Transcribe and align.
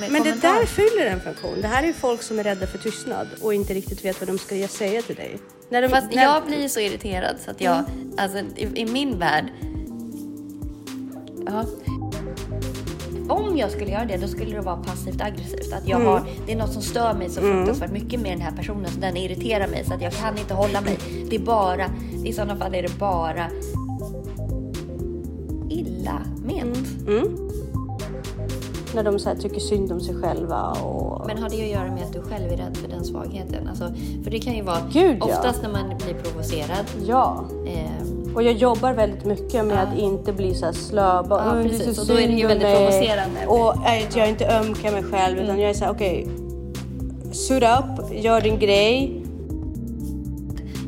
Men 0.00 0.22
det 0.22 0.40
där 0.40 0.66
fyller 0.66 1.06
en 1.06 1.20
funktion. 1.20 1.60
Det 1.60 1.68
här 1.68 1.82
är 1.82 1.92
folk 1.92 2.22
som 2.22 2.38
är 2.38 2.44
rädda 2.44 2.66
för 2.66 2.78
tystnad 2.78 3.28
och 3.42 3.54
inte 3.54 3.74
riktigt 3.74 4.04
vet 4.04 4.20
vad 4.20 4.28
de 4.28 4.38
ska 4.38 4.68
säga 4.68 5.02
till 5.02 5.16
dig. 5.16 5.38
När 5.68 5.82
de, 5.82 5.88
Fast 5.88 6.12
när, 6.12 6.22
jag 6.22 6.46
blir 6.46 6.68
så 6.68 6.80
irriterad 6.80 7.36
så 7.44 7.50
att 7.50 7.60
jag, 7.60 7.84
alltså 8.16 8.38
i, 8.38 8.68
i 8.74 8.86
min 8.86 9.18
värld. 9.18 9.44
Ja. 11.46 11.64
Om 13.28 13.56
jag 13.56 13.70
skulle 13.70 13.90
göra 13.90 14.04
det, 14.04 14.16
då 14.16 14.28
skulle 14.28 14.56
det 14.56 14.60
vara 14.60 14.76
passivt 14.76 15.20
aggressivt. 15.20 15.72
Att 15.72 15.88
jag 15.88 15.98
har, 15.98 16.26
det 16.46 16.52
är 16.52 16.56
något 16.56 16.72
som 16.72 16.82
stör 16.82 17.14
mig 17.14 17.30
så 17.30 17.40
fruktansvärt 17.40 17.90
mycket 17.90 18.20
med 18.20 18.32
den 18.32 18.40
här 18.40 18.56
personen, 18.56 18.90
så 18.90 19.00
den 19.00 19.16
irriterar 19.16 19.68
mig 19.68 19.84
så 19.84 19.94
att 19.94 20.02
jag 20.02 20.12
kan 20.12 20.38
inte 20.38 20.54
hålla 20.54 20.80
mig. 20.80 20.98
Det 21.30 21.36
är 21.36 21.40
bara, 21.40 21.90
i 22.24 22.32
sådana 22.32 22.56
fall 22.56 22.74
är 22.74 22.82
det 22.82 22.98
bara 22.98 23.50
illa 25.70 26.22
ment. 26.44 26.88
När 28.94 29.02
de 29.02 29.18
så 29.18 29.30
tycker 29.40 29.60
synd 29.60 29.92
om 29.92 30.00
sig 30.00 30.14
själva 30.14 30.62
och... 30.70 31.26
Men 31.26 31.38
har 31.38 31.48
det 31.50 31.62
att 31.64 31.70
göra 31.70 31.90
med 31.94 32.02
att 32.02 32.12
du 32.12 32.22
själv 32.22 32.52
är 32.52 32.56
rädd 32.56 32.76
för 32.76 32.88
den 32.88 33.04
svagheten? 33.04 33.68
Alltså, 33.68 33.84
för 34.24 34.30
det 34.30 34.38
kan 34.38 34.54
ju 34.54 34.62
vara 34.62 34.78
Gud, 34.92 35.16
ja. 35.20 35.24
oftast 35.26 35.62
när 35.62 35.70
man 35.70 35.88
blir 36.04 36.14
provocerad. 36.14 36.84
Ja. 37.06 37.44
Eh, 37.66 38.34
Och 38.34 38.42
jag 38.42 38.52
jobbar 38.52 38.92
väldigt 38.92 39.24
mycket 39.24 39.64
med 39.64 39.82
att 39.82 39.98
inte 39.98 40.32
bli 40.32 40.54
så 40.54 40.66
här 40.66 40.72
slö. 40.72 41.22
Bara, 41.22 41.44
Ja, 41.44 41.50
"Åh, 41.52 41.56
det 41.62 41.68
precis. 41.68 41.96
så 41.96 42.00
Och 42.02 42.06
då 42.08 42.14
är 42.14 42.26
det 42.28 42.32
ju 42.34 42.46
väldigt 42.46 42.62
mig." 42.68 42.76
provocerande. 42.76 43.46
Och 43.46 43.70
att 43.72 44.16
jag 44.16 44.28
inte 44.28 44.46
ömkar 44.58 44.92
mig 44.92 45.02
själv 45.02 45.38
utan 45.38 45.60
jag 45.60 45.70
är 45.70 45.74
så 45.74 45.84
här, 45.84 45.92
okej. 45.92 46.28
suit 47.32 47.62
up, 47.62 48.12
gör 48.24 48.40
din 48.40 48.58
grej. 48.58 49.22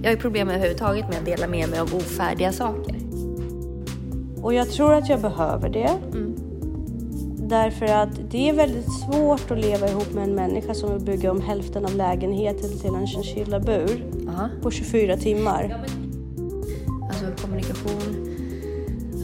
jag 0.02 0.08
har 0.10 0.14
ju 0.14 0.20
problem 0.20 0.48
överhuvudtaget 0.48 1.08
med 1.08 1.18
att 1.18 1.24
dela 1.24 1.46
med 1.46 1.68
mig 1.68 1.78
av 1.80 1.94
ofärdiga 1.94 2.52
saker. 2.52 2.94
Och 4.42 4.54
jag 4.54 4.70
tror 4.70 4.94
att 4.94 5.08
jag 5.08 5.20
behöver 5.20 5.68
det. 5.68 5.90
Därför 7.50 7.86
att 7.86 8.30
det 8.30 8.48
är 8.48 8.52
väldigt 8.52 8.92
svårt 8.92 9.50
att 9.50 9.58
leva 9.58 9.88
ihop 9.90 10.12
med 10.14 10.24
en 10.24 10.34
människa 10.34 10.74
som 10.74 10.92
vill 10.94 11.04
bygga 11.04 11.30
om 11.30 11.40
hälften 11.40 11.84
av 11.84 11.94
lägenheten 11.96 12.78
till 12.78 12.94
en 12.94 13.06
chinchilla-bur 13.06 14.04
på 14.62 14.70
24 14.70 15.16
timmar. 15.16 15.84
Alltså 17.08 17.42
kommunikation. 17.46 18.26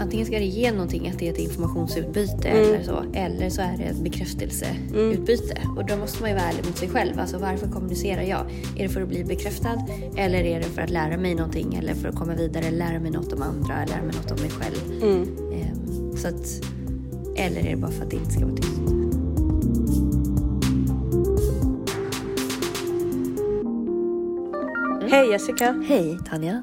Antingen 0.00 0.26
ska 0.26 0.38
det 0.38 0.44
ge 0.44 0.72
någonting, 0.72 1.08
att 1.08 1.18
det 1.18 1.28
är 1.28 1.32
ett 1.32 1.38
informationsutbyte 1.38 2.48
Mm. 2.48 2.64
eller 2.64 2.82
så. 2.82 3.02
Eller 3.14 3.50
så 3.50 3.60
är 3.62 3.76
det 3.78 3.84
ett 3.84 3.96
bekräftelseutbyte. 4.02 5.60
Och 5.76 5.86
då 5.86 5.96
måste 5.96 6.20
man 6.22 6.30
ju 6.30 6.36
vara 6.36 6.46
ärlig 6.48 6.66
mot 6.66 6.76
sig 6.78 6.88
själv. 6.88 7.20
Alltså 7.20 7.38
varför 7.38 7.68
kommunicerar 7.68 8.22
jag? 8.22 8.46
Är 8.76 8.82
det 8.82 8.88
för 8.88 9.02
att 9.02 9.08
bli 9.08 9.24
bekräftad? 9.24 9.82
Eller 10.16 10.44
är 10.44 10.58
det 10.58 10.64
för 10.66 10.82
att 10.82 10.90
lära 10.90 11.16
mig 11.16 11.34
någonting? 11.34 11.74
Eller 11.74 11.94
för 11.94 12.08
att 12.08 12.16
komma 12.16 12.34
vidare? 12.34 12.70
Lära 12.70 13.00
mig 13.00 13.10
något 13.10 13.32
om 13.32 13.42
andra? 13.42 13.74
Lära 13.74 14.02
mig 14.02 14.14
något 14.16 14.30
om 14.30 14.38
mig 14.40 14.50
själv? 14.50 15.02
Mm. 15.02 15.22
Ehm, 15.52 16.16
så 16.16 16.28
att, 16.28 16.60
eller 17.36 17.60
är 17.60 17.70
det 17.70 17.76
bara 17.76 17.90
för 17.90 18.02
att 18.02 18.10
det 18.10 18.16
inte 18.16 18.30
ska 18.30 18.46
vara 18.46 18.56
tyst? 18.56 18.72
Hej 25.10 25.30
Jessica! 25.30 25.72
Hej 25.88 26.18
Tanja! 26.30 26.62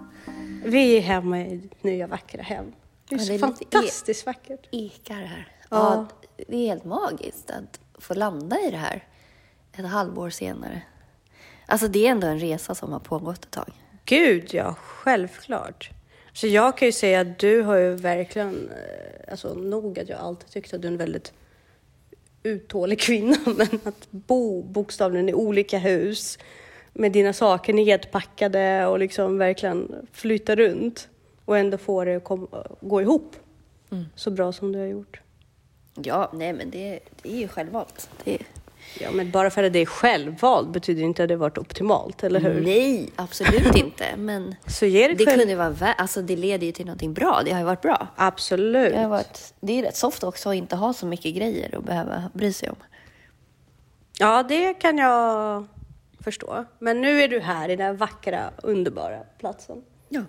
Vi 0.66 0.98
är 0.98 1.02
hemma 1.02 1.40
i 1.40 1.70
nya 1.82 2.08
vackra 2.08 2.42
hem. 2.42 2.66
Det 3.10 3.16
är 3.16 3.20
Ja, 3.20 3.24
så 3.26 3.30
det 3.32 3.36
är 3.36 3.40
fantastiskt 3.40 4.26
vackert. 4.26 4.68
ekar 4.72 5.16
här. 5.16 5.48
Ja. 5.70 6.08
Ja. 6.28 6.46
det 6.48 6.56
är 6.56 6.68
helt 6.68 6.86
magiskt 6.86 7.50
att 7.52 7.80
få 8.02 8.14
landa 8.14 8.60
i 8.60 8.72
det 8.72 8.78
här 8.78 9.04
ett 9.78 9.86
halvår 9.86 10.30
senare. 10.30 10.82
Alltså 11.66 11.88
det 11.88 12.08
är 12.08 12.12
ändå 12.12 12.28
en 12.28 12.40
resa 12.40 12.76
som 12.76 12.92
har 12.92 13.00
pågått 13.00 13.46
ett 13.46 13.52
tag. 13.52 13.72
Gud 14.06 14.54
ja, 14.54 14.76
självklart. 14.80 15.92
Så 16.34 16.48
jag 16.48 16.78
kan 16.78 16.86
ju 16.86 16.92
säga 16.92 17.22
att 17.22 17.40
du 17.40 17.62
har 17.62 17.78
ju 17.78 17.96
verkligen, 17.96 18.70
eh, 18.70 19.32
alltså 19.32 19.54
nog 19.54 20.00
att 20.00 20.10
jag 20.10 20.20
alltid 20.20 20.50
tyckt 20.50 20.74
att 20.74 20.82
du 20.82 20.88
är 20.88 20.92
en 20.92 20.98
väldigt 20.98 21.34
uthållig 22.44 23.00
kvinna, 23.00 23.38
men 23.58 23.80
att 23.84 24.12
bo 24.12 24.64
bokstavligen 24.64 25.30
i 25.30 25.34
olika 25.34 25.78
hus 25.78 26.40
med 26.94 27.12
dina 27.12 27.34
saker 27.34 27.74
nedpackade 27.74 28.86
och 28.86 29.00
liksom 29.00 29.38
verkligen 29.38 30.08
flytta 30.12 30.56
runt 30.56 31.10
och 31.46 31.58
ändå 31.58 31.78
få 31.78 32.06
det 32.06 32.16
att 32.16 32.40
gå 32.82 33.02
ihop 33.02 33.36
så 34.16 34.32
bra 34.32 34.52
som 34.52 34.72
du 34.72 34.80
har 34.80 34.86
gjort. 34.86 35.22
Ja, 35.96 36.32
nej 36.34 36.54
men 36.54 36.70
det, 36.70 37.00
det 37.22 37.34
är 37.34 37.40
ju 37.40 37.48
självvalt. 37.48 38.10
Det, 38.24 38.38
Ja, 39.00 39.12
men 39.12 39.32
bara 39.32 39.50
för 39.50 39.64
att 39.64 39.74
det 39.74 39.80
är 39.80 39.86
självvalt 39.86 40.70
betyder 40.70 41.04
inte 41.04 41.24
att 41.24 41.30
det 41.30 41.36
varit 41.36 41.58
optimalt, 41.58 42.24
eller 42.24 42.40
hur? 42.40 42.62
nej, 42.62 43.10
absolut 43.16 43.76
inte. 43.76 44.06
Men 44.18 44.56
Så 44.68 44.86
ge 44.86 45.08
dig 45.08 45.16
det 45.16 45.26
själv... 45.26 45.40
kunde 45.40 45.56
vara 45.56 45.70
vä- 45.72 45.94
alltså 45.98 46.22
det 46.22 46.36
leder 46.36 46.66
ju 46.66 46.72
till 46.72 46.86
någonting 46.86 47.14
bra. 47.14 47.42
Det 47.46 47.52
har 47.52 47.60
ju 47.60 47.66
varit 47.66 47.82
bra. 47.82 48.08
Absolut. 48.16 48.94
Det, 48.94 49.00
har 49.00 49.10
varit, 49.10 49.54
det 49.60 49.80
är 49.80 49.84
rätt 49.84 49.96
soft 49.96 50.24
också 50.24 50.50
att 50.50 50.56
inte 50.56 50.76
ha 50.76 50.94
så 50.94 51.06
mycket 51.06 51.36
grejer 51.36 51.78
att 51.78 51.84
behöva 51.84 52.24
bry 52.34 52.54
sig 52.54 52.70
om. 52.70 52.76
Ja, 54.20 54.44
det 54.44 54.74
kan 54.74 54.98
jag 54.98 55.66
förstå. 56.20 56.66
Men 56.80 57.02
nu 57.02 57.22
är 57.22 57.28
du 57.28 57.40
här 57.40 57.70
i 57.70 57.76
den 57.76 57.86
här 57.88 57.94
vackra, 57.94 58.50
underbara 58.64 59.20
platsen. 59.40 59.82
Ja. 60.10 60.22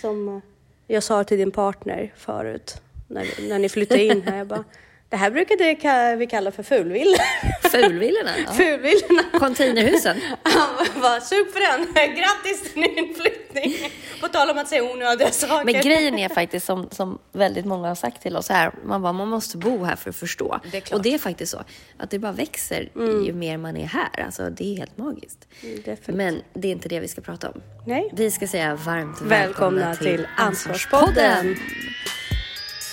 Som 0.00 0.28
eh, 0.28 0.40
jag 0.86 1.02
sa 1.02 1.24
till 1.24 1.38
din 1.38 1.50
partner 1.50 2.12
förut, 2.16 2.80
när, 3.08 3.48
när 3.48 3.58
ni 3.58 3.68
flyttade 3.68 4.04
in 4.04 4.22
här. 4.22 4.36
Jag 4.36 4.46
bara, 4.46 4.64
det 5.10 5.16
här 5.16 5.30
brukade 5.30 5.64
ka- 5.64 6.16
vi 6.16 6.26
kalla 6.26 6.50
för 6.50 6.62
fulvilla. 6.62 7.18
Fulvillorna. 7.70 8.30
Ja. 8.46 8.52
Fulvillorna. 8.52 9.22
Containerhusen. 9.38 10.16
Bara, 11.02 11.20
sug 11.20 11.52
på 11.52 11.58
den. 11.58 11.80
Grattis 11.94 12.72
till 12.72 12.82
din 12.82 12.98
inflyttning. 12.98 13.90
På 14.20 14.28
tal 14.28 14.50
om 14.50 14.58
att 14.58 14.68
säga 14.68 14.82
onödiga 14.92 15.30
saker. 15.30 15.64
Men 15.72 15.80
grejen 15.82 16.18
är 16.18 16.28
faktiskt 16.28 16.66
som, 16.66 16.88
som 16.90 17.18
väldigt 17.32 17.64
många 17.64 17.88
har 17.88 17.94
sagt 17.94 18.22
till 18.22 18.36
oss 18.36 18.48
här, 18.48 18.72
man 18.84 19.02
bara, 19.02 19.12
man 19.12 19.28
måste 19.28 19.56
bo 19.58 19.84
här 19.84 19.96
för 19.96 20.10
att 20.10 20.16
förstå. 20.16 20.60
Det 20.72 20.92
och 20.92 21.02
det 21.02 21.14
är 21.14 21.18
faktiskt 21.18 21.52
så, 21.52 21.64
att 21.98 22.10
det 22.10 22.18
bara 22.18 22.32
växer 22.32 22.88
ju 23.26 23.32
mer 23.32 23.56
man 23.58 23.76
är 23.76 23.86
här. 23.86 24.24
Alltså 24.24 24.50
det 24.50 24.72
är 24.74 24.76
helt 24.76 24.98
magiskt. 24.98 25.48
definitivt. 25.60 26.08
Men 26.16 26.42
det 26.54 26.68
är 26.68 26.72
inte 26.72 26.88
det 26.88 27.00
vi 27.00 27.08
ska 27.08 27.20
prata 27.20 27.48
om. 27.50 27.62
Nej. 27.86 28.10
Vi 28.12 28.30
ska 28.30 28.48
säga 28.48 28.74
varmt 28.74 29.20
välkomna, 29.22 29.80
Välkomna 29.86 29.94
till 29.96 30.26
Ansvarspodden. 30.36 31.56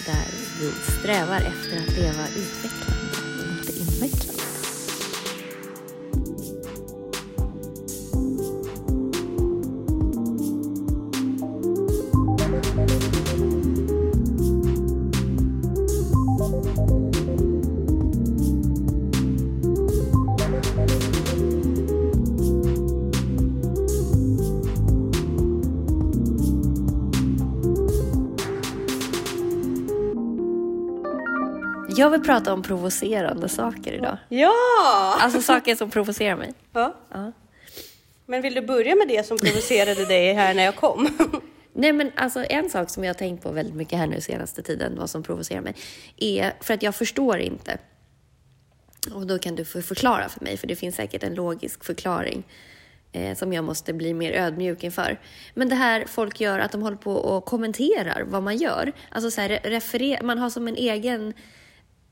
Där 0.06 0.26
vi 0.60 0.72
strävar 0.72 1.38
efter 1.38 1.78
att 1.78 1.98
leva 1.98 2.28
utvecklande. 2.28 3.05
Jag 31.98 32.10
vill 32.10 32.22
prata 32.22 32.54
om 32.54 32.62
provocerande 32.64 33.50
saker 33.50 33.94
idag. 33.94 34.18
Ja! 34.30 34.54
Alltså 35.20 35.42
saker 35.42 35.76
som 35.76 35.90
provocerar 35.90 36.36
mig. 36.36 36.54
ja! 36.74 36.96
Ja. 37.12 37.32
Men 38.26 38.42
vill 38.42 38.54
du 38.54 38.62
börja 38.62 38.96
med 38.96 39.08
det 39.08 39.26
som 39.26 39.38
provocerade 39.38 40.06
dig 40.06 40.34
här 40.34 40.54
när 40.54 40.64
jag 40.64 40.76
kom? 40.76 41.10
Nej 41.74 41.94
men 41.94 42.12
alltså 42.16 42.46
en 42.50 42.70
sak 42.70 42.90
som 42.90 43.04
jag 43.04 43.10
har 43.10 43.18
tänkt 43.18 43.44
på 43.44 43.52
väldigt 43.52 43.76
mycket 43.76 44.00
här 44.00 44.08
nu 44.08 44.22
senaste 44.22 44.62
tiden, 44.62 44.96
vad 44.98 45.10
som 45.10 45.24
provocerar 45.24 45.62
mig, 45.62 45.76
är 46.18 46.54
för 46.62 46.74
att 46.74 46.84
jag 46.84 46.96
förstår 46.96 47.38
inte. 47.38 47.78
Och 49.14 49.28
då 49.28 49.40
kan 49.40 49.56
du 49.56 49.66
förklara 49.66 50.30
för 50.30 50.44
mig, 50.44 50.58
för 50.58 50.68
det 50.68 50.76
finns 50.76 50.96
säkert 50.96 51.24
en 51.24 51.36
logisk 51.36 51.84
förklaring 51.84 52.44
eh, 53.12 53.38
som 53.38 53.54
jag 53.54 53.64
måste 53.64 53.94
bli 53.94 54.14
mer 54.14 54.32
ödmjuk 54.32 54.84
inför. 54.84 55.20
Men 55.54 55.70
det 55.70 55.76
här 55.76 56.06
folk 56.08 56.40
gör, 56.40 56.60
att 56.60 56.72
de 56.72 56.82
håller 56.82 56.98
på 56.98 57.14
och 57.14 57.46
kommenterar 57.46 58.24
vad 58.28 58.44
man 58.44 58.58
gör. 58.58 58.92
Alltså 59.10 59.32
så 59.32 59.42
här, 59.42 60.24
man 60.24 60.38
har 60.38 60.50
som 60.50 60.68
en 60.68 60.76
egen 60.76 61.34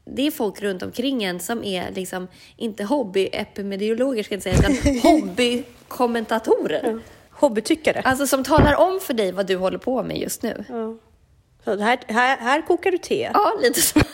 det 0.05 0.27
är 0.27 0.31
folk 0.31 0.61
runt 0.61 0.83
omkring 0.83 1.23
en 1.23 1.39
som 1.39 1.63
är 1.63 1.91
liksom 1.91 2.27
inte 2.57 2.83
hobby-epidemiologer 2.83 4.23
ska 4.23 4.33
jag 4.35 4.37
inte 4.37 4.55
säga, 4.55 4.69
utan 4.69 4.99
hobbykommentatorer. 5.11 6.99
Hobbytyckare. 7.29 8.01
Alltså 8.05 8.27
som 8.27 8.43
talar 8.43 8.75
om 8.75 8.99
för 8.99 9.13
dig 9.13 9.31
vad 9.31 9.45
du 9.47 9.55
håller 9.55 9.77
på 9.77 10.03
med 10.03 10.17
just 10.17 10.43
nu. 10.43 10.65
Ja. 10.69 10.95
Så 11.63 11.77
här, 11.83 11.99
här, 12.07 12.37
här 12.37 12.61
kokar 12.61 12.91
du 12.91 12.97
te. 12.97 13.29
Ja, 13.33 13.53
lite 13.61 13.81
så. 13.81 13.99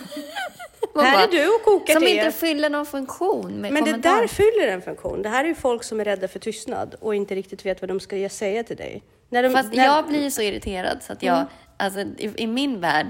Här 0.95 1.11
bara, 1.13 1.23
är 1.23 1.27
du 1.27 1.55
och 1.55 1.63
kokar 1.63 1.93
Som 1.93 2.03
te. 2.03 2.09
inte 2.09 2.31
fyller 2.31 2.69
någon 2.69 2.85
funktion 2.85 3.53
Men 3.61 3.73
det 3.73 3.79
kommentar. 3.79 4.21
där 4.21 4.27
fyller 4.27 4.67
en 4.67 4.81
funktion. 4.81 5.21
Det 5.21 5.29
här 5.29 5.43
är 5.43 5.47
ju 5.47 5.55
folk 5.55 5.83
som 5.83 5.99
är 5.99 6.05
rädda 6.05 6.27
för 6.27 6.39
tystnad 6.39 6.95
och 6.99 7.15
inte 7.15 7.35
riktigt 7.35 7.65
vet 7.65 7.81
vad 7.81 7.87
de 7.89 7.99
ska 7.99 8.29
säga 8.29 8.63
till 8.63 8.77
dig. 8.77 9.03
När 9.29 9.43
de, 9.43 9.49
Fast 9.49 9.73
när, 9.73 9.85
jag 9.85 10.07
blir 10.07 10.29
så 10.29 10.41
irriterad 10.41 11.03
så 11.03 11.13
att 11.13 11.23
jag, 11.23 11.45
alltså 11.77 11.99
i, 11.99 12.33
i 12.37 12.47
min 12.47 12.81
värld, 12.81 13.07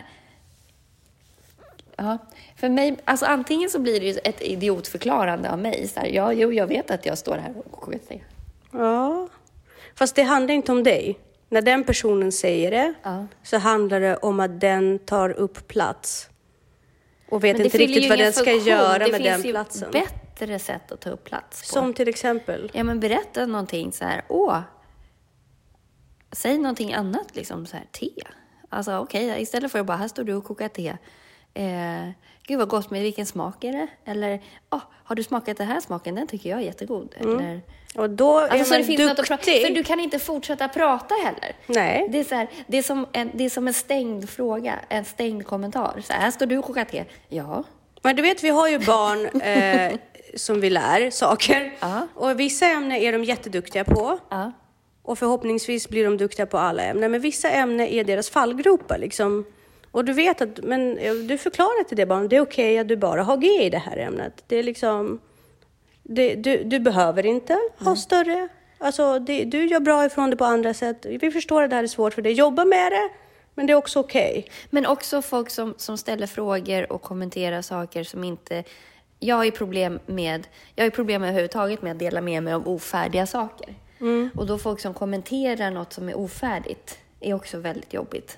ja, 1.95 2.17
för 2.59 2.69
mig, 2.69 2.97
alltså 3.05 3.25
antingen 3.25 3.69
så 3.69 3.79
blir 3.79 3.99
det 3.99 4.05
ju 4.05 4.17
ett 4.23 4.41
idiotförklarande 4.41 5.51
av 5.51 5.59
mig. 5.59 5.87
Så 5.87 5.99
här, 5.99 6.07
ja, 6.07 6.33
jo, 6.33 6.53
jag 6.53 6.67
vet 6.67 6.91
att 6.91 7.05
jag 7.05 7.17
står 7.17 7.35
här 7.37 7.53
och 7.71 7.91
te. 8.07 8.21
Ja. 8.71 9.27
Fast 9.95 10.15
det 10.15 10.23
handlar 10.23 10.53
inte 10.55 10.71
om 10.71 10.83
dig. 10.83 11.19
När 11.49 11.61
den 11.61 11.83
personen 11.83 12.31
säger 12.31 12.71
det 12.71 12.93
Ja. 13.03 13.25
så 13.43 13.57
handlar 13.57 13.99
det 13.99 14.17
om 14.17 14.39
att 14.39 14.59
den 14.59 14.99
tar 14.99 15.29
upp 15.29 15.67
plats. 15.67 16.29
Och 17.29 17.43
vet 17.43 17.57
det 17.57 17.63
inte 17.63 17.77
riktigt 17.77 18.03
ju 18.03 18.09
vad 18.09 18.19
den 18.19 18.33
ska 18.33 18.43
funktion. 18.45 18.67
göra 18.67 18.99
det 18.99 19.11
med 19.11 19.21
finns 19.21 19.23
den 19.37 19.41
ju 19.41 19.51
platsen. 19.51 19.91
bättre 19.91 20.59
sätt 20.59 20.91
att 20.91 21.01
ta 21.01 21.09
upp 21.09 21.23
plats 21.23 21.61
på. 21.61 21.67
Som 21.67 21.93
till 21.93 22.07
exempel. 22.07 22.71
Ja, 22.73 22.83
men 22.83 22.99
berätta 22.99 23.45
någonting 23.45 23.91
så 23.91 24.05
här, 24.05 24.21
åh, 24.27 24.59
säg 26.31 26.57
någonting 26.57 26.93
annat, 26.93 27.35
liksom 27.35 27.65
så 27.65 27.77
här, 27.77 27.85
te. 27.91 28.09
Alltså 28.69 28.97
okej, 28.97 29.41
istället 29.41 29.71
för 29.71 29.79
att 29.79 29.85
bara, 29.85 29.97
här 29.97 30.07
står 30.07 30.23
du 30.23 30.33
och 30.33 30.43
kokar 30.43 30.67
te. 30.67 30.97
Eh, 31.53 32.09
Gud 32.49 32.57
vad 32.59 32.67
gott, 32.69 32.91
men 32.91 33.01
vilken 33.01 33.25
smak 33.25 33.63
är 33.63 33.71
det? 33.71 33.87
Eller, 34.05 34.41
åh, 34.71 34.81
har 35.03 35.15
du 35.15 35.23
smakat 35.23 35.57
den 35.57 35.67
här 35.67 35.79
smaken? 35.79 36.15
Den 36.15 36.27
tycker 36.27 36.49
jag 36.49 36.59
är 36.59 36.63
jättegod. 36.63 37.15
Eller, 37.19 37.61
Och 37.95 38.09
då 38.09 38.39
är 38.39 38.47
Alltså, 38.49 38.65
så 38.65 38.73
man 38.73 38.81
det 38.81 38.87
finns 38.87 38.99
något 38.99 39.19
att 39.19 39.27
prata, 39.27 39.35
duktig. 39.45 39.67
för 39.67 39.73
du 39.73 39.83
kan 39.83 39.99
inte 39.99 40.19
fortsätta 40.19 40.67
prata 40.67 41.15
heller. 41.23 41.55
Nej. 41.67 42.07
Det 42.11 42.19
är, 42.19 42.23
så 42.23 42.35
här, 42.35 42.47
det, 42.67 42.77
är 42.77 42.83
som 42.83 43.05
en, 43.13 43.31
det 43.33 43.43
är 43.45 43.49
som 43.49 43.67
en 43.67 43.73
stängd 43.73 44.29
fråga, 44.29 44.79
en 44.89 45.05
stängd 45.05 45.45
kommentar. 45.45 46.01
Så 46.05 46.13
här, 46.13 46.19
här 46.21 46.31
står 46.31 46.45
du 46.45 46.57
och 46.57 46.65
kokar 46.65 46.85
te. 46.85 47.05
Ja. 47.27 47.63
Men 48.01 48.15
du 48.15 48.21
vet, 48.21 48.43
vi 48.43 48.49
har 48.49 48.67
ju 48.67 48.79
barn 48.79 49.25
eh, 49.41 49.99
som 50.35 50.61
vi 50.61 50.69
lär 50.69 51.09
saker. 51.09 51.73
Ja. 51.79 52.07
Och 52.15 52.39
vissa 52.39 52.65
ämnen 52.65 52.97
är 52.97 53.11
de 53.11 53.23
jätteduktiga 53.23 53.83
på. 53.83 54.19
ja. 54.29 54.51
Och 55.01 55.19
förhoppningsvis 55.19 55.89
blir 55.89 56.05
de 56.05 56.17
duktiga 56.17 56.45
på 56.45 56.57
alla 56.57 56.83
ämnen. 56.83 57.11
Men 57.11 57.21
vissa 57.21 57.49
ämnen 57.49 57.87
är 57.87 58.03
deras 58.03 58.29
fallgropar 58.29 58.97
liksom. 58.97 59.45
Och 59.91 60.05
du 60.05 60.13
vet 60.13 60.41
att, 60.41 60.63
men 60.63 60.95
du 61.27 61.37
förklarar 61.37 61.83
till 61.83 61.97
det 61.97 62.05
barnet, 62.05 62.29
det 62.29 62.35
är 62.35 62.41
okej 62.41 62.77
att 62.77 62.87
du 62.87 62.97
bara 62.97 63.23
har 63.23 63.37
G 63.37 63.47
i 63.65 63.69
det 63.69 63.77
här 63.77 63.97
ämnet. 63.97 64.43
Det 64.47 64.55
är 64.55 64.63
liksom, 64.63 65.19
det, 66.03 66.35
du, 66.35 66.63
du 66.63 66.79
behöver 66.79 67.25
inte 67.25 67.57
ha 67.77 67.95
större, 67.95 68.47
alltså 68.77 69.19
det, 69.19 69.45
du 69.45 69.65
gör 69.65 69.79
bra 69.79 70.05
ifrån 70.05 70.29
det 70.29 70.35
på 70.35 70.45
andra 70.45 70.73
sätt. 70.73 71.05
Vi 71.05 71.31
förstår 71.31 71.63
att 71.63 71.69
det 71.69 71.75
här 71.75 71.83
är 71.83 71.87
svårt 71.87 72.13
för 72.13 72.21
dig, 72.21 72.33
jobba 72.33 72.65
med 72.65 72.91
det, 72.91 73.09
men 73.55 73.67
det 73.67 73.73
är 73.73 73.77
också 73.77 73.99
okej. 73.99 74.45
Men 74.69 74.85
också 74.85 75.21
folk 75.21 75.49
som, 75.49 75.73
som 75.77 75.97
ställer 75.97 76.27
frågor 76.27 76.91
och 76.91 77.01
kommenterar 77.01 77.61
saker 77.61 78.03
som 78.03 78.23
inte... 78.23 78.63
Jag 79.21 79.35
har 79.35 79.43
ju 79.43 79.51
problem 79.51 79.99
med, 80.05 80.47
jag 80.75 80.85
har 80.85 80.89
problem 80.89 81.23
överhuvudtaget 81.23 81.81
med 81.81 81.91
att 81.91 81.99
dela 81.99 82.21
med 82.21 82.43
mig 82.43 82.53
av 82.53 82.67
ofärdiga 82.67 83.27
saker. 83.27 83.75
Och 84.35 84.45
då 84.45 84.57
folk 84.57 84.79
som 84.79 84.93
kommenterar 84.93 85.71
något 85.71 85.93
som 85.93 86.09
är 86.09 86.17
ofärdigt 86.17 86.99
är 87.19 87.33
också 87.33 87.57
väldigt 87.57 87.93
jobbigt. 87.93 88.37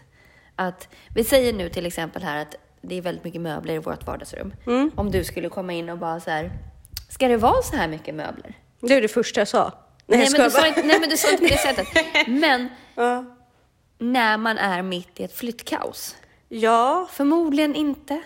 Att, 0.56 0.88
vi 1.16 1.24
säger 1.24 1.54
nu 1.54 1.70
till 1.70 1.86
exempel 1.86 2.24
här 2.24 2.42
att 2.42 2.56
det 2.82 2.96
är 2.98 3.02
väldigt 3.02 3.24
mycket 3.24 3.42
möbler 3.42 3.74
i 3.74 3.78
vårt 3.78 4.08
vardagsrum. 4.08 4.54
Om 4.96 5.12
du 5.12 5.24
skulle 5.24 5.50
komma 5.50 5.74
in 5.74 5.90
och 5.90 5.98
bara 5.98 6.20
så 6.20 6.30
här, 6.32 6.52
ska 7.10 7.28
det 7.28 7.38
vara 7.38 7.62
så 7.62 7.76
här 7.76 7.88
mycket 7.88 8.16
möbler? 8.16 8.58
Det 8.80 8.94
är 8.94 9.02
det 9.02 9.08
första 9.08 9.42
jag 9.42 9.48
sa. 9.48 9.72
Nej, 10.08 10.20
jag 10.24 10.32
men, 10.32 10.42
du 10.44 10.50
sa 10.50 10.68
inte, 10.68 10.84
nej 10.84 11.00
men 11.00 11.10
du 11.10 11.18
sa 11.18 11.32
inte 11.32 11.44
på 11.44 11.50
det 11.50 11.58
sättet. 11.76 11.88
Men 12.28 12.68
Ja. 12.96 13.26
när 13.98 14.38
man 14.38 14.58
är 14.58 14.82
mitt 14.82 15.20
i 15.20 15.24
ett 15.24 15.34
flyttkaos. 15.36 16.16
ja, 16.50 17.08
Förmodligen 17.12 17.76
inte. 17.76 18.22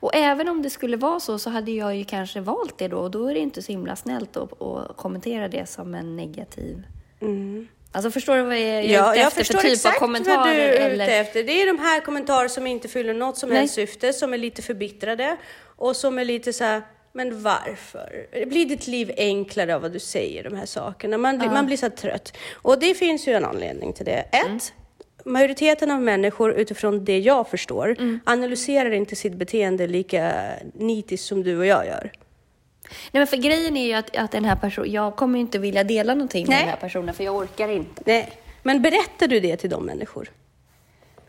Och 0.00 0.14
även 0.14 0.48
om 0.48 0.62
det 0.62 0.70
skulle 0.70 0.96
vara 0.96 1.20
så, 1.20 1.38
så 1.38 1.50
hade 1.50 1.70
jag 1.70 1.96
ju 1.96 2.04
kanske 2.04 2.40
valt 2.40 2.78
det 2.78 2.88
då. 2.88 2.98
Och 2.98 3.10
då 3.10 3.26
är 3.30 3.34
det 3.34 3.40
inte 3.40 3.62
så 3.62 3.72
himla 3.72 3.96
snällt 3.96 4.36
att, 4.36 4.62
att 4.62 4.96
kommentera 4.96 5.48
det 5.48 5.68
som 5.68 5.94
en 5.94 6.16
negativ... 6.16 6.82
Alltså 7.92 8.10
förstår 8.10 8.36
du 8.36 8.42
vad 8.42 8.54
jag 8.54 8.60
är 8.62 8.78
Mm. 8.80 8.90
Ja, 8.92 9.10
ute 9.12 9.18
jag 9.20 9.26
efter 9.26 9.40
förstår 9.44 9.58
för 9.58 9.68
typ 9.68 9.86
av 9.86 9.90
kommentarer? 9.92 10.36
vad 10.38 10.46
du 10.48 10.52
är 10.60 10.72
ute 10.72 10.78
eller... 10.84 11.20
efter. 11.20 11.42
Det 11.42 11.62
är 11.62 11.66
de 11.66 11.78
här 11.78 12.00
kommentarer 12.00 12.48
som 12.48 12.66
inte 12.66 12.88
fyller 12.88 13.14
något 13.14 13.38
som 13.38 13.48
Nej. 13.48 13.58
helst 13.58 13.74
syfte, 13.74 14.12
som 14.12 14.34
är 14.34 14.38
lite 14.38 14.62
förbittrade 14.62 15.36
och 15.76 15.96
som 15.96 16.18
är 16.18 16.24
lite 16.24 16.52
så 16.52 16.64
här, 16.64 16.82
men 17.12 17.42
varför? 17.42 18.26
Blir 18.46 18.66
ditt 18.66 18.86
liv 18.86 19.12
enklare 19.16 19.74
av 19.74 19.82
vad 19.82 19.92
du 19.92 19.98
säger, 19.98 20.44
de 20.44 20.56
här 20.56 20.66
sakerna? 20.66 21.18
Man, 21.18 21.38
blir- 21.38 21.50
man 21.50 21.66
blir 21.66 21.76
så 21.76 21.90
trött. 21.90 22.36
Och 22.54 22.78
det 22.80 22.94
finns 22.94 23.28
ju 23.28 23.32
en 23.32 23.44
anledning 23.44 23.92
till 23.92 24.04
det. 24.06 24.24
Ett, 24.32 24.44
Mm. 24.46 24.58
majoriteten 25.24 25.90
av 25.90 26.00
människor, 26.02 26.52
utifrån 26.52 27.04
det 27.04 27.18
jag 27.18 27.48
förstår, 27.48 27.96
Mm. 27.98 28.20
analyserar 28.26 28.90
inte 28.90 29.16
sitt 29.16 29.32
beteende 29.34 29.86
lika 29.86 30.32
nitiskt 30.74 31.26
som 31.26 31.42
du 31.42 31.58
och 31.58 31.66
jag 31.66 31.86
gör. 31.86 32.10
Nej 32.88 33.20
men 33.20 33.26
för 33.26 33.36
grejen 33.36 33.76
är 33.76 33.86
ju 33.86 33.92
att, 33.92 34.16
att 34.16 34.30
den 34.30 34.44
här 34.44 34.56
personen, 34.56 34.90
jag 34.92 35.16
kommer 35.16 35.38
ju 35.38 35.40
inte 35.40 35.58
vilja 35.58 35.84
dela 35.84 36.14
någonting 36.14 36.46
med 36.46 36.50
Nej. 36.50 36.60
den 36.60 36.68
här 36.68 36.76
personen 36.76 37.14
för 37.14 37.24
jag 37.24 37.34
orkar 37.36 37.68
inte. 37.68 38.02
Nej, 38.06 38.32
men 38.62 38.82
berättar 38.82 39.26
du 39.28 39.40
det 39.40 39.56
till 39.56 39.70
de 39.70 39.84
människor? 39.86 40.28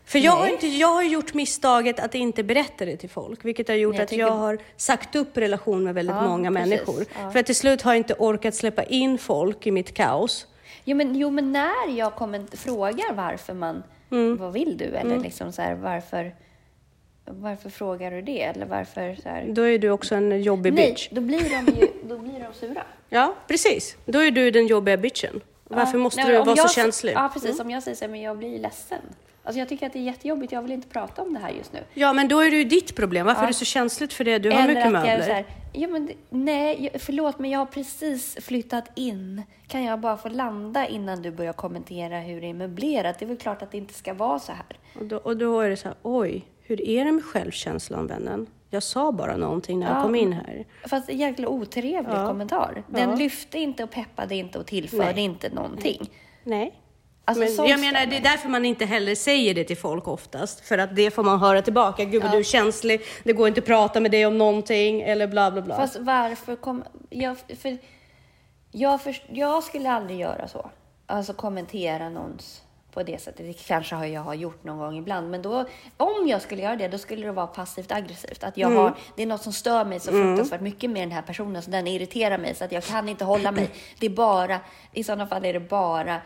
För 0.06 0.18
jag 0.18 0.32
har, 0.32 0.42
Nej. 0.44 0.52
inte, 0.52 0.66
jag 0.66 0.88
har 0.88 1.02
gjort 1.02 1.34
misstaget 1.34 2.00
att 2.00 2.14
inte 2.14 2.42
berätta 2.42 2.84
det 2.84 2.96
till 2.96 3.10
folk, 3.10 3.44
vilket 3.44 3.68
har 3.68 3.74
gjort 3.74 3.92
Nej, 3.92 3.98
jag 3.98 4.02
att 4.04 4.08
tycker- 4.08 4.20
jag 4.22 4.30
har 4.30 4.58
sagt 4.76 5.16
upp 5.16 5.36
relation 5.36 5.84
med 5.84 5.94
väldigt 5.94 6.16
Ja, 6.16 6.28
många 6.28 6.50
precis. 6.52 6.68
människor. 6.70 7.04
Ja. 7.22 7.30
För 7.30 7.38
att 7.38 7.46
till 7.46 7.56
slut 7.56 7.82
har 7.82 7.92
jag 7.92 7.96
inte 7.98 8.14
orkat 8.18 8.54
släppa 8.54 8.82
in 8.84 9.18
folk 9.18 9.66
i 9.66 9.70
mitt 9.70 9.94
kaos. 9.94 10.46
Jo 10.84 10.96
men, 10.96 11.14
jo, 11.16 11.30
men 11.30 11.52
när 11.52 11.96
jag 11.96 12.14
kommer, 12.14 12.56
frågar 12.56 13.14
varför 13.14 13.54
man, 13.54 13.82
Mm. 14.10 14.36
vad 14.36 14.52
vill 14.52 14.76
du? 14.78 14.84
Eller 14.84 15.18
liksom 15.18 15.52
så 15.52 15.62
här, 15.62 15.74
varför, 15.74 16.34
varför 17.26 17.70
frågar 17.70 18.10
du 18.10 18.22
det? 18.22 18.42
Eller 18.42 18.66
varför 18.66 19.16
så 19.22 19.28
här, 19.28 19.44
Då 19.48 19.62
är 19.62 19.78
du 19.78 19.90
också 19.90 20.14
en 20.14 20.42
jobbig 20.42 20.72
Nej, 20.74 20.88
bitch. 20.90 21.08
då 21.10 21.20
blir 21.20 21.40
de 21.40 21.80
ju 21.80 21.88
då 22.08 22.18
blir 22.18 22.32
de 22.40 22.54
sura. 22.66 22.82
Ja, 23.08 23.34
precis. 23.48 23.96
Då 24.04 24.18
är 24.18 24.30
du 24.30 24.50
den 24.50 24.66
jobbiga 24.66 24.96
bitchen. 24.96 25.40
Varför 25.64 25.98
Ja. 25.98 26.02
måste 26.02 26.20
Nej, 26.22 26.32
du 26.32 26.38
vara 26.38 26.56
jag, 26.56 26.70
så 26.70 26.74
känslig? 26.74 27.12
Ja, 27.16 27.30
precis. 27.32 27.60
Om 27.60 27.70
jag 27.70 27.82
säger 27.82 27.96
så 27.96 28.04
här, 28.04 28.10
men 28.10 28.20
jag 28.20 28.38
blir 28.38 28.58
ledsen. 28.58 28.98
Alltså 29.46 29.58
jag 29.58 29.68
tycker 29.68 29.86
att 29.86 29.92
det 29.92 29.98
är 29.98 30.02
jättejobbigt, 30.02 30.52
jag 30.52 30.62
vill 30.62 30.72
inte 30.72 30.88
prata 30.88 31.22
om 31.22 31.34
det 31.34 31.40
här 31.40 31.50
just 31.50 31.72
nu. 31.72 31.80
Ja, 31.94 32.12
men 32.12 32.28
då 32.28 32.40
är 32.40 32.50
det 32.50 32.56
ju 32.56 32.64
ditt 32.64 32.96
problem. 32.96 33.26
Varför 33.26 33.40
Ja. 33.40 33.44
är 33.44 33.48
det 33.48 33.54
så 33.54 33.64
känsligt 33.64 34.12
för 34.12 34.24
det? 34.24 34.38
Du 34.38 34.50
har 34.50 34.58
Eller 34.58 34.68
mycket 34.68 34.86
att 34.86 34.92
möbler. 34.92 35.10
jag 35.10 35.18
är 35.20 35.22
så 35.26 35.32
här, 35.32 35.44
ja, 35.72 35.88
men, 35.88 36.10
nej, 36.30 36.90
förlåt, 36.98 37.38
men 37.38 37.50
jag 37.50 37.58
har 37.58 37.66
precis 37.66 38.36
flyttat 38.40 38.84
in. 38.94 39.42
Kan 39.68 39.84
jag 39.84 39.98
bara 40.00 40.16
få 40.16 40.28
landa 40.28 40.86
innan 40.86 41.22
du 41.22 41.30
börjar 41.30 41.52
kommentera 41.52 42.18
hur 42.20 42.40
det 42.40 42.46
är 42.46 42.54
möblerat? 42.54 43.18
Det 43.18 43.24
är 43.24 43.26
väl 43.26 43.36
klart 43.36 43.62
att 43.62 43.70
det 43.70 43.78
inte 43.78 43.94
ska 43.94 44.14
vara 44.14 44.38
så 44.38 44.52
här. 44.52 44.76
Och 44.98 45.04
då, 45.04 45.16
och 45.16 45.36
då 45.36 45.60
är 45.60 45.70
det 45.70 45.76
så 45.76 45.88
här, 45.88 45.96
oj, 46.02 46.44
hur 46.66 46.80
är 46.88 47.04
det 47.04 47.12
med 47.12 47.24
självkänslan 47.24 48.06
vännen? 48.06 48.46
Jag 48.70 48.82
sa 48.82 49.12
bara 49.12 49.36
någonting 49.36 49.78
när 49.80 49.86
jag 49.88 49.96
Ja. 49.98 50.02
kom 50.02 50.14
in 50.14 50.32
här. 50.32 50.64
Fast 50.88 51.08
en 51.08 51.18
jäkla 51.18 51.48
otrevlig 51.48 52.14
Ja. 52.14 52.26
kommentar. 52.26 52.82
Den 52.88 53.10
Ja. 53.10 53.16
lyfte 53.16 53.58
inte 53.58 53.84
och 53.84 53.90
peppade 53.90 54.34
inte 54.34 54.58
och 54.58 54.66
tillförde 54.66 55.12
Nej. 55.12 55.24
inte 55.24 55.48
någonting. 55.50 56.10
Nej. 56.44 56.80
Alltså, 57.24 57.60
men 57.62 57.70
jag 57.70 57.80
menar, 57.80 58.06
det 58.06 58.16
är 58.16 58.20
därför 58.20 58.48
man 58.48 58.64
inte 58.64 58.84
heller 58.84 59.14
säger 59.14 59.54
det 59.54 59.64
till 59.64 59.76
folk 59.76 60.08
oftast. 60.08 60.60
För 60.60 60.78
att 60.78 60.96
det 60.96 61.10
får 61.10 61.22
man 61.22 61.38
höra 61.40 61.62
tillbaka. 61.62 62.04
Gud 62.04 62.22
vad 62.22 62.32
du 62.32 62.38
är 62.38 62.42
känslig, 62.42 63.00
det 63.24 63.32
går 63.32 63.48
inte 63.48 63.60
att 63.60 63.66
prata 63.66 64.00
med 64.00 64.10
dig 64.10 64.26
om 64.26 64.38
någonting 64.38 65.00
eller 65.02 65.26
bla 65.26 65.50
bla 65.50 65.62
bla. 65.62 65.76
Fast 65.76 65.96
varför 66.00 66.56
kom... 66.56 66.84
Jag, 67.10 67.36
för, 67.38 67.78
jag, 68.72 69.02
för, 69.02 69.16
jag 69.30 69.62
skulle 69.62 69.90
aldrig 69.90 70.18
göra 70.20 70.48
så. 70.48 70.70
Alltså 71.06 71.32
kommentera 71.32 72.08
någons 72.08 72.62
på 72.94 73.02
det 73.02 73.20
sättet. 73.22 73.46
Det 73.46 73.66
kanske 73.66 73.94
har 73.94 74.06
jag 74.06 74.20
har 74.20 74.34
gjort 74.34 74.64
någon 74.64 74.78
gång 74.78 74.96
ibland. 74.98 75.30
Men 75.30 75.42
då, 75.42 75.64
om 75.96 76.26
jag 76.28 76.42
skulle 76.42 76.62
göra 76.62 76.76
det, 76.76 76.88
då 76.88 76.98
skulle 76.98 77.26
det 77.26 77.32
vara 77.32 77.46
passivt 77.46 77.92
aggressivt. 77.92 78.44
Att 78.44 78.56
jag 78.56 78.70
Mm. 78.70 78.82
har, 78.82 78.94
det 79.16 79.22
är 79.22 79.26
något 79.26 79.42
som 79.42 79.52
stör 79.52 79.84
mig 79.84 80.00
så 80.00 80.10
fruktansvärt 80.10 80.60
mycket 80.60 80.90
med 80.90 81.02
den 81.02 81.12
här 81.12 81.22
personen. 81.22 81.62
Så 81.62 81.70
den 81.70 81.86
irriterar 81.86 82.38
mig 82.38 82.54
så 82.54 82.64
att 82.64 82.72
jag 82.72 82.84
kan 82.84 83.08
inte 83.08 83.24
hålla 83.24 83.52
mig. 83.52 83.70
Det 84.00 84.06
är 84.06 84.10
bara, 84.10 84.60
i 84.92 85.04
sådana 85.04 85.26
fall 85.26 85.44
är 85.44 85.52
det 85.52 85.60
bara 85.60 86.20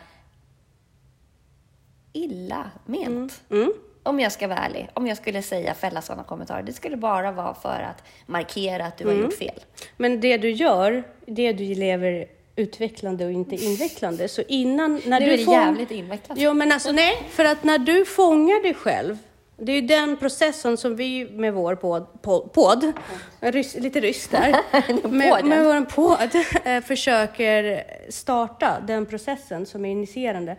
illa 2.13 2.71
ment. 2.87 3.43
Mm. 3.51 3.73
Om 4.03 4.21
jag 4.21 4.33
ska 4.33 4.49
vara 4.49 4.59
ärlig, 4.59 4.89
om 4.95 5.07
jag 5.07 5.17
skulle 5.17 5.43
säga 5.43 5.75
fälla 5.75 6.03
sådana 6.03 6.25
kommentarer, 6.25 6.63
det 6.63 6.73
skulle 6.73 6.97
bara 6.97 7.33
vara 7.33 7.55
för 7.55 7.81
att 7.91 8.03
markera 8.27 8.87
att 8.87 8.99
du 8.99 9.05
Mm. 9.05 9.17
har 9.17 9.23
gjort 9.25 9.35
fel. 9.39 9.61
Men 9.97 10.21
det 10.21 10.37
du 10.39 10.51
gör, 10.51 11.03
det 11.27 11.53
du 11.53 11.75
lever 11.75 12.27
utvecklande 12.59 13.25
och 13.27 13.33
inte 13.33 13.55
invecklande. 13.57 14.29
Så 14.29 14.43
innan, 14.49 15.01
när 15.07 15.21
Nu 15.21 15.27
du 15.27 15.33
är 15.33 15.37
det 15.39 15.45
fång- 15.45 15.53
jävligt 15.53 15.91
invecklat. 15.91 16.39
Jo, 16.41 16.53
men 16.55 16.73
alltså 16.73 16.93
nej, 16.93 17.23
för 17.31 17.45
att 17.45 17.65
när 17.65 17.79
du 17.79 18.05
fångar 18.05 18.63
dig 18.63 18.75
själv, 18.75 19.19
det 19.57 19.73
är 19.73 19.81
ju 19.81 19.87
den 19.87 20.17
processen 20.17 20.77
som 20.77 20.97
vi 20.97 21.31
med 21.31 21.55
vår 21.55 21.75
podd, 21.75 22.23
podd, 22.23 22.53
podd 22.53 22.93
rys, 23.41 23.75
lite 23.75 24.01
ryss 24.01 24.29
där, 24.29 24.57
med, 25.09 25.45
med 25.45 25.65
vår 25.65 25.85
podd 25.85 26.31
eh, 26.65 26.81
försöker 26.81 27.83
starta 28.11 28.81
den 28.87 29.07
processen 29.07 29.67
som 29.67 29.85
är 29.85 29.91
initierande. 29.91 30.57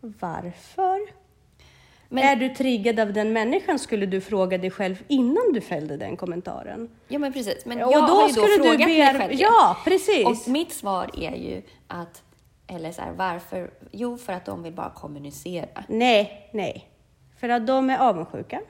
Varför? 0.00 1.17
Men- 2.10 2.24
Är 2.24 2.36
du 2.36 2.48
triggad 2.48 3.00
av 3.00 3.12
den 3.12 3.32
människan 3.32 3.78
skulle 3.78 4.06
du 4.06 4.20
fråga 4.20 4.58
dig 4.58 4.70
själv 4.70 5.02
innan 5.08 5.52
du 5.52 5.60
fällde 5.60 5.96
den 5.96 6.16
kommentaren. 6.16 6.90
Ja, 7.08 7.18
men 7.18 7.32
precis. 7.32 7.64
Men 7.66 7.82
Och 7.82 7.92
jag 7.92 8.06
då 8.08 8.14
har 8.14 8.28
ju 8.28 8.34
då 8.34 8.40
skulle 8.42 8.56
du 8.56 8.62
frågat 8.62 8.88
mig 8.88 9.00
bear- 9.00 9.18
själv. 9.18 9.32
Ja, 9.36 9.76
precis. 9.84 10.26
Och 10.26 10.48
mitt 10.52 10.72
svar 10.72 11.10
är 11.18 11.36
ju 11.36 11.62
att, 11.86 12.22
eller 12.66 12.92
så 12.92 13.02
här, 13.02 13.12
varför? 13.12 13.70
Jo, 13.90 14.16
för 14.18 14.32
att 14.32 14.44
de 14.44 14.62
vill 14.62 14.72
bara 14.72 14.90
kommunicera. 14.90 15.84
Nej, 15.88 16.50
nej. 16.52 16.88
För 17.40 17.48
att 17.48 17.66
de 17.66 17.90
är 17.90 17.98
avundsjuka. 17.98 18.60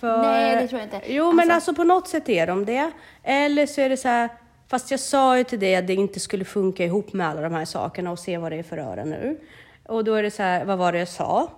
För... 0.00 0.22
Nej, 0.22 0.56
det 0.62 0.68
tror 0.68 0.80
jag 0.80 0.86
inte. 0.86 1.12
Jo, 1.12 1.32
men 1.32 1.38
Alltså- 1.40 1.54
alltså 1.54 1.74
på 1.74 1.84
något 1.84 2.08
sätt 2.08 2.28
är 2.28 2.46
de 2.46 2.64
det. 2.64 2.90
Eller 3.22 3.66
så 3.66 3.80
är 3.80 3.88
det 3.88 3.96
så 3.96 4.08
här, 4.08 4.28
fast 4.68 4.90
jag 4.90 5.00
sa 5.00 5.38
ju 5.38 5.44
till 5.44 5.60
dig 5.60 5.76
att 5.76 5.86
det 5.86 5.94
inte 5.94 6.20
skulle 6.20 6.44
funka 6.44 6.84
ihop 6.84 7.12
med 7.12 7.28
alla 7.28 7.40
de 7.40 7.52
här 7.54 7.64
sakerna 7.64 8.10
och 8.10 8.18
se 8.18 8.38
vad 8.38 8.52
det 8.52 8.56
är 8.58 8.62
för 8.62 8.78
öra 8.78 9.04
nu. 9.04 9.40
Och 9.86 10.04
då 10.04 10.14
är 10.14 10.22
det 10.22 10.30
så 10.30 10.42
här, 10.42 10.64
vad 10.64 10.78
var 10.78 10.92
det 10.92 10.98
jag 10.98 11.08
sa? 11.08 11.50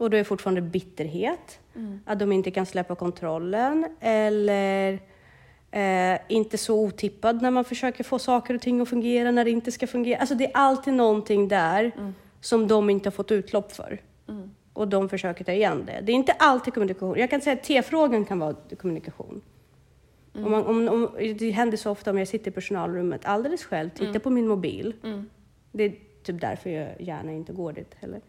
Och 0.00 0.10
då 0.10 0.16
är 0.16 0.24
fortfarande 0.24 0.60
bitterhet. 0.60 1.58
Mm. 1.76 2.00
Att 2.04 2.18
de 2.18 2.32
inte 2.32 2.50
kan 2.50 2.66
släppa 2.66 2.94
kontrollen. 2.94 3.86
Eller 4.00 4.98
eh, 5.70 6.18
inte 6.28 6.58
så 6.58 6.80
otippad 6.80 7.42
när 7.42 7.50
man 7.50 7.64
försöker 7.64 8.04
få 8.04 8.18
saker 8.18 8.54
och 8.54 8.60
ting 8.60 8.80
att 8.80 8.88
fungera 8.88 9.30
när 9.30 9.44
det 9.44 9.50
inte 9.50 9.72
ska 9.72 9.86
fungera. 9.86 10.18
Alltså 10.20 10.34
det 10.34 10.44
är 10.44 10.50
alltid 10.54 10.94
någonting 10.94 11.48
där 11.48 11.90
Mm. 11.98 12.14
som 12.40 12.68
de 12.68 12.90
inte 12.90 13.06
har 13.06 13.12
fått 13.12 13.30
utlopp 13.32 13.72
för. 13.72 14.00
Och 14.72 14.88
de 14.88 15.08
försöker 15.08 15.44
ta 15.44 15.52
igen 15.52 15.84
det. 15.86 16.00
Det 16.02 16.12
är 16.12 16.16
inte 16.16 16.32
alltid 16.32 16.74
kommunikation. 16.74 17.18
Jag 17.18 17.30
kan 17.30 17.40
säga 17.40 17.52
att 17.56 17.62
T-frågan 17.62 18.24
kan 18.24 18.38
vara 18.38 18.54
kommunikation. 18.78 19.40
Om 20.34 20.50
man, 20.50 20.66
om, 20.66 20.88
om, 20.88 21.08
det 21.38 21.50
händer 21.50 21.76
så 21.76 21.90
ofta 21.90 22.10
om 22.10 22.18
jag 22.18 22.28
sitter 22.28 22.50
i 22.50 22.54
personalrummet 22.54 23.20
alldeles 23.24 23.64
själv, 23.64 23.90
tittar 23.90 24.18
på 24.20 24.30
min 24.30 24.48
mobil. 24.48 24.94
Det 25.72 25.84
är 25.84 25.92
typ 26.22 26.40
därför 26.40 26.70
jag 26.70 27.00
gärna 27.00 27.32
inte 27.32 27.52
går 27.52 27.72
dit 27.72 27.94
heller. 28.00 28.20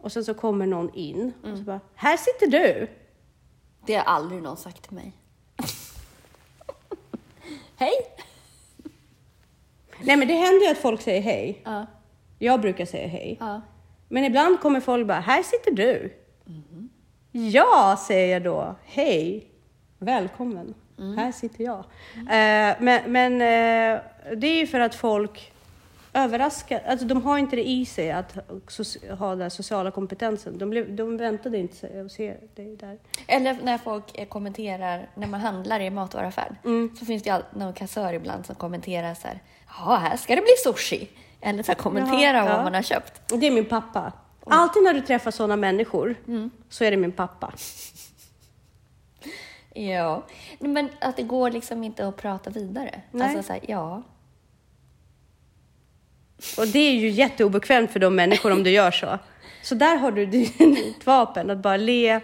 Och 0.00 0.12
sen 0.12 0.24
så 0.24 0.34
kommer 0.34 0.66
någon 0.66 0.94
in 0.94 1.32
och 1.44 1.58
så 1.58 1.64
bara, 1.64 1.80
här 1.94 2.16
sitter 2.16 2.46
du! 2.46 2.88
Det 3.86 3.94
har 3.94 4.02
aldrig 4.02 4.42
någon 4.42 4.56
sagt 4.56 4.82
till 4.82 4.92
mig. 4.94 5.12
Hej! 7.76 7.92
Nej 10.00 10.16
men 10.16 10.28
det 10.28 10.34
händer 10.34 10.66
ju 10.66 10.72
att 10.72 10.78
folk 10.78 11.00
säger 11.00 11.20
hej. 11.20 11.62
Ja. 11.64 11.86
Jag 12.38 12.60
brukar 12.60 12.84
säga 12.84 13.08
hej. 13.08 13.36
Ja. 13.40 13.60
Men 14.08 14.24
ibland 14.24 14.60
kommer 14.60 14.80
folk 14.80 15.06
bara, 15.06 15.20
här 15.20 15.42
sitter 15.42 15.72
du. 15.72 16.14
Ja, 17.32 17.98
säger 18.06 18.32
jag 18.32 18.42
då. 18.42 18.76
Hej, 18.84 19.50
välkommen. 19.98 20.74
Här 21.16 21.32
sitter 21.32 21.64
jag. 21.64 21.78
Eh, 22.16 22.76
men 22.80 23.12
men 23.12 23.32
eh, 23.32 24.00
det 24.36 24.46
är 24.46 24.58
ju 24.58 24.66
för 24.66 24.80
att 24.80 24.94
folk 24.94 25.52
överraskar, 26.16 26.82
alltså 26.86 27.06
de 27.06 27.22
har 27.22 27.38
inte 27.38 27.56
det 27.56 27.68
i 27.68 27.86
sig 27.86 28.12
att 28.12 28.36
ha 29.18 29.34
den 29.34 29.50
sociala 29.50 29.90
kompetensen. 29.90 30.58
De, 30.58 30.70
blev, 30.70 30.96
de 30.96 31.16
väntade 31.16 31.58
inte 31.58 31.76
sig 31.76 32.00
att 32.00 32.12
se 32.12 32.36
dig 32.54 32.76
där. 32.76 32.98
Eller 33.26 33.56
när 33.62 33.78
folk 33.78 34.18
eh, 34.18 34.26
kommenterar, 34.28 35.08
när 35.14 35.26
man 35.26 35.40
handlar 35.40 35.80
i 35.80 35.90
matvaruaffär, 35.90 36.56
så 36.98 37.04
finns 37.04 37.22
det 37.22 37.30
alltid 37.30 37.60
någon 37.60 37.72
kassör 37.72 38.12
ibland 38.12 38.46
som 38.46 38.54
kommenterar 38.54 39.14
så 39.14 39.28
här, 39.28 39.42
ja, 39.78 39.96
här 39.96 40.16
ska 40.16 40.34
det 40.34 40.42
bli 40.42 40.54
sushi. 40.64 41.08
Eller 41.40 41.62
så 41.62 41.72
här, 41.72 41.76
kommentera 41.76 42.36
Jaha, 42.36 42.44
vad 42.44 42.58
ja. 42.58 42.62
man 42.62 42.74
har 42.74 42.82
köpt. 42.82 43.22
Det 43.40 43.46
är 43.46 43.50
min 43.50 43.64
pappa. 43.64 44.12
Alltid 44.46 44.82
när 44.82 44.94
du 44.94 45.00
träffar 45.00 45.30
sådana 45.30 45.56
människor 45.56 46.14
så 46.68 46.84
är 46.84 46.90
det 46.90 46.96
min 46.96 47.12
pappa. 47.12 47.52
Ja, 49.78 50.22
men 50.58 50.88
att 51.00 51.16
det 51.16 51.22
går 51.22 51.50
liksom 51.50 51.84
inte 51.84 52.08
att 52.08 52.16
prata 52.16 52.50
vidare. 52.50 53.00
Nej. 53.10 53.28
Alltså 53.28 53.42
så 53.42 53.52
här, 53.52 53.62
ja. 53.68 54.02
Och 56.58 56.68
det 56.68 56.78
är 56.78 56.94
ju 56.94 57.08
jätteobekvämt 57.08 57.90
för 57.90 58.00
de 58.00 58.14
människor 58.14 58.52
om 58.52 58.62
du 58.62 58.70
gör 58.70 58.90
så. 58.90 59.18
Så 59.62 59.74
där 59.74 59.96
har 59.96 60.10
du 60.12 60.26
ditt 60.26 61.04
vapen, 61.06 61.50
att 61.50 61.58
bara 61.58 61.76
le. 61.76 62.20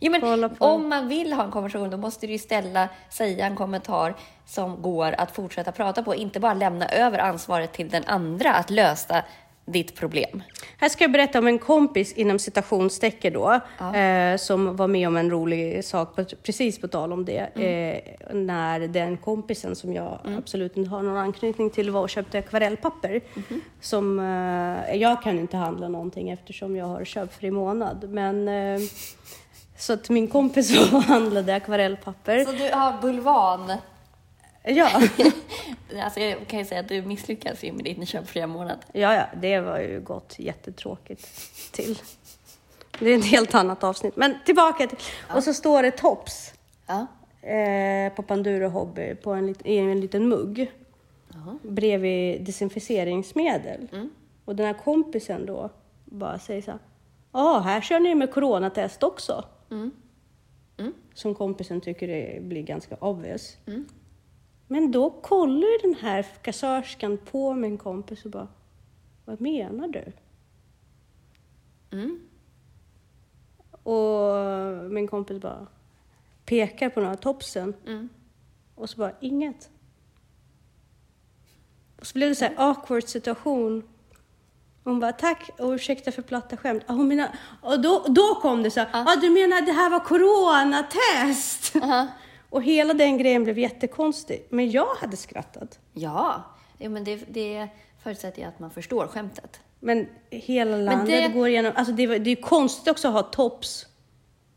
Jo, 0.00 0.12
men 0.12 0.50
om 0.58 0.88
man 0.88 1.08
vill 1.08 1.32
ha 1.32 1.44
en 1.44 1.50
konversation, 1.50 1.90
då 1.90 1.96
måste 1.96 2.26
du 2.26 2.32
ju 2.32 2.38
ställa, 2.38 2.88
säga 3.10 3.46
en 3.46 3.56
kommentar 3.56 4.14
som 4.46 4.82
går 4.82 5.14
att 5.18 5.30
fortsätta 5.30 5.72
prata 5.72 6.02
på. 6.02 6.14
Inte 6.14 6.40
bara 6.40 6.54
lämna 6.54 6.88
över 6.88 7.18
ansvaret 7.18 7.72
till 7.72 7.88
den 7.88 8.04
andra 8.06 8.54
att 8.54 8.70
lösa 8.70 9.24
ditt 9.72 9.94
problem. 9.94 10.42
Här 10.76 10.88
ska 10.88 11.04
jag 11.04 11.12
berätta 11.12 11.38
om 11.38 11.46
en 11.46 11.58
kompis 11.58 12.12
inom 12.12 12.38
citationstecken 12.38 13.32
då, 13.32 13.60
eh, 13.94 14.36
som 14.36 14.76
var 14.76 14.88
med 14.88 15.08
om 15.08 15.16
en 15.16 15.30
rolig 15.30 15.84
sak, 15.84 16.16
på, 16.16 16.24
precis 16.42 16.80
på 16.80 16.88
tal 16.88 17.12
om 17.12 17.24
det. 17.24 17.38
Eh, 17.38 18.34
när 18.34 18.80
den 18.80 19.16
kompisen 19.16 19.76
som 19.76 19.92
jag 19.92 20.18
absolut 20.38 20.76
inte 20.76 20.90
har 20.90 21.02
någon 21.02 21.16
anknytning 21.16 21.70
till 21.70 21.90
var 21.90 22.00
och 22.00 22.10
köpte 22.10 22.38
akvarellpapper. 22.38 23.20
Som, 23.80 24.20
eh, 24.20 24.96
jag 24.96 25.22
kan 25.22 25.38
inte 25.38 25.56
handla 25.56 25.88
någonting 25.88 26.30
eftersom 26.30 26.76
jag 26.76 26.86
har 26.86 27.04
köpfri 27.04 27.50
månad. 27.50 28.10
Men, 28.10 28.48
eh, 28.48 28.80
så 29.78 29.92
att 29.92 30.10
min 30.10 30.28
kompis 30.28 30.92
var 30.92 30.98
och 30.98 31.02
handlade 31.02 31.54
akvarellpapper. 31.54 32.44
Så 32.44 32.52
du 32.52 32.70
har 32.72 33.02
bulvan. 33.02 33.72
Ja. 34.64 35.02
Alltså 36.02 36.20
jag 36.20 36.46
kan 36.46 36.58
ju 36.58 36.64
säga 36.64 36.80
att 36.80 36.88
du 36.88 37.02
misslyckas 37.02 37.64
ju 37.64 37.72
med 37.72 37.84
din 37.84 38.06
köpfria 38.06 38.46
månad. 38.46 38.78
Ja, 38.92 39.14
ja, 39.14 39.26
det 39.40 39.60
var 39.60 39.78
ju 39.78 40.00
gått 40.00 40.38
jättetråkigt 40.38 41.28
till. 41.72 41.98
Det 42.98 43.10
är 43.10 43.18
ett 43.18 43.24
helt 43.24 43.54
annat 43.54 43.84
avsnitt. 43.84 44.16
Men 44.16 44.34
tillbaka 44.46 44.86
till... 44.86 44.98
Och 45.36 45.44
så 45.44 45.54
står 45.54 45.82
det 45.82 45.90
Tops 45.90 46.54
Ja. 46.86 47.06
eh, 47.48 48.12
på 48.12 48.22
Panduro 48.22 48.68
Hobby 48.68 49.14
på 49.14 49.32
en, 49.32 49.54
i 49.64 49.76
en 49.78 50.00
liten 50.00 50.28
mugg 50.28 50.72
Jaha. 51.34 51.58
bredvid 51.62 52.44
desinficeringsmedel. 52.44 53.88
Och 54.44 54.56
den 54.56 54.66
här 54.66 54.74
kompisen 54.84 55.46
då 55.46 55.70
bara 56.04 56.38
säger 56.38 56.62
så 56.62 56.70
här. 56.70 56.80
Ja, 57.32 57.58
här 57.58 57.80
kör 57.80 58.00
ni 58.00 58.14
med 58.14 58.32
coronatest 58.32 59.02
också. 59.02 59.44
Som 61.14 61.34
kompisen 61.34 61.80
tycker 61.80 62.08
det 62.08 62.42
blir 62.42 62.62
ganska 62.62 62.94
obvious. 62.94 63.56
Men 64.72 64.90
då 64.92 65.10
kollar 65.10 65.82
den 65.82 65.94
här 65.94 66.26
kassörskan 66.42 67.18
på 67.18 67.54
min 67.54 67.78
kompis 67.78 68.24
och 68.24 68.30
bara, 68.30 68.48
vad 69.24 69.40
menar 69.40 69.88
du? 69.88 70.12
Mm. 71.96 72.20
Och 73.82 74.90
min 74.90 75.08
kompis 75.08 75.40
bara 75.42 75.66
pekar 76.44 76.90
på 76.90 77.00
några 77.00 77.16
topsen 77.16 77.74
Mm. 77.86 78.08
och 78.74 78.90
så 78.90 78.96
bara, 78.98 79.12
inget. 79.20 79.70
Och 82.00 82.06
så 82.06 82.12
blev 82.14 82.28
det 82.28 82.34
så 82.34 82.44
här 82.44 82.54
awkward 82.56 83.04
situation. 83.08 83.82
Hon 84.84 85.00
bara, 85.00 85.12
tack 85.12 85.50
och 85.58 85.70
ursäkta 85.70 86.12
för 86.12 86.22
platta 86.22 86.56
skämt. 86.56 86.82
Ah, 86.86 86.92
hon 86.92 87.08
menar, 87.08 87.28
och 87.62 87.80
då, 87.80 88.04
då 88.08 88.34
kom 88.34 88.62
det 88.62 88.70
så 88.70 88.80
här, 88.80 88.88
ah, 88.92 89.16
du 89.20 89.30
menar 89.30 89.62
det 89.62 89.72
här 89.72 89.90
var 89.90 90.00
coronatest? 90.00 91.76
Aha. 91.76 92.08
Och 92.50 92.62
hela 92.62 92.94
den 92.94 93.18
grejen 93.18 93.44
blev 93.44 93.58
jättekonstig. 93.58 94.46
Men 94.50 94.70
jag 94.70 94.94
hade 94.94 95.16
skrattat. 95.16 95.78
Ja, 95.92 96.42
ja 96.78 96.88
men 96.88 97.04
det, 97.04 97.16
det 97.28 97.68
förutsätter 98.02 98.42
ju 98.42 98.48
att 98.48 98.58
man 98.58 98.70
förstår 98.70 99.06
skämtet. 99.06 99.60
Men 99.80 100.06
hela 100.30 100.76
landet 100.76 101.06
det- 101.32 101.38
går 101.38 101.48
igenom... 101.48 101.72
Alltså 101.76 101.92
det, 101.92 102.06
det 102.06 102.30
är 102.30 102.36
ju 102.36 102.42
konstigt 102.42 102.88
också 102.88 103.08
att 103.08 103.14
ha 103.14 103.22
tops. 103.22 103.86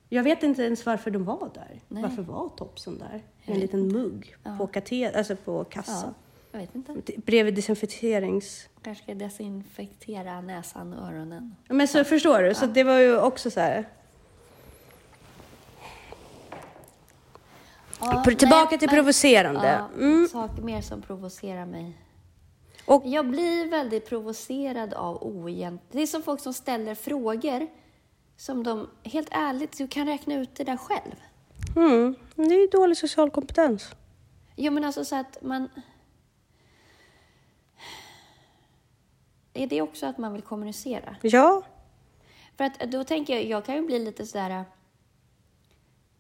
Jag 0.10 0.24
vet 0.24 0.44
inte 0.44 0.64
ens 0.64 0.86
varför 0.86 1.12
de 1.12 1.26
var 1.26 1.50
där. 1.54 1.82
Nej. 1.88 2.04
Varför 2.04 2.22
var 2.22 2.50
topsen 2.50 2.98
där? 2.98 3.24
Jag 3.44 3.56
En 3.56 3.62
liten 3.62 3.88
mugg 3.88 4.36
på, 4.58 4.68
kate, 4.68 5.12
alltså 5.18 5.36
på 5.36 5.52
Ja, 5.58 5.64
kassan. 5.64 6.14
jag 6.52 6.60
vet 6.60 6.76
inte. 6.76 7.12
Bredvid 7.18 7.56
desinfekterings... 7.56 8.68
Kanske 8.84 9.04
ska 9.04 9.14
desinfektera 9.14 10.42
näsan 10.42 10.94
och 10.94 11.08
öronen. 11.08 11.56
Men 11.68 11.88
så 11.88 12.04
förstår 12.04 12.44
du? 12.44 12.54
Så 12.54 12.66
det 12.66 12.84
var 12.84 13.00
ju 13.00 13.18
också 13.20 13.52
så 13.52 13.60
här... 13.60 13.88
Ja, 18.06 18.24
Tillbaka 18.24 18.68
nej, 18.70 18.80
till 18.80 18.88
men- 18.88 18.96
provocerande. 18.96 19.68
Ja, 19.96 20.02
Mm. 20.04 20.28
Saker 20.28 20.62
mer 20.62 20.82
som 20.82 21.02
provocerar 21.02 21.66
mig. 21.66 21.98
Och, 22.86 23.04
Jag 23.06 23.30
blir 23.30 23.70
väldigt 23.70 24.10
provocerad 24.10 24.94
av 24.94 25.24
oegent... 25.24 25.82
Det 25.92 26.02
är 26.02 26.08
som 26.08 26.22
folk 26.24 26.40
som 26.40 26.54
ställer 26.54 26.96
frågor 26.96 27.68
som 28.38 28.64
de, 28.64 28.90
helt 29.04 29.28
ärligt, 29.32 29.78
du 29.78 29.88
kan 29.88 30.08
räkna 30.08 30.36
ut 30.36 30.56
det 30.56 30.64
där 30.64 30.78
själv. 30.78 31.16
mm, 31.76 32.16
det 32.36 32.42
är 32.56 32.62
ju 32.62 32.68
dålig 32.68 32.98
social 32.98 33.30
kompetens. 33.30 33.92
Jo, 34.56 34.72
men 34.72 34.84
alltså 34.84 35.06
så 35.06 35.16
att 35.16 35.38
man... 35.42 35.70
Är 39.54 39.68
det 39.68 39.82
också 39.82 40.06
att 40.06 40.18
man 40.18 40.34
vill 40.34 40.42
kommunicera? 40.42 41.16
Ja. 41.22 41.62
För 42.58 42.64
att 42.64 42.80
då 42.80 43.04
tänker 43.04 43.34
jag, 43.36 43.44
jag 43.46 43.66
kan 43.66 43.76
ju 43.76 43.82
bli 43.82 44.00
lite 44.00 44.26
sådär 44.26 44.66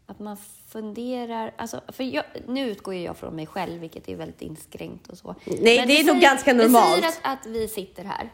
att 0.07 0.19
man 0.19 0.37
funderar, 0.67 1.53
alltså, 1.57 1.81
för 1.87 2.03
jag, 2.03 2.23
nu 2.47 2.69
utgår 2.69 2.93
ju 2.93 3.01
jag 3.01 3.17
från 3.17 3.35
mig 3.35 3.45
själv, 3.45 3.79
vilket 3.81 4.09
är 4.09 4.15
väldigt 4.15 4.41
inskränkt 4.41 5.07
och 5.07 5.17
så. 5.17 5.35
Nej, 5.45 5.77
Men 5.77 5.87
det 5.87 5.99
är 5.99 6.03
vi 6.03 6.13
nog 6.13 6.21
ganska 6.21 6.53
Vi 6.53 6.63
normalt. 6.63 6.85
säger 6.85 7.07
att, 7.07 7.19
att 7.23 7.45
vi 7.45 7.67
sitter 7.67 8.03
här 8.03 8.29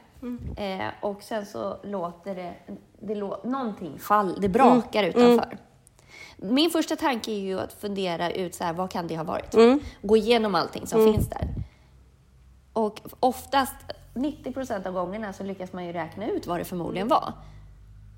eh, 0.57 0.87
och 1.01 1.23
sen 1.23 1.45
så 1.45 1.77
låter 1.83 2.35
det, 2.35 2.53
det 2.99 3.15
lå, 3.15 3.41
någonting 3.43 3.99
fall, 3.99 4.41
det 4.41 4.49
brakar 4.49 5.03
utanför. 5.03 5.57
Min 6.37 6.69
första 6.69 6.95
tanke 6.95 7.31
är 7.31 7.39
ju 7.39 7.59
att 7.59 7.73
fundera 7.73 8.31
ut 8.31 8.55
så 8.55 8.63
här, 8.63 8.73
vad 8.73 8.91
kan 8.91 9.07
det 9.07 9.17
ha 9.17 9.23
varit? 9.23 9.55
Gå 10.01 10.17
igenom 10.17 10.55
allting 10.55 10.87
som 10.87 11.13
finns 11.13 11.29
där. 11.29 11.47
Och 12.73 13.01
oftast, 13.19 13.75
90 14.13 14.53
procent 14.53 14.85
av 14.85 14.93
gångerna 14.93 15.33
så 15.33 15.43
lyckas 15.43 15.73
man 15.73 15.85
ju 15.85 15.93
räkna 15.93 16.27
ut 16.27 16.47
vad 16.47 16.59
det 16.59 16.65
förmodligen 16.65 17.07
var. 17.07 17.33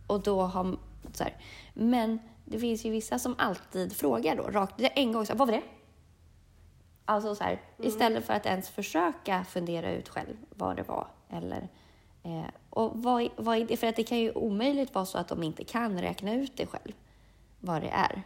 Och 0.08 0.20
då 0.22 0.42
har 0.42 0.78
så 1.14 1.24
här. 1.24 1.36
Men 1.74 2.20
det 2.52 2.60
finns 2.60 2.86
ju 2.86 2.90
vissa 2.90 3.20
som 3.20 3.36
alltid 3.38 3.96
frågar 3.96 4.36
då, 4.36 4.44
rakt 4.44 4.74
en 4.96 5.12
gång 5.12 5.26
så 5.26 5.34
här, 5.34 5.40
vad 5.40 5.48
var 5.48 5.56
det? 5.56 5.64
Alltså 7.06 7.36
så 7.36 7.44
här, 7.44 7.62
istället 7.78 8.26
för 8.26 8.34
att 8.34 8.46
ens 8.46 8.70
försöka 8.70 9.44
fundera 9.44 9.92
ut 9.92 10.10
själv 10.10 10.36
vad 10.50 10.76
det 10.76 10.84
var. 10.84 11.08
Eller, 11.30 11.68
eh, 12.24 12.52
och 12.70 12.92
vad, 12.94 13.30
vad 13.36 13.58
är 13.58 13.66
det? 13.66 13.78
För 13.78 13.88
att 13.88 13.96
det 13.96 14.04
kan 14.04 14.20
ju 14.20 14.32
omöjligt 14.32 14.94
vara 14.94 15.06
så 15.06 15.18
att 15.18 15.28
de 15.28 15.44
inte 15.44 15.64
kan 15.64 16.02
räkna 16.02 16.34
ut 16.34 16.58
det 16.58 16.66
själv, 16.66 16.94
vad 17.60 17.82
det 17.82 17.90
är. 17.90 18.24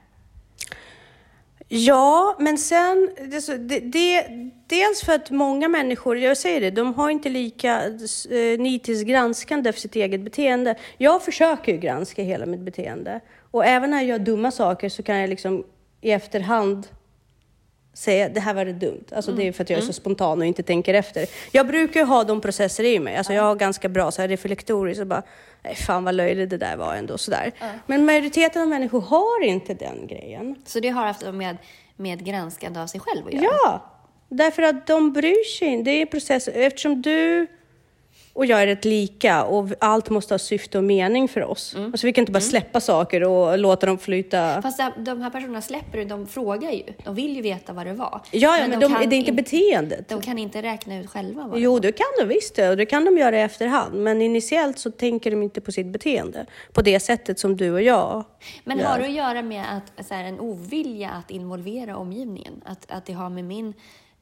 Ja, 1.68 2.36
men 2.40 2.58
sen, 2.58 3.10
det, 3.60 3.80
det, 3.80 4.28
dels 4.68 5.04
för 5.04 5.14
att 5.14 5.32
många 5.32 5.68
människor, 5.68 6.18
jag 6.18 6.38
säger 6.38 6.62
det, 6.62 6.72
de 6.72 6.94
har 6.94 7.10
inte 7.10 7.30
lika 7.30 7.84
eh, 7.84 8.60
nitiskt 8.60 9.08
granskande 9.08 9.74
för 9.74 9.80
sitt 9.80 9.96
eget 9.96 10.22
beteende. 10.22 10.76
Jag 10.98 11.24
försöker 11.24 11.72
ju 11.72 11.78
granska 11.78 12.24
hela 12.24 12.46
mitt 12.46 12.60
beteende. 12.60 13.22
Och 13.56 13.66
även 13.66 13.90
när 13.90 13.98
jag 13.98 14.06
gör 14.08 14.20
dumma 14.20 14.52
saker 14.52 14.90
så 14.90 15.04
kan 15.04 15.18
jag 15.18 15.30
liksom 15.30 15.64
i 16.02 16.12
efterhand 16.12 16.88
säga 17.94 18.30
det 18.30 18.40
här 18.40 18.54
var 18.54 18.66
det 18.66 18.74
dumt. 18.74 19.06
Alltså 19.12 19.32
det 19.32 19.48
är 19.48 19.52
för 19.52 19.64
att 19.64 19.70
jag 19.70 19.80
är 19.80 19.84
så 19.84 19.94
spontan 19.94 20.40
och 20.40 20.46
inte 20.46 20.64
tänker 20.64 20.94
efter. 20.94 21.26
Jag 21.52 21.68
brukar 21.68 22.00
ju 22.00 22.06
ha 22.06 22.24
de 22.24 22.42
processer 22.42 22.84
i 22.84 23.00
mig. 23.00 23.16
Alltså 23.16 23.34
jag 23.34 23.44
har 23.44 23.56
ganska 23.56 23.90
bra 23.90 24.12
så 24.12 24.22
här 24.22 24.30
reflektoriskt 24.30 25.02
och 25.02 25.08
bara, 25.08 25.24
nej 25.64 25.76
fan 25.76 26.04
vad 26.04 26.16
löjligt 26.16 26.50
det 26.50 26.58
där 26.58 26.78
var 26.78 26.96
ändå 26.96 27.18
sådär. 27.18 27.52
Men 27.86 28.06
majoriteten 28.06 28.62
av 28.62 28.68
människor 28.68 29.02
har 29.02 29.44
inte 29.44 29.74
den 29.74 30.08
grejen. 30.08 30.56
Så 30.66 30.80
det 30.80 30.90
har 30.90 31.06
haft 31.06 31.34
med 31.34 31.58
med 31.96 32.26
granskande 32.26 32.80
av 32.80 32.88
sig 32.88 33.00
själv 33.00 33.28
att 33.28 33.34
göra. 33.34 33.44
Ja, 33.44 33.92
därför 34.30 34.62
att 34.62 34.88
de 34.88 35.14
bryr 35.14 35.58
sig 35.58 35.68
inte. 35.68 35.92
Det 35.92 36.02
är 36.02 36.06
process. 36.06 36.48
Eftersom 36.48 37.02
du 37.02 37.48
och 38.36 38.46
jag 38.46 38.62
är 38.62 38.68
rätt 38.68 38.86
lika 38.86 39.44
och 39.44 39.70
allt 39.80 40.10
måste 40.10 40.34
ha 40.34 40.40
syfte 40.40 40.78
och 40.78 40.84
mening 40.84 41.28
för 41.28 41.44
oss. 41.44 41.76
Mm. 41.76 41.92
Alltså 41.92 42.08
vi 42.08 42.14
kan 42.14 42.22
inte 42.22 42.32
bara 42.32 42.40
släppa 42.42 42.80
saker 42.82 43.24
och 43.24 43.58
låta 43.60 43.86
dem 43.86 43.98
flyta. 43.98 44.62
Fast 44.62 44.78
de- 44.78 45.04
de 45.04 45.22
här 45.22 45.30
personerna 45.30 45.62
släpper 45.62 45.98
det, 45.98 46.06
de 46.06 46.28
frågar 46.28 46.72
ju. 46.72 46.84
De 47.04 47.16
vill 47.16 47.36
ju 47.36 47.42
veta 47.42 47.74
vad 47.74 47.86
det 47.86 47.94
var. 47.94 48.22
Ja, 48.32 48.58
ja 48.58 48.68
men, 48.68 48.80
de, 48.80 48.94
kan 48.94 49.10
det 49.10 49.16
är 49.16 49.18
inte 49.18 49.30
in- 49.30 49.36
beteendet. 49.36 50.10
De 50.10 50.22
kan 50.22 50.38
inte 50.38 50.62
räkna 50.62 50.98
ut 51.00 51.10
själva 51.10 51.48
vad 51.48 51.60
Jo, 51.60 51.80
det 51.80 51.92
kan 51.92 52.06
de 52.20 52.26
visst 52.26 52.58
och 52.60 52.78
det 52.78 52.86
kan 52.86 53.06
de 53.06 53.18
göra 53.18 53.38
i 53.38 53.42
efterhand. 53.42 53.94
Men 53.96 54.22
initiellt 54.22 54.80
så 54.80 54.92
tänker 54.92 55.32
de 55.32 55.44
inte 55.44 55.62
på 55.62 55.72
sitt 55.72 55.88
beteende 55.88 56.46
på 56.74 56.82
det 56.82 57.00
sättet 57.00 57.40
som 57.40 57.58
du 57.58 57.72
och 57.72 57.82
jag 57.82 58.24
Men 58.64 58.78
gör. 58.80 58.86
har 58.86 59.00
det 59.00 59.06
att 59.06 59.12
göra 59.12 59.42
med 59.42 59.64
att, 59.98 60.06
så 60.08 60.14
här, 60.14 60.24
en 60.24 60.40
ovilja 60.40 61.10
att 61.10 61.32
involvera 61.32 61.98
omgivningen? 61.98 62.62
Att, 62.66 62.92
att 62.92 63.06
det 63.06 63.14
har 63.14 63.30
med 63.30 63.44
min, 63.44 63.74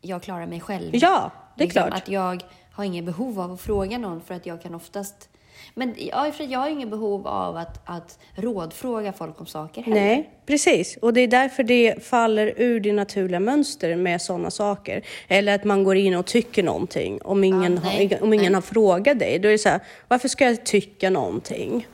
jag 0.01 0.24
klarar 0.24 0.46
mig 0.46 0.60
själv. 0.60 0.89
Ja, 0.96 1.32
det 1.58 1.63
är 1.63 1.67
liksom, 1.67 1.82
klart. 1.88 1.93
Att 2.01 2.10
jag 2.10 2.43
har 2.74 2.84
inget 2.84 3.06
behov 3.06 3.39
av 3.39 3.51
att 3.51 3.62
fråga 3.62 3.98
någon 3.98 4.22
för 4.22 4.36
att 4.36 4.46
jag 4.46 4.62
kan 4.62 4.75
oftast... 4.75 5.30
Men 5.74 5.96
ja, 5.98 6.32
jag 6.39 6.60
har 6.60 6.70
inget 6.70 6.89
behov 6.89 7.27
av 7.27 7.58
att, 7.58 7.82
att 7.86 8.20
rådfråga 8.36 9.13
folk 9.13 9.39
om 9.39 9.46
saker 9.46 9.82
heller. 9.82 10.01
Nej, 10.01 10.30
precis. 10.46 10.98
Och 10.98 11.13
det 11.13 11.22
är 11.22 11.27
därför 11.27 11.63
det 11.63 12.06
faller 12.06 12.53
ur 12.58 12.80
det 12.80 12.94
naturliga 12.94 13.39
mönster 13.39 13.96
med 13.96 14.22
sådana 14.22 14.51
saker. 14.51 15.01
Eller 15.27 15.56
att 15.56 15.63
man 15.63 15.84
går 15.84 15.96
in 15.96 16.15
och 16.15 16.25
tycker 16.25 16.63
någonting 16.63 17.22
om 17.22 17.44
ingen, 17.44 17.82
nej, 17.84 18.08
har, 18.08 18.24
om 18.24 18.34
ingen 18.34 18.51
nej. 18.51 18.53
har 18.53 18.62
frågat 18.62 19.20
dig. 19.20 19.39
Då 19.39 19.48
är 19.48 19.51
det 19.51 19.58
så 19.58 19.70
här, 19.70 19.80
varför 20.08 20.27
ska 20.27 20.46
jag 20.46 20.65
tycka 20.65 21.10
någonting 21.10 21.88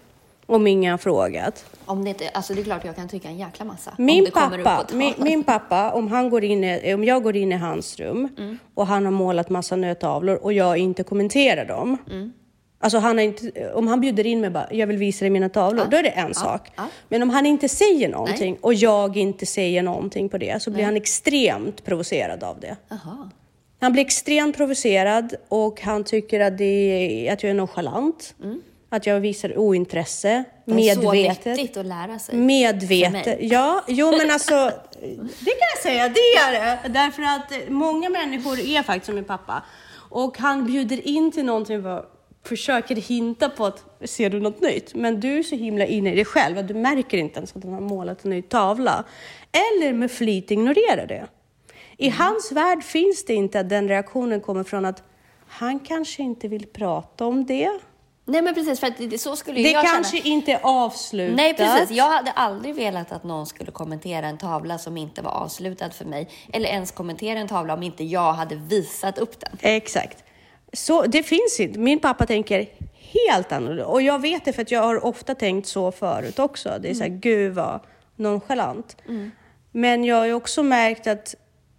om 0.50 0.68
ingen 0.68 0.92
har 0.92 0.98
frågat? 0.98 1.66
Om 1.86 2.04
det, 2.04 2.10
inte, 2.10 2.30
alltså 2.30 2.54
det 2.54 2.62
är 2.62 2.64
klart 2.64 2.86
jag 2.86 2.96
kan 2.96 3.08
tycka 3.08 3.28
en 3.28 3.38
jäkla 3.38 3.66
massa. 3.66 3.94
Min 3.98 4.32
pappa, 4.32 4.86
min, 4.94 5.14
min 5.18 5.44
pappa, 5.44 5.92
om, 5.92 6.08
han 6.08 6.30
går 6.30 6.44
in 6.44 6.64
i, 6.64 6.94
om 6.94 7.04
jag 7.04 7.24
går 7.24 7.36
in 7.36 7.52
i 7.52 7.56
hans 7.56 8.00
rum 8.00 8.30
Mm. 8.38 8.58
och 8.74 8.88
han 8.88 9.06
har 9.06 9.12
målat 9.12 9.50
massa 9.50 9.76
nötavlor 9.76 10.36
och 10.36 10.54
jag 10.54 10.78
inte 10.78 11.04
kommenterar 11.04 11.66
dem. 11.66 11.98
Mm. 12.12 12.34
Alltså 12.82 12.98
han 12.98 13.20
inte, 13.20 13.72
om 13.74 13.88
han 13.88 14.02
bjuder 14.02 14.26
in 14.26 14.42
mig 14.42 14.50
bara, 14.50 14.68
jag 14.72 14.88
vill 14.88 14.98
visa 14.98 15.26
dig 15.26 15.30
mina 15.30 15.50
tavlor, 15.50 15.86
då 15.92 15.98
är 15.98 16.04
det 16.04 16.10
en 16.10 16.34
sak. 16.34 16.72
ja. 16.76 16.88
Men 17.10 17.24
om 17.24 17.30
han 17.30 17.46
inte 17.46 17.70
säger 17.70 18.10
någonting 18.10 18.58
och 18.62 18.74
jag 18.74 19.18
inte 19.18 19.46
säger 19.46 19.84
någonting 19.84 20.30
på 20.30 20.38
det 20.38 20.62
så 20.62 20.72
blir 20.72 20.84
han 20.86 20.96
extremt 20.96 21.86
provocerad 21.86 22.44
av 22.44 22.60
det. 22.60 22.76
Jaha. 22.90 23.30
Han 23.82 23.92
blir 23.92 24.02
extremt 24.02 24.58
provocerad 24.58 25.36
och 25.48 25.82
han 25.82 26.04
tycker 26.04 26.40
att, 26.40 26.58
det 26.58 27.30
att 27.34 27.44
jag 27.44 27.50
är 27.50 27.54
nonchalant. 27.54 28.36
Att 28.90 29.06
jag 29.06 29.20
visar 29.20 29.58
ointresse, 29.58 30.44
Mm. 30.68 30.78
Det 30.82 30.90
är 30.90 30.96
så 30.96 31.12
medvetet. 31.12 31.58
nyttigt 31.58 31.78
att 31.78 31.86
lära 31.86 32.20
sig. 32.20 32.36
Medvetet. 32.36 33.38
Ja, 33.42 33.84
jo 33.88 34.12
men 34.18 34.32
alltså, 34.32 34.54
det 35.40 35.52
kan 35.52 35.68
jag 35.76 35.82
säga, 35.84 36.10
det 36.10 36.20
är 36.20 36.52
det. 36.84 36.90
Därför 36.90 37.22
att 37.24 37.70
många 37.70 38.10
människor 38.10 38.60
är 38.60 38.84
faktiskt 38.84 39.06
som 39.06 39.16
min 39.16 39.24
pappa. 39.24 39.64
Och 40.10 40.38
han 40.38 40.66
bjuder 40.66 41.08
in 41.08 41.32
till 41.32 41.46
någonting 41.46 41.82
för 41.84 42.06
försöker 42.46 42.96
hinta 42.96 43.50
på 43.50 43.66
att 43.66 43.84
ser 44.06 44.30
du 44.30 44.40
något 44.40 44.62
nytt? 44.62 44.96
Men 44.96 45.20
du 45.20 45.38
är 45.40 45.44
så 45.44 45.56
himla 45.56 45.86
inne 45.86 46.12
i 46.12 46.16
dig 46.16 46.26
själv 46.26 46.58
att 46.58 46.68
du 46.68 46.74
märker 46.74 47.18
inte 47.18 47.38
ens 47.40 47.56
att 47.56 47.64
han 47.64 47.74
har 47.74 47.82
målat 47.82 48.24
en 48.26 48.30
ny 48.30 48.42
tavla. 48.42 49.04
Eller 49.52 49.94
med 49.94 50.12
flit 50.12 50.52
ignorerar 50.52 51.06
det. 51.08 51.28
I 51.98 52.08
Mm. 52.08 52.18
hans 52.20 52.52
värld 52.52 52.84
finns 52.84 53.26
det 53.26 53.34
inte 53.34 53.60
att 53.60 53.70
den 53.70 53.88
reaktionen 53.88 54.42
kommer 54.42 54.64
från 54.64 54.86
att 54.86 55.04
han 55.48 55.80
kanske 55.80 56.24
inte 56.24 56.48
vill 56.48 56.66
prata 56.68 57.26
om 57.26 57.46
det. 57.46 57.70
Nej 58.30 58.42
men 58.42 58.54
precis, 58.54 58.80
för 58.80 58.88
att 58.88 58.98
det, 58.98 59.18
så 59.18 59.36
skulle 59.36 59.62
Det 59.62 59.72
jag 59.72 59.86
kanske 59.86 60.18
känna. 60.18 60.30
inte 60.30 60.52
är 60.52 60.60
avslutat. 60.64 61.36
Nej 61.36 61.54
precis, 61.54 61.98
jag 61.98 62.06
hade 62.12 62.32
aldrig 62.32 62.76
velat 62.76 63.12
att 63.12 63.24
någon 63.24 63.46
skulle 63.46 63.72
kommentera 63.72 64.28
en 64.28 64.38
tavla 64.38 64.78
som 64.78 64.98
inte 64.98 65.22
var 65.22 65.32
avslutad 65.32 65.90
för 65.90 66.06
mig. 66.06 66.30
Eller 66.54 66.70
ens 66.70 66.92
kommentera 66.92 67.40
en 67.40 67.48
tavla 67.48 67.74
om 67.74 67.84
inte 67.84 68.04
jag 68.04 68.34
hade 68.34 68.56
visat 68.56 69.18
upp 69.18 69.40
den. 69.40 69.58
Exakt. 69.62 70.24
Så 70.74 71.02
det 71.02 71.24
finns 71.24 71.60
inte. 71.60 71.80
Min 71.80 72.00
pappa 72.00 72.26
tänker 72.26 72.70
helt 73.14 73.52
annorlunda. 73.52 73.86
Och 73.86 74.02
jag 74.02 74.22
vet 74.22 74.46
det 74.46 74.54
för 74.54 74.62
att 74.62 74.72
jag 74.72 74.82
har 74.84 75.06
ofta 75.06 75.36
tänkt 75.36 75.68
så 75.68 75.92
förut 75.92 76.40
också. 76.40 76.70
Det 76.82 76.90
är 76.90 76.94
så 76.94 77.04
här, 77.04 77.10
gud 77.10 77.54
vad 77.54 77.80
nonchalant. 78.16 78.98
Men 79.72 80.04
jag 80.04 80.16
har 80.16 80.26
ju 80.26 80.34
också 80.34 80.64
märkt 80.64 81.08
att 81.08 81.36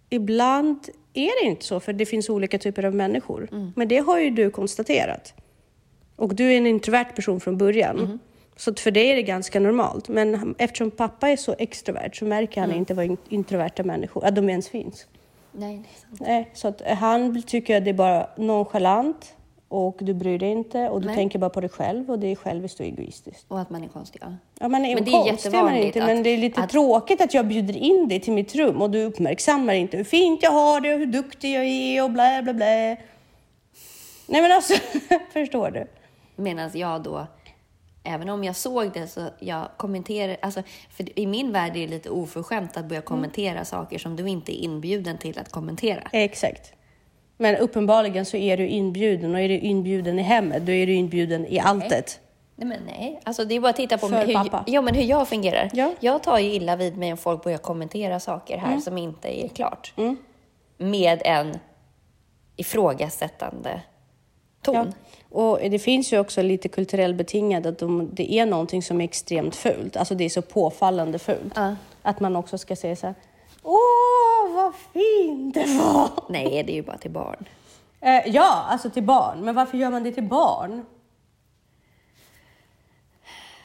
ibland 0.09 0.89
är 1.13 1.43
det 1.43 1.49
inte 1.49 1.65
så, 1.65 1.79
för 1.79 1.93
det 1.93 2.05
finns 2.05 2.29
olika 2.29 2.57
typer 2.57 2.85
av 2.85 2.95
människor. 2.95 3.47
Men 3.75 3.87
det 3.87 3.97
har 3.97 4.19
ju 4.19 4.29
du 4.29 4.49
konstaterat. 4.49 5.33
Och 6.21 6.35
du 6.35 6.53
är 6.53 6.57
en 6.57 6.67
introvert 6.67 7.15
person 7.15 7.39
från 7.39 7.57
början. 7.57 8.19
Så 8.55 8.69
att 8.71 8.79
för 8.79 8.91
dig 8.91 9.07
är 9.11 9.15
det 9.15 9.21
ganska 9.23 9.59
normalt. 9.59 10.09
Men 10.09 10.55
eftersom 10.57 10.91
pappa 10.91 11.29
är 11.29 11.35
så 11.37 11.55
extrovert 11.59 12.15
så 12.15 12.25
märker 12.25 12.61
han 12.61 12.71
inte 12.73 12.93
vad 12.93 13.05
in- 13.05 13.17
introverta 13.29 13.83
människor, 13.83 14.25
att 14.25 14.35
de 14.35 14.49
ens 14.49 14.69
finns. 14.69 15.05
Nej, 15.51 15.77
det 15.77 15.83
är 15.89 16.17
sant. 16.17 16.21
Nej, 16.27 16.49
så 16.53 16.67
att 16.67 16.81
han 16.99 17.41
tycker 17.43 17.77
att 17.77 17.83
det 17.83 17.89
är 17.89 17.93
bara 17.93 18.27
nonchalant 18.37 19.33
och 19.67 19.97
du 20.01 20.13
bryr 20.13 20.39
dig 20.39 20.49
inte 20.51 20.89
och 20.89 21.01
du 21.01 21.07
Nej. 21.07 21.15
tänker 21.15 21.39
bara 21.39 21.49
på 21.49 21.61
dig 21.61 21.69
själv 21.69 22.11
och 22.11 22.19
det 22.19 22.27
är 22.27 22.35
själviskt 22.35 22.79
och 22.79 22.85
egoistiskt. 22.85 23.45
Och 23.47 23.59
att 23.59 23.69
man 23.69 23.83
är 23.83 23.87
konstig, 23.87 24.19
ja. 24.23 24.33
Ja, 24.59 24.67
man 24.67 24.85
är 24.85 24.95
Men 24.95 25.03
det 25.05 25.11
är 25.11 25.23
konstig 25.29 25.51
man 25.51 25.75
inte, 25.75 25.99
att- 26.01 26.07
men 26.07 26.23
det 26.23 26.29
är 26.29 26.37
lite 26.37 26.61
att- 26.61 26.69
tråkigt 26.69 27.21
att 27.21 27.33
jag 27.33 27.47
bjuder 27.47 27.77
in 27.77 28.07
dig 28.07 28.19
till 28.19 28.33
mitt 28.33 28.55
rum 28.55 28.81
och 28.81 28.89
du 28.91 29.03
uppmärksammar 29.03 29.73
inte 29.73 29.97
hur 29.97 30.03
fint 30.03 30.43
jag 30.43 30.51
har 30.51 30.81
det 30.81 30.93
och 30.93 30.99
hur 30.99 31.05
duktig 31.05 31.55
jag 31.55 31.65
är 31.65 32.03
och 32.03 32.11
bla 32.11 32.41
bla 32.41 32.53
bla. 32.53 32.65
Nej 32.65 34.41
men 34.41 34.51
alltså, 34.51 34.73
förstår 35.33 35.71
du? 35.71 35.87
Medan 36.41 36.71
jag 36.73 37.03
då, 37.03 37.27
även 38.03 38.29
om 38.29 38.43
jag 38.43 38.55
såg 38.55 38.93
det 38.93 39.07
så 39.07 39.29
jag 39.39 39.67
kommenterar, 39.77 40.37
alltså 40.41 40.63
för 40.89 41.19
i 41.19 41.27
min 41.27 41.51
värld 41.51 41.69
är 41.75 41.81
det 41.81 41.87
lite 41.87 42.09
oförskämt 42.09 42.77
att 42.77 42.85
börja 42.85 43.01
kommentera 43.01 43.65
saker 43.65 43.99
som 43.99 44.15
du 44.15 44.27
inte 44.27 44.61
är 44.61 44.63
inbjuden 44.63 45.17
till 45.17 45.39
att 45.39 45.51
kommentera. 45.51 46.01
Exakt. 46.11 46.73
Men 47.37 47.55
uppenbarligen 47.57 48.25
så 48.25 48.37
är 48.37 48.57
du 48.57 48.67
inbjuden 48.67 49.35
och 49.35 49.41
är 49.41 49.49
du 49.49 49.59
inbjuden 49.59 50.19
i 50.19 50.21
hemmet, 50.21 50.65
då 50.65 50.71
är 50.71 50.87
du 50.87 50.93
inbjuden 50.93 51.45
i 51.45 51.59
alltet. 51.59 52.19
Nej 52.55 52.67
men 52.67 52.79
nej, 52.85 53.19
alltså 53.23 53.45
det 53.45 53.55
är 53.55 53.59
bara 53.59 53.69
att 53.69 53.75
titta 53.75 53.97
på 53.97 54.07
För 54.07 54.25
hur, 54.25 54.33
pappa. 54.33 54.63
ja, 54.67 54.81
men 54.81 54.95
hur 54.95 55.03
jag 55.03 55.27
fungerar. 55.27 55.69
Ja. 55.73 55.83
Mm. 55.83 55.95
Jag 55.99 56.23
tar 56.23 56.39
ju 56.39 56.53
illa 56.53 56.75
vid 56.75 56.97
mig 56.97 57.11
om 57.11 57.17
folk 57.17 57.43
börjar 57.43 57.57
kommentera 57.57 58.19
saker 58.19 58.57
här 58.57 58.77
som 58.77 58.97
inte 58.97 59.45
är 59.45 59.47
klart. 59.47 59.93
Med 60.77 61.21
en 61.25 61.57
ifrågasättande 62.55 63.81
ton. 64.61 64.75
Ja. 64.75 65.37
Och 65.37 65.59
det 65.69 65.79
finns 65.79 66.13
ju 66.13 66.19
också 66.19 66.41
lite 66.41 66.69
kulturellt 66.69 67.15
betingat 67.17 67.65
att 67.65 67.79
de, 67.79 68.09
det 68.13 68.33
är 68.33 68.45
någonting 68.45 68.83
som 68.83 69.01
är 69.01 69.05
extremt 69.05 69.55
fult. 69.55 69.97
Alltså 69.97 70.15
det 70.15 70.23
är 70.23 70.29
så 70.29 70.41
påfallande 70.41 71.19
fult. 71.19 71.53
Ja. 71.55 71.75
Att 72.01 72.19
man 72.19 72.35
också 72.35 72.57
ska 72.57 72.75
säga 72.75 72.95
så 72.95 73.07
här. 73.07 73.15
Åh, 73.63 74.55
vad 74.55 74.73
fint 74.93 75.53
det 75.53 75.65
var! 75.65 76.09
Nej, 76.29 76.63
det 76.63 76.71
är 76.71 76.75
ju 76.75 76.81
bara 76.81 76.97
till 76.97 77.11
barn. 77.11 77.45
Eh, 78.01 78.27
ja, 78.27 78.65
alltså 78.69 78.89
till 78.89 79.03
barn. 79.03 79.45
Men 79.45 79.55
varför 79.55 79.77
gör 79.77 79.91
man 79.91 80.03
det 80.03 80.11
till 80.11 80.23
barn? 80.23 80.85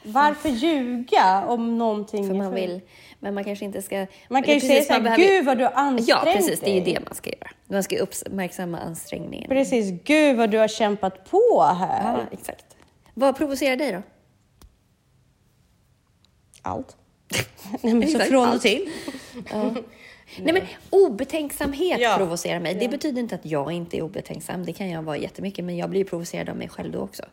Varför 0.03 0.49
ljuga 0.49 1.45
om 1.47 1.77
någonting 1.77 2.27
För 2.27 2.33
man 2.33 2.53
vill, 2.53 2.81
men 3.19 3.33
man 3.33 3.43
kanske 3.43 3.65
inte 3.65 3.81
ska... 3.81 4.05
Man 4.29 4.43
kan 4.43 4.53
ju 4.53 4.59
säga 4.59 4.71
precis, 4.73 4.87
så 4.87 4.93
här, 4.93 4.99
man 4.99 5.03
behöver- 5.03 5.23
gud 5.23 5.45
vad 5.45 5.57
du 5.57 5.63
har 5.63 5.71
ansträngt 5.71 6.09
Ja, 6.25 6.31
precis. 6.33 6.59
Det 6.59 6.69
är 6.69 6.73
ju 6.73 6.81
dig." 6.81 6.93
det 6.93 6.99
man 7.05 7.15
ska 7.15 7.29
göra. 7.29 7.49
Man 7.67 7.83
ska 7.83 7.97
uppmärksamma 7.97 8.79
ansträngningen. 8.79 9.49
Precis, 9.49 10.01
gud 10.03 10.37
vad 10.37 10.51
du 10.51 10.57
har 10.57 10.67
kämpat 10.67 11.29
på 11.31 11.63
här. 11.63 12.13
Ja, 12.17 12.19
exakt. 12.31 12.65
Vad 13.13 13.37
provocerar 13.37 13.75
dig 13.75 13.91
då? 13.91 14.01
Allt. 16.61 16.95
Nej, 17.81 17.93
men 17.93 18.07
så 18.07 18.19
från 18.19 18.49
och 18.49 18.61
till. 18.61 18.89
Nej, 20.39 20.53
men 20.53 20.61
obetänksamhet 20.89 21.99
Ja. 21.99 22.13
provocerar 22.17 22.59
mig. 22.59 22.75
Det 22.75 22.87
betyder 22.89 23.21
inte 23.21 23.35
att 23.35 23.45
jag 23.45 23.71
inte 23.71 23.97
är 23.97 24.01
obetänksam. 24.01 24.65
Det 24.65 24.73
kan 24.73 24.89
jag 24.89 25.01
vara 25.03 25.17
jättemycket, 25.17 25.65
men 25.65 25.77
jag 25.77 25.89
blir 25.89 26.03
provocerad 26.03 26.49
av 26.49 26.55
mig 26.55 26.69
själv 26.69 26.91
då 26.91 26.99
också. 26.99 27.23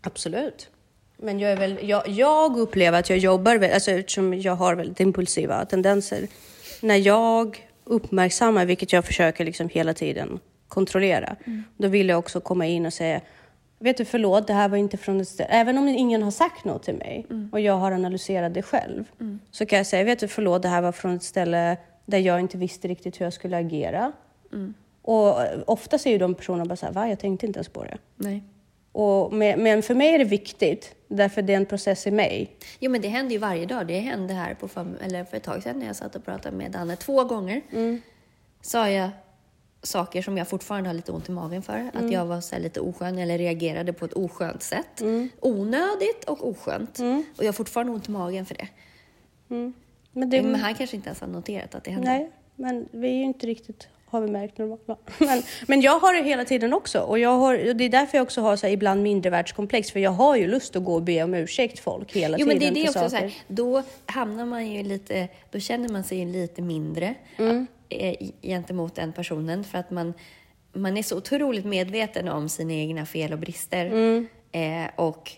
Absolut. 0.00 0.70
Men 1.16 1.38
jag, 1.38 1.52
är 1.52 1.56
väl, 1.56 1.78
jag, 1.82 2.08
jag 2.08 2.56
upplever 2.56 2.98
att 2.98 3.10
jag 3.10 3.18
jobbar, 3.18 3.68
alltså 3.74 3.90
eftersom 3.90 4.34
jag 4.34 4.54
har 4.54 4.74
väldigt 4.74 5.00
impulsiva 5.00 5.64
tendenser. 5.64 6.26
När 6.82 6.96
jag 6.96 7.68
uppmärksammar, 7.84 8.66
vilket 8.66 8.92
jag 8.92 9.04
försöker 9.04 9.44
liksom 9.44 9.68
hela 9.68 9.94
tiden 9.94 10.40
kontrollera, 10.68 11.36
då 11.76 11.88
vill 11.88 12.08
jag 12.08 12.18
också 12.18 12.40
komma 12.40 12.66
in 12.66 12.86
och 12.86 12.92
säga 12.92 13.20
Vet 13.78 13.96
du, 13.96 14.04
förlåt, 14.04 14.46
det 14.46 14.52
här 14.52 14.68
var 14.68 14.76
inte 14.76 14.96
från 14.96 15.20
ett 15.20 15.28
ställe. 15.28 15.48
Även 15.48 15.78
om 15.78 15.88
ingen 15.88 16.22
har 16.22 16.30
sagt 16.30 16.64
något 16.64 16.82
till 16.82 16.94
mig 16.94 17.26
och 17.52 17.60
jag 17.60 17.74
har 17.74 17.92
analyserat 17.92 18.54
det 18.54 18.62
själv, 18.62 19.04
så 19.50 19.66
kan 19.66 19.76
jag 19.76 19.86
säga, 19.86 20.04
vet 20.04 20.18
du, 20.18 20.28
förlåt, 20.28 20.62
det 20.62 20.68
här 20.68 20.82
var 20.82 20.92
från 20.92 21.16
ett 21.16 21.22
ställe 21.22 21.76
där 22.06 22.18
jag 22.18 22.40
inte 22.40 22.58
visste 22.58 22.88
riktigt 22.88 23.20
hur 23.20 23.26
jag 23.26 23.32
skulle 23.32 23.56
agera. 23.56 24.12
Och 25.02 25.42
eh, 25.42 25.60
ofta 25.66 25.96
är 25.96 26.10
ju 26.10 26.18
de 26.18 26.34
personerna 26.34 26.64
bara 26.64 26.76
så 26.76 26.86
här, 26.86 26.92
va, 26.92 27.08
jag 27.08 27.18
tänkte 27.18 27.46
inte 27.46 27.58
ens 27.58 27.68
på 27.68 27.84
det. 27.84 27.98
Nej. 28.16 28.42
Och, 28.98 29.32
men, 29.32 29.82
för 29.82 29.94
mig 29.94 30.14
är 30.14 30.18
det 30.18 30.24
viktigt, 30.24 30.94
därför 31.08 31.42
det 31.42 31.52
är 31.52 31.56
en 31.56 31.66
process 31.66 32.06
i 32.06 32.10
mig. 32.10 32.50
Jo, 32.80 32.90
men 32.90 33.00
det 33.00 33.08
händer 33.08 33.32
ju 33.32 33.38
varje 33.38 33.66
dag. 33.66 33.86
Det 33.86 33.98
hände 33.98 34.34
här 34.34 34.54
på 34.54 34.68
fam- 34.68 34.96
eller 35.04 35.24
för 35.24 35.36
ett 35.36 35.42
tag 35.42 35.62
sedan 35.62 35.78
när 35.78 35.86
jag 35.86 35.96
satt 35.96 36.16
och 36.16 36.24
pratade 36.24 36.56
med 36.56 36.70
Danne 36.70 36.96
två 36.96 37.24
gånger. 37.24 37.62
Sa 38.62 38.90
jag 38.90 39.10
saker 39.82 40.22
som 40.22 40.38
jag 40.38 40.48
fortfarande 40.48 40.88
har 40.88 40.94
lite 40.94 41.12
ont 41.12 41.28
i 41.28 41.32
magen 41.32 41.62
för. 41.62 41.90
Att 41.94 42.12
jag 42.12 42.26
var 42.26 42.52
här 42.52 42.60
lite 42.60 42.80
oskön 42.80 43.18
eller 43.18 43.38
reagerade 43.38 43.92
på 43.92 44.04
ett 44.04 44.12
oskönt 44.12 44.62
sätt. 44.62 45.02
Onödigt 45.40 46.24
och 46.26 46.48
oskönt. 46.48 46.98
Och 47.36 47.42
jag 47.44 47.48
har 47.48 47.52
fortfarande 47.52 47.92
ont 47.92 48.08
i 48.08 48.10
magen 48.10 48.46
för 48.46 48.54
det. 48.54 48.68
Men 50.12 50.30
det, 50.30 50.42
Men 50.42 50.54
han 50.54 50.74
kanske 50.74 50.96
inte 50.96 51.08
ens 51.08 51.20
har 51.20 51.28
noterat 51.28 51.74
att 51.74 51.84
det 51.84 51.90
händer. 51.90 52.10
Nej, 52.12 52.30
men 52.54 52.88
vi 52.90 53.08
är 53.08 53.14
ju 53.14 53.24
inte 53.24 53.46
riktigt, 53.46 53.88
har 54.16 54.22
vi 54.26 54.30
märkt, 54.32 54.58
normala. 54.58 54.96
Men, 55.18 55.42
men 55.66 55.80
jag 55.80 55.98
har 55.98 56.14
det 56.14 56.22
hela 56.22 56.44
tiden 56.44 56.72
också. 56.72 57.00
Och, 57.00 57.18
jag 57.18 57.30
har, 57.38 57.68
och 57.68 57.76
det 57.76 57.84
är 57.84 57.88
därför 57.88 58.18
jag 58.18 58.22
också 58.22 58.40
har 58.40 58.56
så 58.56 58.66
här, 58.66 58.74
ibland 58.74 59.02
mindervärldskomplex. 59.02 59.90
För 59.90 60.00
jag 60.00 60.10
har 60.10 60.36
ju 60.36 60.46
lust 60.46 60.76
att 60.76 60.84
gå 60.84 60.94
och 60.94 61.02
be 61.02 61.22
om 61.22 61.34
ursäkt 61.34 61.78
folk 61.78 62.12
hela 62.12 62.38
Jo, 62.38 62.46
tiden. 62.46 62.48
men 62.48 62.74
det 62.74 62.80
är 62.80 62.84
det 62.84 62.88
också 62.90 63.10
så 63.10 63.16
här, 63.16 63.34
då 63.48 63.82
hamnar 64.06 64.44
man 64.46 64.66
ju 64.72 64.82
lite, 64.82 65.28
då 65.50 65.58
känner 65.60 65.88
man 65.88 66.04
sig 66.04 66.18
ju 66.18 66.24
lite 66.32 66.62
mindre 66.62 67.14
Mm. 67.38 67.66
eh, 67.88 68.14
gentemot 68.42 68.94
den 68.94 69.12
personen 69.12 69.64
för 69.64 69.78
att 69.78 69.90
man, 69.90 70.14
man 70.72 70.96
är 70.96 71.02
så 71.02 71.16
otroligt 71.16 71.64
medveten 71.64 72.28
om 72.28 72.48
sina 72.48 72.72
egna 72.72 73.06
fel 73.06 73.32
och 73.32 73.38
brister. 73.38 73.86
Mm. 73.86 74.26
Eh, 74.52 74.90
och 74.96 75.32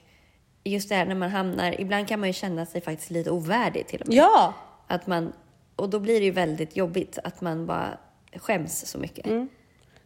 just 0.64 0.88
det 0.88 0.95
här 0.95 1.07
när 1.07 1.14
man 1.14 1.31
hamnar, 1.31 1.81
ibland 1.81 2.09
kan 2.09 2.21
man 2.21 2.29
ju 2.29 2.33
känna 2.33 2.67
sig 2.67 2.81
faktiskt 2.81 3.11
lite 3.11 3.31
ovärdig 3.31 3.87
till 3.87 4.01
och 4.01 4.09
med. 4.09 4.17
Ja, 4.17 4.55
Att 4.87 5.07
man, 5.07 5.33
och 5.77 5.91
då 5.91 6.01
blir 6.01 6.19
det 6.21 6.25
ju 6.25 6.31
väldigt 6.31 6.77
jobbigt 6.77 7.19
att 7.25 7.41
man 7.41 7.67
bara 7.67 7.99
skäms 8.37 8.87
så 8.87 8.99
mycket. 8.99 9.27
Mm. 9.27 9.49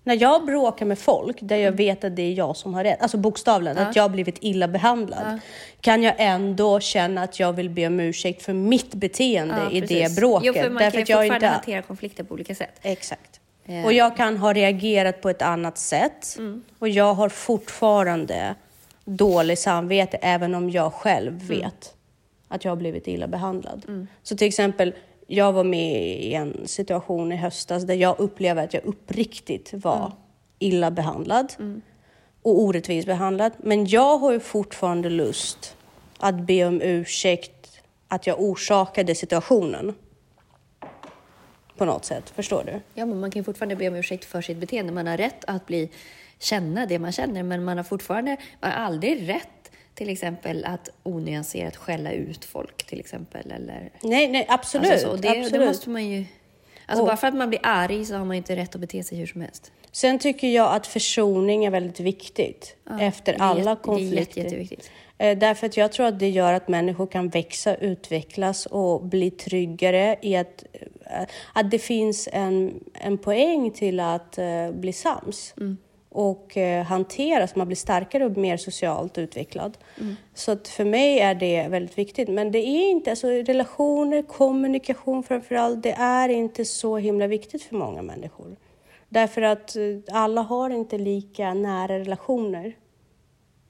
när 0.04 0.22
jag 0.22 0.46
bråkar 0.46 0.86
med 0.86 0.98
folk 0.98 1.36
där 1.40 1.56
jag 1.56 1.72
vet 1.72 2.04
att 2.04 2.16
det 2.16 2.22
är 2.22 2.32
jag 2.32 2.56
som 2.56 2.74
har 2.74 2.84
rätt, 2.84 3.02
alltså 3.02 3.16
bokstavligen, 3.16 3.78
att 3.78 3.96
jag 3.96 4.02
har 4.02 4.08
blivit 4.08 4.36
illa 4.40 4.68
behandlad, 4.68 5.40
kan 5.80 6.02
jag 6.02 6.14
ändå 6.18 6.80
känna 6.80 7.22
att 7.22 7.40
jag 7.40 7.52
vill 7.52 7.70
be 7.70 7.86
om 7.86 8.00
ursäkt 8.00 8.42
för 8.42 8.52
mitt 8.52 8.94
beteende 8.94 9.60
Ja, 9.64 9.70
i 9.70 9.80
det 9.80 10.16
bråket. 10.16 10.46
Jo, 10.46 10.62
för 10.62 10.70
man 10.70 10.82
Därför 10.82 10.90
kan 10.90 11.06
ju 11.06 11.12
jag 11.12 11.18
fortfarande 11.18 11.34
inte... 11.34 11.46
hantera 11.46 11.82
konflikter 11.82 12.24
på 12.24 12.34
olika 12.34 12.54
sätt. 12.54 12.78
Exakt. 12.82 13.40
Ja. 13.64 13.84
Och 13.84 13.92
jag 13.92 14.16
kan 14.16 14.36
ha 14.36 14.52
reagerat 14.52 15.20
på 15.20 15.30
ett 15.30 15.42
annat 15.42 15.78
sätt. 15.78 16.34
Mm. 16.38 16.62
Och 16.78 16.88
jag 16.88 17.14
har 17.14 17.28
fortfarande 17.28 18.54
dålig 19.04 19.58
samvete 19.58 20.18
även 20.22 20.54
om 20.54 20.70
jag 20.70 20.92
själv 20.92 21.32
Mm. 21.32 21.46
vet 21.48 21.94
att 22.48 22.64
jag 22.64 22.70
har 22.72 22.76
blivit 22.76 23.06
illa 23.08 23.26
behandlad. 23.26 24.06
Så 24.22 24.36
till 24.36 24.48
exempel, 24.48 24.94
jag 25.34 25.52
var 25.52 25.64
med 25.64 26.20
i 26.20 26.34
en 26.34 26.68
situation 26.68 27.32
i 27.32 27.36
höstas 27.36 27.82
där 27.82 27.94
jag 27.94 28.20
upplevde 28.20 28.62
att 28.62 28.74
jag 28.74 28.84
uppriktigt 28.84 29.72
var 29.72 29.96
Mm. 29.96 30.12
illa 30.58 30.90
behandlad 30.90 31.52
och 32.42 32.60
orättvist 32.60 33.06
behandlad. 33.06 33.52
Men 33.58 33.86
jag 33.86 34.18
har 34.18 34.32
ju 34.32 34.40
fortfarande 34.40 35.10
lust 35.10 35.76
att 36.18 36.34
be 36.34 36.64
om 36.64 36.80
ursäkt 36.82 37.80
att 38.08 38.26
jag 38.26 38.40
orsakade 38.40 39.14
situationen. 39.14 39.94
På 41.76 41.84
något 41.84 42.04
sätt, 42.04 42.30
förstår 42.30 42.64
du? 42.64 42.80
Ja, 42.94 43.06
men 43.06 43.20
man 43.20 43.30
kan 43.30 43.40
ju 43.40 43.44
fortfarande 43.44 43.76
be 43.76 43.88
om 43.88 43.94
ursäkt 43.94 44.24
för 44.24 44.42
sitt 44.42 44.56
beteende. 44.56 44.92
Man 44.92 45.06
har 45.06 45.16
rätt 45.16 45.44
att 45.44 45.66
bli, 45.66 45.90
känna 46.38 46.86
det 46.86 46.98
man 46.98 47.12
känner, 47.12 47.42
men 47.42 47.64
man 47.64 47.76
har 47.76 47.84
fortfarande, 47.84 48.36
man 48.60 48.70
har 48.70 48.78
aldrig 48.78 49.28
rätt 49.28 49.61
till 49.94 50.08
exempel 50.08 50.64
att 50.64 50.88
onyanserat 51.02 51.76
skälla 51.76 52.12
ut 52.12 52.44
folk 52.44 52.86
till 52.86 53.00
exempel. 53.00 53.50
Eller, 53.50 53.90
Nej, 54.02 54.28
nej, 54.28 54.46
absolut. 54.48 54.90
Alltså 54.92 55.06
så, 55.10 55.16
det, 55.16 55.28
absolut. 55.28 55.52
det 55.52 55.66
måste 55.66 55.90
man 55.90 56.06
ju... 56.10 56.24
Alltså 56.86 57.02
Och- 57.02 57.06
bara 57.08 57.16
för 57.16 57.26
att 57.26 57.34
man 57.34 57.48
blir 57.48 57.60
arg 57.62 58.04
så 58.04 58.14
har 58.16 58.24
man 58.24 58.36
inte 58.36 58.56
rätt 58.56 58.74
att 58.74 58.80
bete 58.80 59.02
sig 59.02 59.18
hur 59.18 59.26
som 59.26 59.40
helst. 59.40 59.72
Sen 59.92 60.18
tycker 60.18 60.48
jag 60.48 60.74
att 60.74 60.86
försoning 60.86 61.64
är 61.64 61.70
väldigt 61.70 62.00
viktigt 62.00 62.76
efter 63.00 63.32
det 63.32 63.38
är 63.38 63.42
alla 63.42 63.58
jätte- 63.58 63.68
Det 63.68 63.70
är 63.70 63.76
konflikter. 63.76 64.16
jätte, 64.18 64.40
jätteviktigt. 64.40 64.90
Eh, 65.18 65.38
Därför 65.38 65.66
att 65.66 65.76
jag 65.76 65.92
tror 65.92 66.06
att 66.06 66.18
det 66.18 66.28
gör 66.28 66.52
att 66.52 66.68
människor 66.68 67.06
kan 67.06 67.28
växa, 67.28 67.74
utvecklas 67.74 68.66
och 68.66 69.04
bli 69.04 69.30
tryggare 69.30 70.16
i 70.22 70.36
att, 70.36 70.64
eh, 70.72 71.22
att 71.52 71.70
det 71.70 71.78
finns 71.78 72.28
en, 72.32 72.80
en 72.94 73.18
poäng 73.18 73.70
till 73.70 74.00
att 74.00 74.38
eh, 74.38 74.70
bli 74.72 74.92
sams. 74.92 75.54
Och 76.14 76.56
eh, 76.56 76.84
hantera 76.84 77.46
så 77.46 77.58
man 77.58 77.66
blir 77.66 77.76
starkare 77.76 78.24
och 78.24 78.36
mer 78.36 78.56
socialt 78.56 79.18
utvecklad. 79.18 79.78
Så 80.34 80.52
att 80.52 80.68
för 80.68 80.84
mig 80.84 81.18
är 81.18 81.34
det 81.34 81.68
väldigt 81.68 81.98
viktigt. 81.98 82.28
Men 82.28 82.52
det 82.52 82.58
är 82.58 82.90
inte, 82.90 83.10
alltså 83.10 83.28
relationer, 83.28 84.22
kommunikation 84.22 85.22
framförallt, 85.22 85.82
det 85.82 85.92
är 85.92 86.28
inte 86.28 86.64
så 86.64 86.96
himla 86.96 87.26
viktigt 87.26 87.62
för 87.62 87.76
många 87.76 88.02
människor. 88.02 88.56
Därför 89.08 89.42
att 89.42 89.76
eh, 89.76 89.82
alla 90.12 90.40
har 90.40 90.70
inte 90.70 90.98
lika 90.98 91.54
nära 91.54 91.98
relationer 91.98 92.76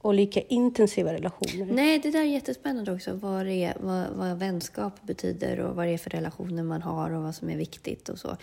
och 0.03 0.15
lika 0.15 0.41
intensiva 0.41 1.13
relationer. 1.13 1.67
Nej, 1.73 1.99
det 1.99 2.11
där 2.11 2.21
är 2.21 2.25
jättespännande 2.25 2.93
också. 2.93 3.13
Vad, 3.13 3.47
det 3.47 3.65
är, 3.65 3.77
vad, 3.81 4.07
vad 4.11 4.39
vänskap 4.39 5.03
betyder 5.03 5.61
och 5.61 5.77
vad 5.77 5.87
det 5.87 5.93
är 5.93 5.99
för 5.99 6.11
relationer 6.11 6.63
man 6.63 6.83
har 6.83 7.11
och 7.11 7.23
vad 7.23 7.35
som 7.35 7.51
är 7.51 7.57
viktigt 7.57 8.09
och 8.09 8.19
så. 8.19 8.37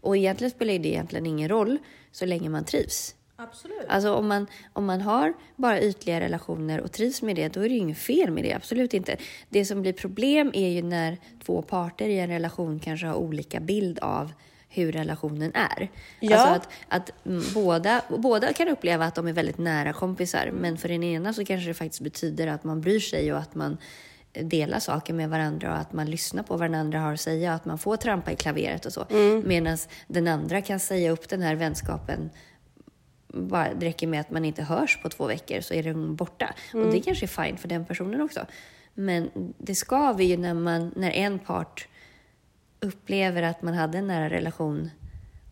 Och 0.00 0.16
egentligen 0.16 0.50
spelar 0.50 0.78
det 0.78 0.88
egentligen 0.88 1.26
ingen 1.26 1.48
roll 1.48 1.78
så 2.12 2.26
länge 2.26 2.48
man 2.48 2.64
trivs. 2.64 3.15
Absolut. 3.36 3.86
Alltså 3.88 4.14
om 4.14 4.28
man, 4.28 4.46
om 4.72 4.84
man 4.84 5.00
har 5.00 5.32
bara 5.56 5.80
ytliga 5.80 6.20
relationer 6.20 6.80
och 6.80 6.92
trivs 6.92 7.22
med 7.22 7.36
det, 7.36 7.48
då 7.48 7.60
är 7.60 7.68
det 7.68 7.74
ju 7.74 7.80
inget 7.80 7.98
fel 7.98 8.30
med 8.30 8.44
det. 8.44 8.52
Absolut 8.52 8.94
inte. 8.94 9.16
Det 9.48 9.64
som 9.64 9.82
blir 9.82 9.92
problem 9.92 10.50
är 10.54 10.68
ju 10.68 10.82
när 10.82 11.16
två 11.44 11.62
parter 11.62 12.08
i 12.08 12.18
en 12.18 12.28
relation 12.28 12.80
kanske 12.80 13.06
har 13.06 13.14
olika 13.14 13.60
bild 13.60 13.98
av 13.98 14.32
hur 14.68 14.92
relationen 14.92 15.52
är. 15.54 15.88
Ja. 16.20 16.36
Alltså 16.36 16.54
att, 16.54 16.68
att 16.88 17.26
mm, 17.26 17.42
båda, 17.54 18.02
båda 18.08 18.52
kan 18.52 18.68
uppleva 18.68 19.04
att 19.04 19.14
de 19.14 19.26
är 19.26 19.32
väldigt 19.32 19.58
nära 19.58 19.92
kompisar, 19.92 20.50
men 20.52 20.78
för 20.78 20.88
den 20.88 21.02
ena 21.02 21.32
så 21.32 21.44
kanske 21.44 21.68
det 21.70 21.74
faktiskt 21.74 22.00
betyder 22.00 22.46
att 22.46 22.64
man 22.64 22.80
bryr 22.80 23.00
sig 23.00 23.32
och 23.32 23.38
att 23.38 23.54
man 23.54 23.78
delar 24.32 24.78
saker 24.78 25.14
med 25.14 25.30
varandra 25.30 25.72
och 25.72 25.78
att 25.78 25.92
man 25.92 26.10
lyssnar 26.10 26.42
på 26.42 26.56
vad 26.56 26.70
den 26.70 26.80
andra 26.80 27.00
har 27.00 27.12
att 27.12 27.20
säga, 27.20 27.54
att 27.54 27.64
man 27.64 27.78
får 27.78 27.96
trampa 27.96 28.32
i 28.32 28.36
klaveret 28.36 28.86
och 28.86 28.92
så. 28.92 29.06
Medan 29.44 29.78
den 30.06 30.28
andra 30.28 30.62
kan 30.62 30.80
säga 30.80 31.10
upp 31.10 31.28
den 31.28 31.42
här 31.42 31.54
vänskapen 31.54 32.30
bara, 33.36 33.74
det 33.74 33.86
räcker 33.86 34.06
med 34.06 34.20
att 34.20 34.30
man 34.30 34.44
inte 34.44 34.62
hörs 34.62 34.98
på 35.02 35.08
två 35.08 35.26
veckor 35.26 35.60
så 35.60 35.74
är 35.74 35.82
den 35.82 36.16
borta. 36.16 36.54
Och 36.74 36.92
det 36.92 37.00
kanske 37.00 37.24
är 37.24 37.44
fine 37.44 37.56
för 37.56 37.68
den 37.68 37.84
personen 37.84 38.20
också. 38.20 38.46
Men 38.94 39.30
det 39.58 39.74
skaver 39.74 40.24
ju 40.24 40.36
när, 40.36 40.54
man, 40.54 40.92
när 40.96 41.10
en 41.10 41.38
part 41.38 41.88
upplever 42.80 43.42
att 43.42 43.62
man 43.62 43.74
hade 43.74 43.98
en 43.98 44.06
nära 44.06 44.30
relation 44.30 44.90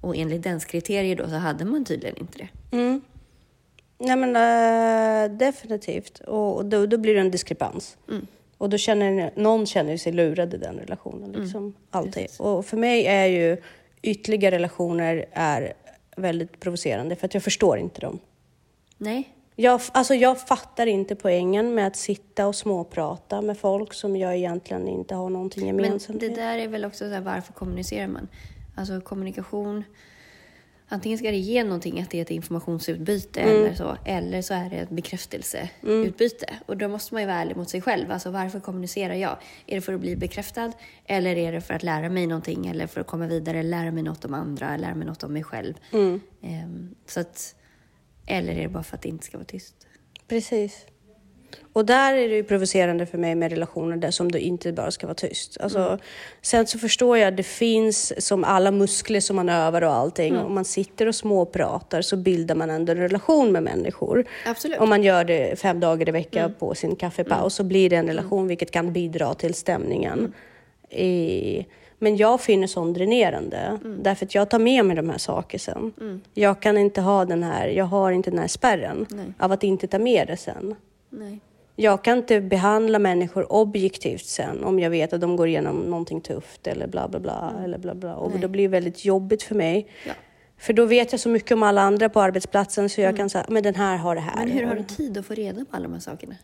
och 0.00 0.16
enligt 0.16 0.42
dens 0.42 0.64
kriterier 0.64 1.16
då 1.16 1.28
så 1.28 1.34
hade 1.34 1.64
man 1.64 1.84
tydligen 1.84 2.16
inte 2.16 2.38
det. 2.38 2.76
Mm. 2.76 3.00
Nej 3.98 4.16
men 4.16 4.36
äh, 4.36 5.36
definitivt. 5.38 6.18
Och 6.18 6.64
då, 6.64 6.86
då 6.86 6.98
blir 6.98 7.14
det 7.14 7.20
en 7.20 7.30
diskrepans. 7.30 7.96
Och 8.58 8.70
då 8.70 8.78
känner 8.78 9.32
någon 9.36 9.66
känner 9.66 9.96
sig 9.96 10.12
lurad 10.12 10.54
i 10.54 10.56
den 10.56 10.76
relationen. 10.76 11.32
Liksom, 11.32 11.74
alltid. 11.90 12.26
Och 12.38 12.66
för 12.66 12.76
mig 12.76 13.06
är 13.06 13.26
ju 13.26 13.56
ytliga 14.02 14.50
relationer 14.50 15.24
är 15.32 15.72
väldigt 16.16 16.60
provocerande 16.60 17.16
för 17.16 17.26
att 17.26 17.34
jag 17.34 17.42
förstår 17.42 17.78
inte 17.78 18.00
dem. 18.00 18.18
Nej, 18.98 19.34
Jag, 19.56 19.80
alltså 19.92 20.14
jag 20.14 20.40
fattar 20.48 20.86
inte 20.86 21.14
poängen 21.14 21.74
med 21.74 21.86
att 21.86 21.96
sitta 21.96 22.46
och 22.46 22.56
småprata 22.56 23.42
med 23.42 23.58
folk 23.58 23.94
som 23.94 24.16
jag 24.16 24.36
egentligen 24.36 24.88
inte 24.88 25.14
har 25.14 25.30
någonting 25.30 25.66
men 25.66 25.84
gemensamt 25.84 26.20
det 26.20 26.28
med. 26.28 26.38
där 26.38 26.58
är 26.58 26.68
väl 26.68 26.84
också 26.84 27.04
så 27.04 27.14
här, 27.14 27.20
varför 27.20 27.52
kommunicerar 27.52 28.08
man? 28.08 28.28
Alltså 28.76 29.00
kommunikation, 29.00 29.84
antingen 30.88 31.18
ska 31.18 31.30
det 31.30 31.36
ge 31.36 31.64
någonting, 31.64 32.00
att 32.00 32.10
det 32.10 32.18
är 32.18 32.22
ett 32.22 32.30
informationsutbyte 32.30 33.40
eller 33.40 33.74
så, 33.74 33.96
eller 34.04 34.42
så 34.42 34.54
är 34.54 34.70
det 34.70 34.76
ett 34.76 34.90
bekräftelseutbyte. 34.90 36.46
Och 36.66 36.76
då 36.76 36.88
måste 36.88 37.14
man 37.14 37.22
ju 37.22 37.26
vara 37.26 37.38
ärlig 37.38 37.56
mot 37.56 37.70
sig 37.70 37.80
själv. 37.80 38.10
Alltså 38.12 38.30
varför 38.30 38.60
kommunicerar 38.60 39.14
jag? 39.14 39.36
Är 39.66 39.74
det 39.74 39.80
för 39.80 39.92
att 39.92 40.00
bli 40.00 40.16
bekräftad? 40.16 40.72
Eller 41.06 41.36
är 41.36 41.52
det 41.52 41.60
för 41.60 41.74
att 41.74 41.82
lära 41.82 42.08
mig 42.08 42.26
någonting? 42.26 42.66
Eller 42.66 42.86
för 42.86 43.00
att 43.00 43.06
komma 43.06 43.26
vidare, 43.26 43.62
lära 43.62 43.90
mig 43.90 44.02
något 44.02 44.24
om 44.24 44.34
andra, 44.34 44.76
lära 44.76 44.94
mig 44.94 45.06
något 45.06 45.22
om 45.22 45.32
mig 45.32 45.42
själv? 45.44 45.74
Ehm, 46.42 46.94
så 47.06 47.20
att, 47.20 47.54
eller 48.26 48.52
är 48.52 48.62
det 48.62 48.68
bara 48.68 48.82
för 48.82 48.96
att 48.96 49.02
det 49.02 49.08
inte 49.08 49.24
ska 49.24 49.36
vara 49.38 49.46
tyst? 49.46 49.74
Precis. 50.28 50.86
Och 51.72 51.86
där 51.86 52.14
är 52.14 52.28
det 52.28 52.34
ju 52.34 52.44
provocerande 52.44 53.06
för 53.06 53.18
mig 53.18 53.34
med 53.34 53.50
relationer 53.50 53.96
där 53.96 54.10
som 54.10 54.32
det 54.32 54.40
inte 54.40 54.72
bara 54.72 54.90
ska 54.90 55.06
vara 55.06 55.14
tyst. 55.14 55.60
Alltså, 55.60 55.98
Sen 56.42 56.66
så 56.66 56.78
förstår 56.78 57.18
jag 57.18 57.28
att 57.28 57.36
det 57.36 57.42
finns 57.42 58.26
som 58.26 58.44
alla 58.44 58.70
muskler 58.70 59.20
som 59.20 59.36
man 59.36 59.48
övar 59.48 59.82
och 59.82 59.92
allting. 59.92 60.38
Om 60.38 60.54
man 60.54 60.64
sitter 60.64 61.06
och 61.06 61.14
småpratar 61.14 62.02
så 62.02 62.16
bildar 62.16 62.54
man 62.54 62.70
ändå 62.70 62.92
en 62.92 62.98
relation 62.98 63.52
med 63.52 63.62
människor. 63.62 64.24
Absolut. 64.46 64.78
Om 64.78 64.88
man 64.88 65.02
gör 65.02 65.24
det 65.24 65.58
fem 65.60 65.80
dagar 65.80 66.08
i 66.08 66.12
veckan 66.12 66.54
på 66.58 66.74
sin 66.74 66.96
kaffepaus 66.96 67.54
så 67.54 67.64
blir 67.64 67.90
det 67.90 67.96
en 67.96 68.06
relation 68.06 68.46
vilket 68.46 68.70
kan 68.70 68.92
bidra 68.92 69.34
till 69.34 69.54
stämningen. 69.54 70.32
I, 70.90 71.66
men 71.98 72.16
jag 72.16 72.40
finner 72.40 72.66
sånt 72.66 72.96
dränerande. 72.96 73.78
Därför 74.02 74.26
att 74.26 74.34
jag 74.34 74.50
tar 74.50 74.58
med 74.58 74.84
mig 74.84 74.96
de 74.96 75.10
här 75.10 75.18
sakerna 75.18 75.58
sen. 75.58 76.20
Jag 76.34 76.60
kan 76.60 76.78
inte 76.78 77.00
ha 77.00 77.24
den 77.24 77.42
här, 77.42 77.68
jag 77.68 77.84
har 77.84 78.12
inte 78.12 78.30
den 78.30 78.38
här 78.38 78.48
spärren 78.48 79.06
Nej. 79.10 79.32
av 79.38 79.52
att 79.52 79.62
inte 79.62 79.86
ta 79.86 79.98
med 79.98 80.26
det 80.26 80.36
sen. 80.36 80.74
Nej. 81.18 81.40
Jag 81.76 82.04
kan 82.04 82.18
inte 82.18 82.40
behandla 82.40 82.98
människor 82.98 83.52
objektivt 83.52 84.24
sen 84.24 84.64
om 84.64 84.78
jag 84.78 84.90
vet 84.90 85.12
att 85.12 85.20
de 85.20 85.36
går 85.36 85.48
igenom 85.48 85.76
någonting 85.76 86.20
tufft 86.20 86.66
eller 86.66 86.86
bla 86.86 87.08
bla 87.08 87.20
bla. 87.20 87.54
Eller 87.64 87.78
bla, 87.78 87.94
bla. 87.94 88.14
Och 88.14 88.30
Nej. 88.30 88.40
det 88.40 88.48
blir 88.48 88.68
väldigt 88.68 89.04
jobbigt 89.04 89.42
för 89.42 89.54
mig. 89.54 89.88
Ja. 90.06 90.12
För 90.58 90.72
då 90.72 90.84
vet 90.84 91.12
jag 91.12 91.20
så 91.20 91.28
mycket 91.28 91.52
om 91.52 91.62
alla 91.62 91.80
andra 91.80 92.08
på 92.08 92.20
arbetsplatsen 92.20 92.88
så 92.88 93.00
jag 93.00 93.16
kan 93.16 93.30
säga, 93.30 93.46
men 93.48 93.62
den 93.62 93.74
här 93.74 93.96
har 93.96 94.14
det 94.14 94.20
här. 94.20 94.36
Men 94.36 94.50
hur 94.50 94.64
har 94.64 94.74
du 94.74 94.82
tid 94.82 95.18
att 95.18 95.26
få 95.26 95.34
reda 95.34 95.64
på 95.64 95.76
alla 95.76 95.82
de 95.82 95.92
här 95.92 96.00
sakerna? 96.00 96.34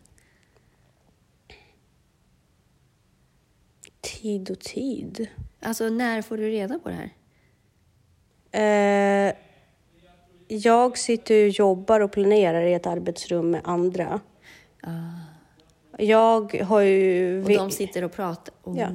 Tid 4.01 4.51
och 4.51 4.59
tid. 4.59 5.27
Alltså 5.61 5.89
när 5.89 6.21
får 6.21 6.37
du 6.37 6.49
reda 6.49 6.79
på 6.79 6.89
det 6.89 6.95
här? 6.95 7.09
Eh, 8.51 9.33
jag 10.47 10.97
sitter 10.97 11.43
och 11.43 11.49
jobbar 11.49 11.99
och 11.99 12.11
planerar 12.11 12.61
i 12.61 12.73
ett 12.73 12.87
arbetsrum 12.87 13.51
med 13.51 13.61
andra. 13.63 14.19
Jag 15.97 16.61
har 16.61 16.79
ju... 16.81 17.43
Och 17.43 17.49
de 17.49 17.71
sitter 17.71 18.03
och 18.03 18.11
pratar. 18.13 18.53
Oh. 18.63 18.79
ja. 18.79 18.87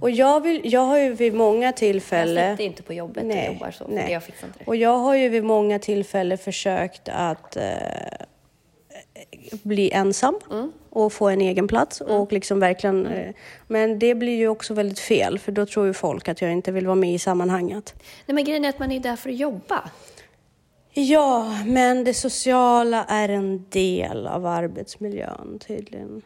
Och 0.00 0.10
jag, 0.10 0.40
vill, 0.40 0.60
jag 0.72 0.80
har 0.80 0.98
ju 0.98 1.12
vid 1.14 1.34
många 1.34 1.66
Jag 1.66 1.76
tillfällen... 1.76 2.56
sitter 2.56 2.64
inte 2.64 2.82
på 2.82 2.92
jobbet 2.92 3.24
Nej, 3.26 3.48
och 3.48 3.54
jobbar 3.54 3.70
så, 3.70 3.84
nej. 3.88 4.12
jag 4.12 4.22
fixar 4.22 4.46
inte 4.46 4.58
det. 4.58 4.64
Och 4.66 4.76
jag 4.76 4.98
har 4.98 5.14
ju 5.14 5.28
vid 5.28 5.44
många 5.44 5.78
tillfällen 5.78 6.38
försökt 6.38 7.08
att 7.08 7.56
eh, 7.56 7.62
bli 9.62 9.90
ensam 9.90 10.34
Mm. 10.50 10.72
och 10.90 11.12
få 11.12 11.28
en 11.28 11.40
egen 11.40 11.68
plats. 11.68 12.00
Och 12.00 12.32
liksom 12.32 12.60
verkligen, 12.60 13.06
eh, 13.06 13.34
men 13.68 13.98
det 13.98 14.14
blir 14.14 14.36
ju 14.36 14.48
också 14.48 14.74
väldigt 14.74 14.98
fel, 14.98 15.38
för 15.38 15.52
då 15.52 15.66
tror 15.66 15.86
ju 15.86 15.92
folk 15.92 16.28
att 16.28 16.42
jag 16.42 16.52
inte 16.52 16.72
vill 16.72 16.86
vara 16.86 16.94
med 16.96 17.14
i 17.14 17.18
sammanhanget. 17.18 17.94
Nej, 18.26 18.34
men 18.34 18.44
grejen 18.44 18.64
är 18.64 18.68
att 18.68 18.78
man 18.78 18.92
är 18.92 19.00
där 19.00 19.16
för 19.16 19.30
att 19.30 19.36
jobba. 19.36 19.90
Ja, 20.96 21.62
men 21.66 22.04
det 22.04 22.14
sociala 22.14 23.04
är 23.04 23.28
en 23.28 23.64
del 23.68 24.26
av 24.26 24.46
arbetsmiljön 24.46 25.58
tydligen. 25.66 26.22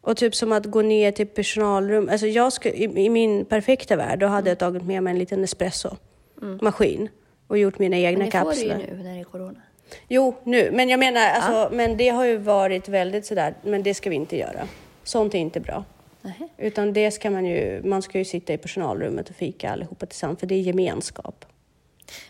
Och 0.00 0.16
typ 0.16 0.34
som 0.34 0.52
att 0.52 0.66
gå 0.66 0.82
ner 0.82 1.12
till 1.12 1.26
personalrum. 1.26 2.08
Alltså 2.08 2.26
jag 2.26 2.52
ska, 2.52 2.68
i, 2.68 3.04
I 3.04 3.10
min 3.10 3.44
perfekta 3.44 3.96
värld 3.96 4.18
då 4.18 4.26
hade 4.26 4.50
jag 4.50 4.58
tagit 4.58 4.84
med 4.84 5.02
mig 5.02 5.10
en 5.10 5.18
liten 5.18 5.44
espresso-maskin 5.44 7.08
och 7.46 7.58
gjort 7.58 7.78
mina 7.78 7.96
egna 7.96 8.18
Men 8.18 8.30
det 8.30 8.38
får 8.38 8.50
du 8.50 8.56
kapslar. 8.56 8.78
ju 8.78 8.96
nu 8.96 9.02
när 9.02 9.14
det 9.14 9.20
är 9.20 9.24
corona. 9.24 9.60
Jo, 10.08 10.34
nu. 10.44 10.70
Men 10.72 10.88
jag 10.88 11.00
menar, 11.00 11.20
alltså, 11.20 11.76
men 11.76 11.96
det 11.96 12.08
har 12.08 12.24
ju 12.24 12.36
varit 12.36 12.88
väldigt 12.88 13.26
sådär, 13.26 13.54
men 13.62 13.82
det 13.82 13.94
ska 13.94 14.10
vi 14.10 14.16
inte 14.16 14.36
göra. 14.36 14.68
Sånt 15.04 15.34
är 15.34 15.38
inte 15.38 15.60
bra. 15.60 15.84
Nähä. 16.22 16.48
Utan 16.56 16.92
det 16.92 17.10
ska 17.10 17.30
man 17.30 17.44
ju, 17.44 17.82
man 17.84 18.02
ska 18.02 18.18
ju 18.18 18.24
sitta 18.24 18.52
i 18.52 18.58
personalrummet 18.58 19.30
och 19.30 19.36
fika 19.36 19.70
allihopa 19.70 20.06
tillsammans, 20.06 20.40
för 20.40 20.46
det 20.46 20.54
är 20.54 20.60
gemenskap. 20.60 21.44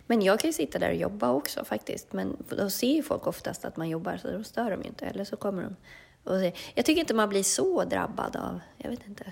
Men 0.06 0.22
jag 0.22 0.40
kan 0.40 0.48
ju 0.48 0.52
sitta 0.52 0.78
där 0.78 0.88
och 0.88 0.94
jobba 0.96 1.32
också 1.32 1.64
faktiskt. 1.64 2.12
Men 2.12 2.36
då 2.48 2.70
ser 2.70 2.86
ju 2.94 3.02
folk 3.02 3.26
oftast 3.26 3.64
att 3.64 3.76
man 3.76 3.88
jobbar 3.88 4.16
så 4.16 4.30
då 4.30 4.44
stör 4.44 4.70
de 4.70 4.82
ju 4.82 4.88
inte. 4.88 5.06
Eller 5.06 5.24
så 5.24 5.36
kommer 5.36 5.62
de 5.62 5.76
och 6.30 6.38
säger. 6.38 6.52
Jag 6.74 6.84
tycker 6.84 7.00
inte 7.00 7.14
man 7.14 7.28
blir 7.28 7.42
så 7.42 7.84
drabbad 7.84 8.36
av, 8.36 8.60
jag 8.78 8.90
vet 8.90 9.06
inte. 9.08 9.24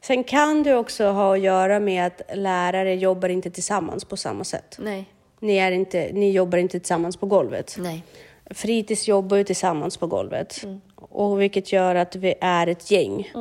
Sen 0.00 0.24
kan 0.24 0.62
det 0.62 0.74
också 0.76 1.06
ha 1.06 1.34
att 1.34 1.40
göra 1.40 1.80
med 1.80 2.06
att 2.06 2.22
lärare 2.34 2.94
jobbar 2.94 3.28
inte 3.28 3.50
tillsammans 3.50 4.04
på 4.04 4.16
samma 4.16 4.44
sätt. 4.44 4.76
Nej, 4.80 5.04
Ni, 5.40 5.56
är 5.56 5.72
inte, 5.72 6.10
ni 6.12 6.30
jobbar 6.30 6.58
inte 6.58 6.78
tillsammans 6.80 7.16
på 7.16 7.26
golvet. 7.26 7.76
nej. 7.78 8.04
Fritids 8.50 9.08
jobbar 9.08 9.36
ju 9.36 9.44
tillsammans 9.44 9.96
på 9.96 10.06
golvet. 10.06 10.62
Mm. 10.64 10.80
Och 10.96 11.40
vilket 11.40 11.72
gör 11.72 11.94
att 11.94 12.16
vi 12.16 12.34
är 12.40 12.66
ett 12.66 12.90
gäng. 12.90 13.32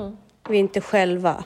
Vi 0.50 0.56
är 0.56 0.60
inte 0.60 0.82
själva. 0.82 1.44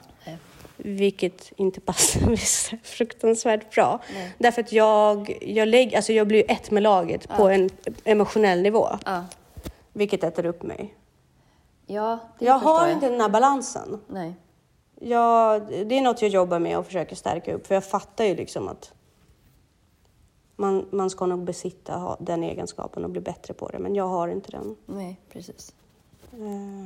Nej. 0.77 0.95
Vilket 0.95 1.51
inte 1.55 1.81
passar 1.81 2.21
mig 2.27 2.37
så 2.37 2.75
fruktansvärt 2.83 3.75
bra. 3.75 3.99
Därför 4.37 4.61
att 4.61 4.71
jag, 4.71 5.37
jag, 5.41 5.67
lägg, 5.67 5.95
alltså 5.95 6.13
jag 6.13 6.27
blir 6.27 6.51
ett 6.51 6.71
med 6.71 6.83
laget 6.83 7.27
på 7.29 7.49
en 7.49 7.69
emotionell 8.03 8.61
nivå. 8.61 8.87
Ja, 9.05 9.23
Vilket 9.93 10.23
äter 10.23 10.45
upp 10.45 10.63
mig. 10.63 10.95
ja 11.85 12.19
det 12.39 12.45
Jag 12.45 12.53
har 12.59 12.87
jag. 12.87 12.93
inte 12.95 13.09
den 13.09 13.21
här 13.21 13.29
balansen. 13.29 14.01
Nej. 14.07 14.33
Jag, 14.99 15.61
det 15.87 15.97
är 15.97 16.01
något 16.01 16.21
jag 16.21 16.31
jobbar 16.31 16.59
med 16.59 16.77
och 16.77 16.85
försöker 16.85 17.15
stärka 17.15 17.53
upp. 17.53 17.67
För 17.67 17.75
jag 17.75 17.85
fattar 17.85 18.25
ju 18.25 18.35
liksom 18.35 18.67
att 18.67 18.93
man, 20.55 20.85
man 20.91 21.09
ska 21.09 21.25
nog 21.25 21.43
besitta 21.43 22.17
den 22.19 22.43
egenskapen 22.43 23.03
och 23.03 23.09
bli 23.09 23.21
bättre 23.21 23.53
på 23.53 23.67
det. 23.69 23.79
Men 23.79 23.95
jag 23.95 24.07
har 24.07 24.27
inte 24.27 24.51
den. 24.51 24.75
Nej, 24.85 25.19
precis. 25.31 25.73
Eh, 26.33 26.85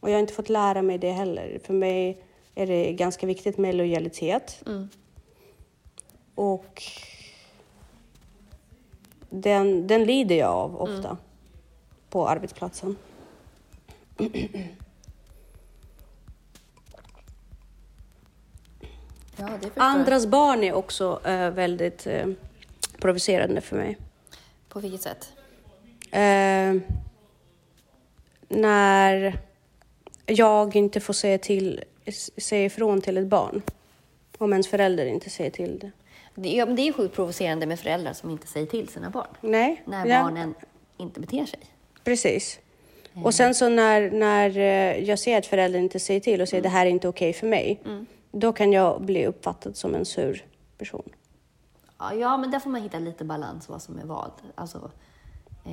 Och 0.00 0.10
jag 0.10 0.14
har 0.14 0.20
inte 0.20 0.32
fått 0.34 0.48
lära 0.48 0.82
mig 0.82 0.98
det 0.98 1.10
heller. 1.12 1.60
För 1.64 1.72
mig 1.74 2.22
är 2.54 2.66
det 2.66 2.92
ganska 2.92 3.26
viktigt 3.26 3.58
med 3.58 3.74
lojalitet. 3.74 4.62
Mm. 4.66 4.88
Och 6.34 6.82
den, 9.30 9.86
den 9.86 10.04
lider 10.04 10.36
jag 10.36 10.50
av 10.50 10.76
ofta 10.82 11.16
på 12.10 12.28
arbetsplatsen. 12.28 12.96
Ja. 19.36 19.58
Andras 19.76 20.26
barn 20.26 20.64
är 20.64 20.72
också 20.72 21.20
eh, 21.24 21.50
väldigt 21.50 22.06
eh, 22.06 22.26
provocerande 22.98 23.60
för 23.60 23.76
mig. 23.76 23.96
På 24.68 24.80
vilket 24.80 25.02
sätt? 25.02 25.32
Eh, 26.10 26.80
när 28.48 29.40
jag 30.26 30.76
inte 30.76 31.00
får 31.00 31.12
säga, 31.12 31.38
till, 31.38 31.84
säga 32.36 32.64
ifrån 32.64 33.00
till 33.00 33.18
ett 33.18 33.26
barn. 33.26 33.62
Om 34.38 34.52
ens 34.52 34.68
förälder 34.68 35.06
inte 35.06 35.30
säger 35.30 35.50
till 35.50 35.78
det. 35.78 35.90
Det, 36.34 36.66
men 36.66 36.76
det 36.76 36.88
är 36.88 36.92
sjukt 36.92 37.14
provocerande 37.14 37.66
med 37.66 37.80
föräldrar 37.80 38.12
som 38.12 38.30
inte 38.30 38.46
säger 38.46 38.66
till 38.66 38.88
sina 38.88 39.10
barn. 39.10 39.26
Nej. 39.40 39.82
När 39.84 40.06
ja, 40.06 40.22
barnen 40.22 40.54
inte 40.96 41.20
beter 41.20 41.46
sig. 41.46 41.60
Precis. 42.04 42.60
Och 43.14 43.34
sen 43.34 43.54
så 43.54 43.68
när, 43.68 44.10
när 44.10 44.58
eh, 44.58 45.04
jag 45.04 45.18
ser 45.18 45.38
att 45.38 45.46
föräldern 45.46 45.82
inte 45.82 46.00
säger 46.00 46.20
till 46.20 46.40
och 46.40 46.48
säger 46.48 46.62
det 46.62 46.68
här 46.68 46.86
är 46.86 46.90
inte 46.90 47.08
okej 47.08 47.32
för 47.32 47.46
mig. 47.46 47.80
Då 48.30 48.52
kan 48.52 48.72
jag 48.72 49.02
bli 49.02 49.26
uppfattad 49.26 49.76
som 49.76 49.94
en 49.94 50.04
sur 50.04 50.44
person. 50.78 51.08
Ja, 51.98 52.14
Ja, 52.14 52.36
men 52.36 52.50
där 52.50 52.60
får 52.60 52.70
man 52.70 52.82
hitta 52.82 52.98
lite 52.98 53.24
balans 53.24 53.68
vad 53.68 53.82
som 53.82 53.98
är 53.98 54.04
vad. 54.04 54.30
Alltså, 54.54 54.90
eh, 55.64 55.72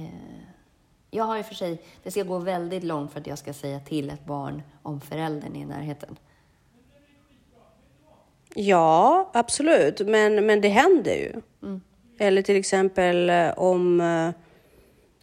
jag 1.11 1.23
har 1.23 1.39
och 1.39 1.45
för 1.45 1.55
sig, 1.55 1.81
det 2.03 2.11
ska 2.11 2.23
gå 2.23 2.37
väldigt 2.37 2.83
långt 2.83 3.11
för 3.11 3.19
att 3.19 3.27
jag 3.27 3.37
ska 3.37 3.53
säga 3.53 3.79
till 3.79 4.09
ett 4.09 4.25
barn 4.25 4.61
om 4.81 5.01
föräldern 5.01 5.55
är 5.55 5.59
i 5.59 5.65
närheten. 5.65 6.17
Ja, 8.55 9.29
absolut. 9.33 10.07
Men, 10.07 10.45
men 10.45 10.61
det 10.61 10.67
händer 10.67 11.15
ju. 11.15 11.41
Eller 12.17 12.41
till 12.41 12.55
exempel 12.55 13.29
eh, 13.29 13.49
om, 13.57 14.01
eh, 14.01 14.29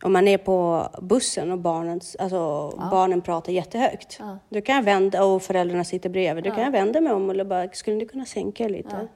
om 0.03 0.13
man 0.13 0.29
är 0.29 0.39
på 0.39 0.89
bussen 1.03 1.53
och 1.53 1.59
barnen, 1.59 2.01
alltså, 2.19 2.71
barnen 2.91 3.21
pratar 3.21 3.53
jättehögt. 3.53 4.17
Ja. 4.21 4.39
Då 4.49 4.61
kan 4.61 4.75
jag 4.75 4.83
vända, 4.83 5.25
och 5.25 5.43
föräldrarna 5.43 5.85
sitter 5.85 6.09
bredvid. 6.09 6.45
Då 6.45 6.51
kan 6.51 6.63
jag 6.63 6.71
vända 6.71 7.01
mig 7.01 7.13
om 7.13 7.31
och 7.31 7.47
bara, 7.47 7.69
skulle 7.69 7.97
ni 7.97 8.07
kunna 8.07 8.25
sänka 8.25 8.69
lite? 8.69 9.09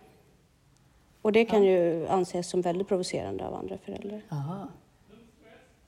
Och 1.23 1.33
det 1.33 1.45
kan 1.45 1.65
ju 1.65 2.07
anses 2.09 2.51
som 2.51 2.63
väldigt 2.63 2.89
provocerande 2.89 3.47
av 3.47 3.55
andra 3.55 3.79
föräldrar. 3.79 4.23
Aha. 4.31 4.69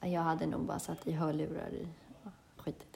Jag 0.05 0.21
hade 0.21 0.47
nog 0.47 0.61
bara 0.61 0.79
satt 0.79 1.07
i 1.07 1.13
hörlurar 1.13 1.69
i. 1.73 1.87
Ja, 2.25 2.31
Skitit. 2.57 2.87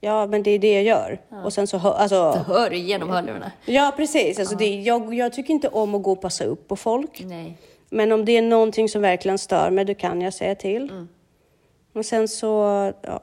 Ja, 0.00 0.26
men 0.26 0.42
det 0.42 0.50
är 0.50 0.58
det 0.58 0.74
jag 0.74 0.82
gör. 0.82 1.20
Och 1.44 1.52
sen 1.52 1.66
så, 1.66 1.78
hör- 1.78 1.94
alltså, 1.94 2.32
Så 2.32 2.38
hör 2.38 2.70
du 2.70 2.76
genom 2.76 3.10
hörlurarna? 3.10 3.52
ja 3.66 3.92
precis. 3.96 4.38
Alltså, 4.38 4.56
det, 4.56 4.80
jag, 4.80 5.14
jag 5.14 5.32
tycker 5.32 5.54
inte 5.54 5.68
om 5.68 5.94
att 5.94 6.02
gå 6.02 6.12
och 6.12 6.20
passa 6.20 6.44
upp 6.44 6.68
på 6.68 6.76
folk. 6.76 7.22
Nej. 7.24 7.58
Men 7.90 8.12
om 8.12 8.24
det 8.24 8.32
är 8.32 8.42
någonting 8.42 8.88
som 8.88 9.02
verkligen 9.02 9.38
stör 9.38 9.70
mig, 9.70 9.84
då 9.84 9.94
kan 9.94 10.20
jag 10.20 10.34
säga 10.34 10.54
till. 10.54 11.06
Och 11.92 12.04
sen 12.06 12.28
så, 12.28 12.46
ja. 13.02 13.20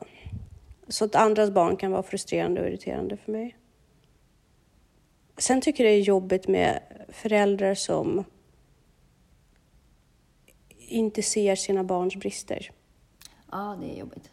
Så 0.87 1.05
att 1.05 1.15
andras 1.15 1.49
barn 1.49 1.75
kan 1.77 1.91
vara 1.91 2.03
frustrerande 2.03 2.61
och 2.61 2.67
irriterande 2.67 3.17
för 3.17 3.31
mig. 3.31 3.55
Sen 5.37 5.61
tycker 5.61 5.83
jag 5.83 5.93
det 5.93 5.97
är 5.97 6.01
jobbigt 6.01 6.47
med 6.47 6.79
föräldrar 7.09 7.75
som 7.75 8.23
inte 10.77 11.21
ser 11.21 11.55
sina 11.55 11.83
barns 11.83 12.15
brister. 12.15 12.71
Ja, 13.53 13.77
det 13.81 13.95
är 13.95 13.99
jobbigt. 13.99 14.31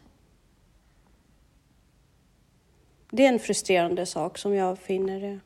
Det 3.11 3.25
är 3.25 3.29
en 3.29 3.39
frustrerande 3.39 4.05
sak 4.05 4.37
som 4.37 4.55
jag 4.55 4.79
finner 4.79 5.21
det. 5.21 5.39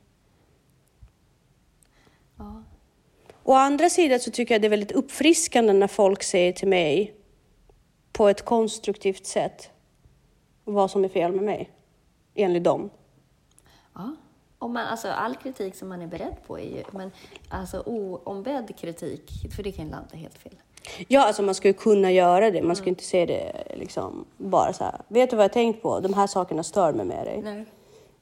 Ja. 2.37 2.63
Å 3.43 3.53
andra 3.53 3.89
sidan 3.89 4.19
så 4.19 4.31
tycker 4.31 4.55
jag 4.55 4.61
det 4.61 4.67
är 4.67 4.69
väldigt 4.69 4.91
uppfriskande 4.91 5.73
när 5.73 5.87
folk 5.87 6.23
säger 6.23 6.53
till 6.53 6.67
mig 6.67 7.15
på 8.11 8.27
ett 8.27 8.45
konstruktivt 8.45 9.25
sätt 9.25 9.71
vad 10.63 10.91
som 10.91 11.03
är 11.03 11.09
fel 11.09 11.31
med 11.31 11.43
mig, 11.43 11.71
enligt 12.35 12.63
dem. 12.63 12.89
Ja. 13.93 14.15
Om 14.59 14.73
man, 14.73 14.87
alltså, 14.87 15.07
all 15.07 15.35
kritik 15.35 15.75
som 15.75 15.89
man 15.89 16.01
är 16.01 16.07
beredd 16.07 16.35
på 16.47 16.59
är 16.59 16.77
ju, 16.77 16.83
men 16.91 17.11
alltså 17.49 17.83
oombedd 17.85 18.77
kritik, 18.77 19.31
för 19.55 19.63
det 19.63 19.71
kan 19.71 19.85
ju 19.85 19.91
landa 19.91 20.15
helt 20.15 20.37
fel. 20.37 20.55
Ja, 21.07 21.25
alltså 21.25 21.43
man 21.43 21.55
ska 21.55 21.67
ju 21.67 21.73
kunna 21.73 22.11
göra 22.11 22.51
det. 22.51 22.61
Man 22.61 22.75
ska 22.75 22.89
inte 22.89 23.03
se 23.03 23.25
det 23.25 23.63
liksom 23.73 24.25
bara 24.37 24.73
så 24.73 24.83
här. 24.83 25.01
Vet 25.07 25.29
du 25.29 25.35
vad 25.35 25.43
jag 25.43 25.49
har 25.49 25.53
tänkt 25.53 25.81
på? 25.81 25.99
De 25.99 26.13
här 26.13 26.27
sakerna 26.27 26.63
stör 26.63 26.93
mig 26.93 27.05
med 27.05 27.25
dig. 27.25 27.41
Nej. 27.43 27.65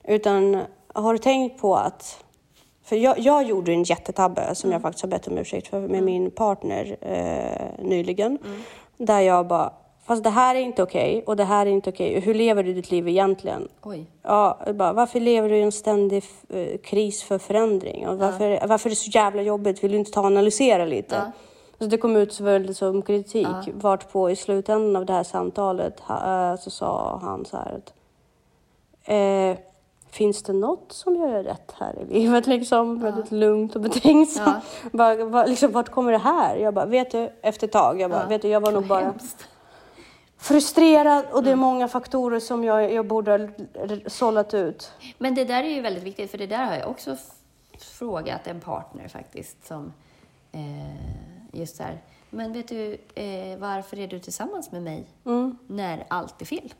Utan 0.04 0.62
har 0.93 1.13
du 1.13 1.19
tänkt 1.19 1.62
på 1.62 1.76
att... 1.76 2.23
För 2.84 2.95
jag, 2.95 3.19
jag 3.19 3.43
gjorde 3.43 3.71
en 3.71 3.84
jättetabbe 3.84 4.56
som 4.56 4.71
jag 4.71 4.82
faktiskt 4.82 5.04
har 5.04 5.10
bett 5.10 5.28
om 5.28 5.38
ursäkt 5.38 5.67
för 5.67 5.80
med 5.80 6.04
min 6.04 6.32
partner 6.32 6.97
eh, 7.02 7.86
nyligen. 7.86 8.38
Där 8.97 9.19
jag 9.19 9.47
bara, 9.47 9.73
fast 10.06 10.23
det 10.23 10.30
här 10.30 10.56
är 10.56 10.60
inte 10.60 10.84
okej 10.84 11.23
och 11.26 11.36
det 11.36 11.43
här 11.43 11.65
är 11.65 11.69
inte 11.69 11.89
okej. 11.89 12.19
Hur 12.19 12.34
lever 12.34 12.63
du 12.63 12.73
ditt 12.73 12.91
liv 12.91 13.08
egentligen? 13.08 13.67
Oj. 13.84 14.06
Ja, 14.23 14.60
bara, 14.73 14.93
varför 14.93 15.19
lever 15.19 15.49
du 15.49 15.58
i 15.58 15.62
en 15.62 15.71
ständig 15.71 16.23
eh, 16.49 16.78
kris 16.84 17.23
för 17.23 17.38
förändring? 17.38 18.08
Och 18.08 18.17
varför, 18.17 18.67
varför 18.67 18.89
är 18.89 18.91
det 18.91 18.95
så 18.95 19.10
jävla 19.10 19.41
jobbigt? 19.41 19.84
Vill 19.84 19.91
du 19.91 19.97
inte 19.97 20.12
ta 20.12 20.19
och 20.19 20.28
analysera 20.28 20.86
lite? 20.86 21.15
Ja. 21.15 21.32
Så 21.84 21.88
det 21.89 21.98
kom 21.98 22.15
ut 22.15 22.34
så 22.34 22.43
väldigt 22.43 22.78
som 22.78 23.02
kritik. 23.02 23.48
Vart 23.74 24.12
på 24.12 24.32
i 24.32 24.36
slutändan 24.36 24.96
av 24.96 25.06
det 25.06 25.13
här 25.13 25.24
samtalet 25.24 26.00
eh, 26.10 26.56
så 26.56 26.69
sa 26.69 27.19
han 27.24 27.46
så 27.46 27.58
här 27.58 27.78
att 27.78 27.93
eh, 29.04 29.63
Finns 30.10 30.43
det 30.43 30.54
något 30.54 30.91
som 30.91 31.15
jag 31.15 31.32
gör 31.32 31.43
rätt 31.43 31.76
här 31.80 32.00
i 32.00 32.13
livet? 32.13 32.48
Liksom 32.48 33.00
väldigt 33.00 33.32
lugnt 33.32 33.76
och 33.76 33.82
betänksamt. 33.82 34.63
Bara, 34.91 35.26
bara, 35.26 35.46
liksom, 35.46 35.72
vart 35.72 35.89
kommer 35.89 36.12
det 36.12 36.17
här? 36.17 36.56
Jag 36.56 36.74
bara, 36.74 36.86
vet 36.86 37.12
du, 37.12 37.30
efter 37.41 37.67
ett 37.67 37.74
tag, 37.74 38.02
jag 38.02 38.12
bara, 38.12 38.26
vet 38.26 38.41
du, 38.41 38.48
jag 38.48 38.62
var 38.62 38.72
nog 38.72 38.88
bara 38.88 39.06
Hemskt. 39.06 39.48
frustrerad 40.38 41.26
och 41.32 41.43
det 41.43 41.52
är 41.52 41.56
många 41.56 41.88
faktorer 41.88 42.39
som 42.39 42.63
jag, 42.63 42.93
jag 42.93 43.08
borde 43.08 43.32
ha 43.32 43.48
sållat 44.08 44.54
ut. 44.54 44.91
Men 45.17 45.36
det 45.36 45.46
där 45.46 45.63
är 45.63 45.69
ju 45.69 45.82
väldigt 45.82 46.04
viktigt, 46.04 46.32
för 46.32 46.38
det 46.38 46.48
där 46.48 46.65
har 46.65 46.76
jag 46.76 46.89
också 46.89 47.17
frågat 47.78 48.48
en 48.48 48.60
partner 48.60 49.08
faktiskt 49.08 49.67
som 49.67 49.93
eh, 50.52 51.33
just 51.54 51.76
så 51.76 51.84
här, 51.84 52.02
men 52.30 52.54
vet 52.54 52.68
du, 52.68 52.98
eh, 53.16 53.58
varför 53.58 54.00
är 54.00 54.08
du 54.08 54.20
tillsammans 54.20 54.72
med 54.72 54.84
mig 54.84 55.06
när 55.68 56.04
allt 56.08 56.42
är 56.42 56.46
fel? 56.46 56.74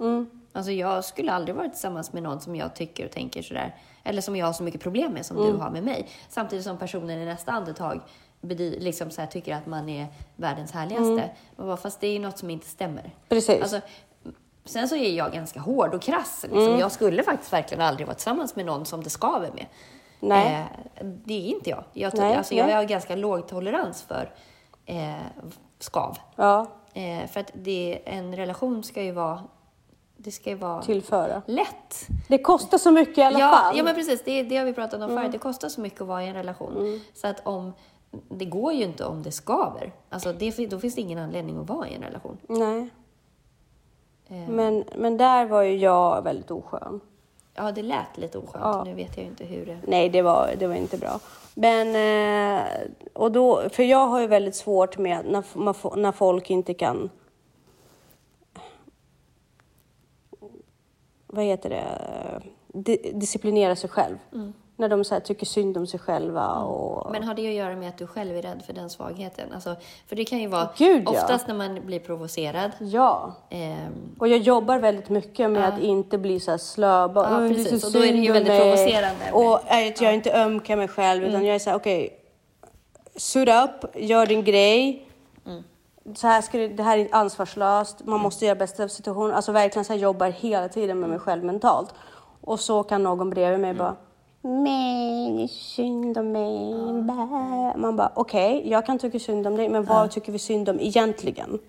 Alltså 0.54 0.72
jag 0.72 1.06
skulle 1.06 1.32
aldrig 1.32 1.56
vara 1.56 1.70
tillsammans 1.70 2.14
med 2.14 2.24
någon 2.24 2.42
som 2.42 2.56
jag 2.56 2.76
tycker 2.76 3.06
och 3.06 3.12
tänker 3.12 3.42
sådär, 3.42 3.76
eller 4.04 4.22
som 4.22 4.36
jag 4.36 4.46
har 4.46 4.54
så 4.54 4.64
mycket 4.64 4.82
problem 4.82 5.14
med 5.14 5.26
som 5.26 5.38
du 5.38 5.54
har 5.58 5.70
med 5.72 5.84
mig. 5.84 6.08
Samtidigt 6.30 6.66
som 6.66 6.78
personen 6.78 7.20
i 7.20 7.26
nästa 7.26 7.52
andetag 7.52 8.02
liksom 8.42 9.12
så 9.12 9.22
här, 9.22 9.28
tycker 9.28 9.56
att 9.56 9.66
man 9.66 9.90
är 9.90 10.08
världens 10.36 10.72
härligaste. 10.72 11.30
Man 11.56 11.68
bara, 11.68 11.78
fast 11.78 12.00
det 12.00 12.08
är 12.08 12.20
något 12.20 12.38
som 12.38 12.50
inte 12.50 12.68
stämmer. 12.68 13.12
Precis. 13.30 13.62
Alltså, 13.62 13.82
sen 14.66 14.90
så 14.90 14.96
är 14.96 15.12
jag 15.12 15.34
ganska 15.34 15.60
hård 15.60 15.94
och 15.94 16.02
krass. 16.02 16.44
Liksom. 16.44 16.80
Jag 16.80 16.92
skulle 16.92 17.24
faktiskt 17.24 17.54
verkligen 17.54 17.84
aldrig 17.84 18.08
vara 18.08 18.16
tillsammans 18.16 18.56
med 18.56 18.66
någon 18.66 18.86
som 18.86 19.04
det 19.04 19.10
skaver 19.10 19.52
med. 19.52 19.66
Nej. 20.20 20.68
Eh, 20.96 21.06
det 21.06 21.34
är 21.34 21.48
inte 21.48 21.70
jag. 21.70 21.84
Jag, 21.94 22.18
Nej, 22.18 22.36
alltså, 22.36 22.54
jag 22.56 22.76
har 22.76 22.84
ganska 22.84 23.16
låg 23.16 23.48
tolerans 23.48 24.02
för 24.02 24.30
eh, 24.86 25.14
skav. 25.80 26.18
Ja, 26.36 26.68
Eh, 26.96 27.28
för 27.28 27.40
att 27.40 27.52
det, 27.54 28.02
en 28.06 28.36
relation 28.36 28.84
ska 28.84 29.04
ju 29.04 29.12
vara, 29.12 29.44
det 30.18 30.32
ska 30.32 30.50
ju 30.50 30.56
vara 30.56 30.82
tillföra. 30.82 31.42
lätt. 31.46 32.08
Det 32.28 32.38
kostar 32.38 32.78
så 32.78 32.92
mycket 32.92 33.18
i 33.18 33.22
alla 33.22 33.40
Ja, 33.40 33.50
fall. 33.52 33.78
ja, 33.78 33.84
men 33.84 33.96
precis. 33.96 34.24
Det, 34.24 34.44
det 34.44 34.58
har 34.58 34.66
vi 34.66 34.74
pratat 34.74 34.94
om 34.94 35.02
Mm. 35.10 35.18
förut. 35.18 35.32
Det 35.32 35.38
kostar 35.38 35.70
så 35.70 35.82
mycket 35.82 36.02
att 36.02 36.08
vara 36.08 36.24
i 36.24 36.28
en 36.28 36.34
relation. 36.34 37.02
Så 37.14 37.28
att 37.28 37.48
om, 37.48 37.74
det 38.30 38.46
går 38.46 38.74
ju 38.74 38.84
inte 38.84 39.06
om 39.06 39.24
det 39.24 39.32
skaver. 39.32 39.92
Alltså 40.10 40.34
det, 40.34 40.70
då 40.70 40.80
finns 40.80 40.96
det 40.96 41.02
ingen 41.02 41.20
anledning 41.20 41.58
att 41.60 41.70
vara 41.70 41.88
i 41.88 41.94
en 41.96 42.02
relation. 42.02 42.38
Nej. 42.48 42.90
Eh. 44.28 44.50
Men, 44.50 44.84
men 44.96 45.18
där 45.18 45.46
var 45.46 45.62
ju 45.62 45.78
jag 45.78 46.22
väldigt 46.24 46.52
oskön. 46.52 47.00
Ja, 47.56 47.72
det 47.72 47.82
lät 47.82 48.18
lite 48.18 48.38
oskönt. 48.38 48.64
Ja. 48.64 48.84
Nu 48.84 48.94
vet 48.94 49.18
jag 49.18 49.26
inte 49.26 49.46
hur 49.46 49.66
det... 49.66 49.78
Nej, 49.88 50.10
det 50.10 50.22
var, 50.22 50.54
det 50.60 50.68
var 50.68 50.76
inte 50.76 50.98
bra. 50.98 51.20
Men, 51.54 51.88
eh, 51.96 52.66
och 53.14 53.32
då, 53.32 53.70
för 53.70 53.84
jag 53.84 54.08
har 54.08 54.22
ju 54.22 54.28
väldigt 54.28 54.56
svårt 54.56 54.98
med 54.98 55.26
när, 55.26 55.98
när 55.98 56.12
folk 56.12 56.50
inte 56.50 56.74
kan... 56.74 57.10
Vad 61.28 61.46
heter 61.46 61.70
det? 61.70 61.84
Di, 62.68 63.12
disciplinera 63.14 63.76
sig 63.76 63.90
själv. 63.90 64.18
När 64.84 64.90
de 64.90 65.04
så 65.04 65.20
tycker 65.20 65.46
synd 65.46 65.78
om 65.78 65.88
sig 65.88 66.00
själva. 66.00 66.48
Och, 66.48 67.12
Men 67.12 67.24
har 67.24 67.34
det 67.34 67.48
att 67.48 67.54
göra 67.54 67.76
med 67.76 67.90
att 67.90 67.98
du 67.98 68.08
själv 68.08 68.38
är 68.38 68.42
rädd 68.42 68.64
för 68.66 68.74
den 68.74 68.90
svagheten? 68.90 69.54
Alltså, 69.54 69.76
för 70.08 70.16
det 70.16 70.26
kan 70.26 70.40
ju 70.40 70.48
vara 70.48 70.70
Gud, 70.78 71.04
ja. 71.06 71.12
oftast 71.12 71.48
när 71.48 71.56
man 71.56 71.86
blir 71.86 72.00
provocerad. 72.00 72.72
Ja. 72.80 73.34
ehm, 73.50 73.94
Och 74.20 74.28
jag 74.28 74.40
jobbar 74.40 74.78
väldigt 74.80 75.10
mycket 75.10 75.50
med 75.52 75.68
att 75.68 75.80
inte 75.80 76.18
bli 76.18 76.40
så 76.40 76.52
här 76.52 76.58
slö. 76.58 77.08
bara, 77.08 77.30
Ja, 77.30 77.36
"Åh, 77.36 77.42
det 77.42 77.50
är 77.50 77.54
precis. 77.54 77.84
Och 77.86 77.92
då 77.92 78.00
är 78.00 78.12
det 78.14 78.18
ju 78.20 78.32
väldigt 78.32 78.48
mig." 78.54 78.62
provocerande 78.62 79.32
Och 79.34 79.60
att 79.74 80.02
jag 80.02 80.14
inte 80.14 80.34
ömkar 80.34 80.76
mig 80.76 80.88
själv, 80.88 81.24
utan 81.24 81.46
jag 81.46 81.56
är 81.56 81.60
så 81.60 81.70
här, 81.70 81.78
okej. 81.78 82.20
suit 83.16 83.50
up, 83.50 83.96
gör 83.96 84.26
din 84.26 84.44
grej. 84.44 85.08
Så 86.16 86.28
här 86.28 86.42
ska 86.42 86.58
det, 86.58 86.68
det 86.68 86.84
här 86.84 86.98
är 86.98 87.08
ansvarslöst, 87.12 88.06
man 88.06 88.20
måste 88.20 88.46
göra 88.46 88.56
bästa 88.56 88.84
av 88.84 88.88
situationen. 88.88 89.36
Alltså 89.36 89.52
verkligen 89.52 89.86
så 89.86 89.94
här 89.94 90.00
jobbar 90.00 90.28
hela 90.28 90.70
tiden 90.70 91.00
med 91.00 91.10
mig 91.10 91.20
själv 91.20 91.44
mentalt. 91.44 91.94
Och 92.42 92.60
så 92.60 92.84
kan 92.84 93.04
någon 93.04 93.30
bredvid 93.30 93.60
mig 93.60 93.74
bara, 93.74 93.96
nej, 94.44 95.48
synd 95.48 96.18
om 96.18 96.32
mig. 96.32 96.74
bä." 97.04 97.74
Man 97.78 97.96
bara, 97.96 98.12
okej, 98.16 98.70
jag 98.70 98.86
kan 98.86 99.00
tycka 99.00 99.20
synd 99.20 99.48
om 99.48 99.56
dig, 99.58 99.70
men 99.70 99.84
vad 99.84 100.12
tycker 100.12 100.32
vi 100.32 100.40
synd 100.40 100.70
om 100.70 100.80
egentligen? 100.80 101.60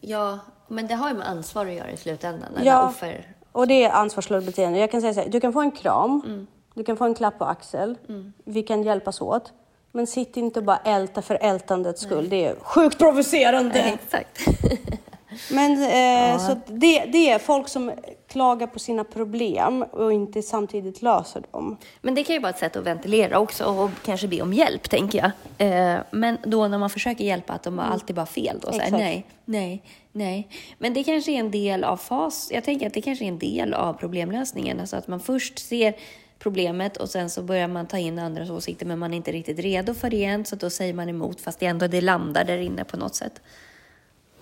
ja, 0.00 0.38
men 0.68 0.86
det 0.86 0.94
har 0.94 1.08
ju 1.08 1.14
med 1.14 1.28
ansvar 1.28 1.66
att 1.66 1.72
göra 1.72 1.90
i 1.90 1.96
slutändan. 1.96 2.48
Ja, 2.62 2.88
offer. 2.88 3.34
och 3.52 3.66
det 3.66 3.84
är 3.84 3.90
ansvarslöst 3.90 4.46
beteende. 4.46 4.78
Jag 4.78 4.90
kan 4.90 5.00
säga 5.00 5.14
så 5.14 5.20
här, 5.20 5.28
du 5.28 5.40
kan 5.40 5.52
få 5.52 5.60
en 5.60 5.70
kram, 5.70 6.22
Mm. 6.26 6.46
du 6.74 6.84
kan 6.84 6.96
få 6.96 7.04
en 7.04 7.14
klapp 7.14 7.38
på 7.38 7.44
axel, 7.44 7.98
vi 8.44 8.62
kan 8.62 8.82
hjälpas 8.82 9.20
åt. 9.20 9.52
Men 9.92 10.06
sitt 10.06 10.36
inte 10.36 10.58
och 10.60 10.64
bara 10.64 10.76
älta 10.76 11.22
för 11.22 11.34
ältandets 11.40 12.02
skull. 12.02 12.28
Det 12.28 12.44
är 12.46 12.54
sjukt 12.62 12.98
provocerande. 12.98 13.78
Exakt. 14.04 14.38
Men 15.50 15.72
eh, 15.72 16.46
så 16.46 16.52
att 16.52 16.66
det, 16.66 17.04
det 17.04 17.30
är 17.30 17.38
folk 17.38 17.68
som 17.68 17.92
klagar 18.28 18.66
på 18.66 18.78
sina 18.78 19.04
problem 19.04 19.82
och 19.82 20.12
inte 20.12 20.42
samtidigt 20.42 21.02
löser 21.02 21.42
dem. 21.50 21.76
Men 22.00 22.14
det 22.14 22.24
kan 22.24 22.34
ju 22.34 22.40
vara 22.40 22.50
ett 22.50 22.58
sätt 22.58 22.76
att 22.76 22.84
ventilera 22.84 23.38
också 23.38 23.64
och 23.64 23.90
kanske 24.04 24.28
be 24.28 24.42
om 24.42 24.52
hjälp, 24.52 24.90
tänker 24.90 25.18
jag. 25.18 25.30
Eh, 25.68 26.00
men 26.10 26.38
då 26.44 26.68
när 26.68 26.78
man 26.78 26.90
försöker 26.90 27.24
hjälpa, 27.24 27.52
att 27.52 27.62
de 27.62 27.78
har 27.78 27.84
alltid 27.84 28.16
bara 28.16 28.26
fel 28.26 28.58
då. 28.62 28.72
Så 28.72 28.78
här, 28.78 28.90
nej, 28.90 29.26
nej, 29.44 29.82
nej. 30.12 30.48
Men 30.78 30.94
det 30.94 31.04
kanske 31.04 31.32
är 31.32 31.38
en 31.38 31.50
del 31.50 31.84
av 31.84 31.96
fas. 31.96 32.50
Jag 32.52 32.64
tänker 32.64 32.86
att 32.86 32.94
det 32.94 33.02
kanske 33.02 33.24
är 33.24 33.28
en 33.28 33.38
del 33.38 33.74
av 33.74 33.92
problemlösningen. 33.92 34.80
Alltså 34.80 34.96
att 34.96 35.08
man 35.08 35.20
först 35.20 35.58
ser 35.58 35.94
problemet 36.38 36.96
och 36.96 37.10
sen 37.10 37.30
så 37.30 37.42
börjar 37.42 37.68
man 37.68 37.86
ta 37.86 37.98
in 37.98 38.18
andras 38.18 38.50
åsikter 38.50 38.86
men 38.86 38.98
man 38.98 39.12
är 39.12 39.16
inte 39.16 39.32
riktigt 39.32 39.58
redo 39.58 39.94
för 39.94 40.10
det 40.10 40.24
än 40.24 40.44
så 40.44 40.56
då 40.56 40.70
säger 40.70 40.94
man 40.94 41.08
emot 41.08 41.40
fast 41.40 41.58
det 41.58 41.66
ändå 41.66 41.86
det 41.86 42.00
landar 42.00 42.44
där 42.44 42.58
inne 42.58 42.84
på 42.84 42.96
något 42.96 43.14
sätt. 43.14 43.40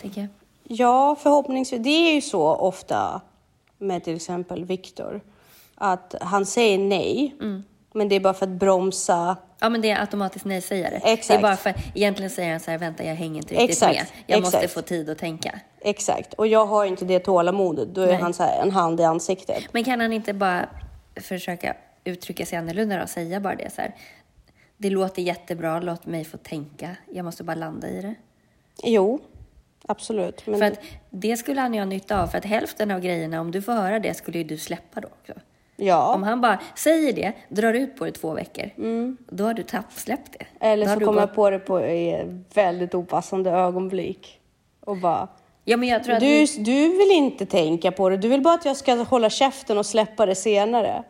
Tänker 0.00 0.20
jag. 0.20 0.30
Ja, 0.68 1.16
förhoppningsvis. 1.22 1.82
Det 1.82 2.10
är 2.10 2.14
ju 2.14 2.20
så 2.20 2.42
ofta 2.46 3.20
med 3.78 4.04
till 4.04 4.16
exempel 4.16 4.64
Viktor. 4.64 5.20
Att 5.74 6.14
han 6.20 6.46
säger 6.46 6.78
nej, 6.78 7.36
Mm. 7.40 7.64
men 7.94 8.08
det 8.08 8.16
är 8.16 8.20
bara 8.20 8.34
för 8.34 8.46
att 8.46 8.52
bromsa 8.52 9.36
Ja, 9.60 9.68
men 9.68 9.80
det 9.80 9.90
är 9.90 10.00
automatiskt 10.00 10.44
nej-sägare. 10.44 10.96
Exakt. 11.04 11.28
Det 11.28 11.34
är 11.34 11.42
bara 11.42 11.56
för, 11.56 11.74
egentligen 11.94 12.30
säger 12.30 12.50
han 12.50 12.60
så 12.60 12.70
här, 12.70 12.78
vänta 12.78 13.04
jag 13.04 13.14
hänger 13.14 13.36
inte 13.36 13.54
riktigt 13.54 13.70
Exakt, 13.70 13.94
med. 13.96 14.06
Jag 14.26 14.40
måste 14.40 14.56
exakt. 14.58 14.74
få 14.74 14.82
tid 14.82 15.10
att 15.10 15.18
tänka. 15.18 15.60
Exakt. 15.80 16.34
Och 16.34 16.46
jag 16.46 16.66
har 16.66 16.84
ju 16.84 16.90
inte 16.90 17.04
det 17.04 17.18
tålamodet. 17.18 17.94
Då 17.94 18.00
är 18.00 18.06
Nej. 18.06 18.16
han 18.16 18.34
så 18.34 18.42
här, 18.42 18.62
en 18.62 18.70
hand 18.70 19.00
i 19.00 19.04
ansiktet. 19.04 19.64
Men 19.72 19.84
kan 19.84 20.00
han 20.00 20.12
inte 20.12 20.32
bara 20.34 20.68
försöka 21.16 21.76
uttrycka 22.04 22.46
sig 22.46 22.58
annorlunda 22.58 23.02
och 23.02 23.08
säga 23.08 23.40
bara 23.40 23.54
det 23.54 23.72
så 23.74 23.80
här. 23.82 23.94
Det 24.76 24.90
låter 24.90 25.22
jättebra, 25.22 25.80
låt 25.80 26.06
mig 26.06 26.24
få 26.24 26.36
tänka. 26.36 26.96
Jag 27.12 27.24
måste 27.24 27.44
bara 27.44 27.54
landa 27.56 27.88
i 27.88 28.00
det. 28.02 28.14
Jo, 28.82 29.18
absolut. 29.88 30.46
Men 30.46 30.58
För 30.58 30.66
att 30.66 30.80
det 31.10 31.36
skulle 31.36 31.60
han 31.60 31.74
ju 31.74 31.80
ha 31.80 31.86
nytta 31.86 32.22
av, 32.22 32.26
för 32.26 32.38
att 32.38 32.44
hälften 32.44 32.90
av 32.90 33.00
grejerna, 33.00 33.40
om 33.40 33.50
du 33.50 33.62
får 33.62 33.72
höra 33.72 33.98
det, 33.98 34.14
skulle 34.14 34.38
ju 34.38 34.44
du 34.44 34.58
släppa 34.58 35.00
då 35.00 35.08
också. 35.08 35.32
ja. 35.76 36.14
Om 36.14 36.22
han 36.22 36.40
bara 36.40 36.58
säger 36.76 37.12
det, 37.12 37.32
drar 37.48 37.74
ut 37.74 37.96
på 37.96 38.04
det 38.04 38.12
två 38.12 38.34
veckor, 38.34 38.70
då 39.28 39.44
har 39.44 39.54
du 39.54 39.64
släppt 39.96 40.36
det. 40.38 40.66
Eller 40.66 40.86
så 40.86 41.00
kommer 41.00 41.20
jag 41.20 41.34
på 41.34 41.50
det 41.50 41.58
på 41.58 41.80
i 41.80 42.24
väldigt 42.54 42.94
opassande 42.94 43.50
ögonblick. 43.50 44.40
Och 44.80 44.96
bara, 44.96 45.28
Ja, 45.66 45.76
men 45.76 45.88
jag 45.88 46.04
tror 46.04 46.14
att 46.14 46.20
du, 46.20 46.26
vi- 46.26 46.58
du 46.58 46.88
vill 46.98 47.10
inte 47.10 47.46
tänka 47.46 47.92
på 47.92 48.08
det. 48.08 48.16
Du 48.16 48.28
vill 48.28 48.40
bara 48.42 48.54
att 48.54 48.64
jag 48.64 48.76
ska 48.76 48.94
hålla 48.94 49.30
käften 49.30 49.78
och 49.78 49.86
släppa 49.86 50.26
det 50.26 50.34
senare. 50.34 51.02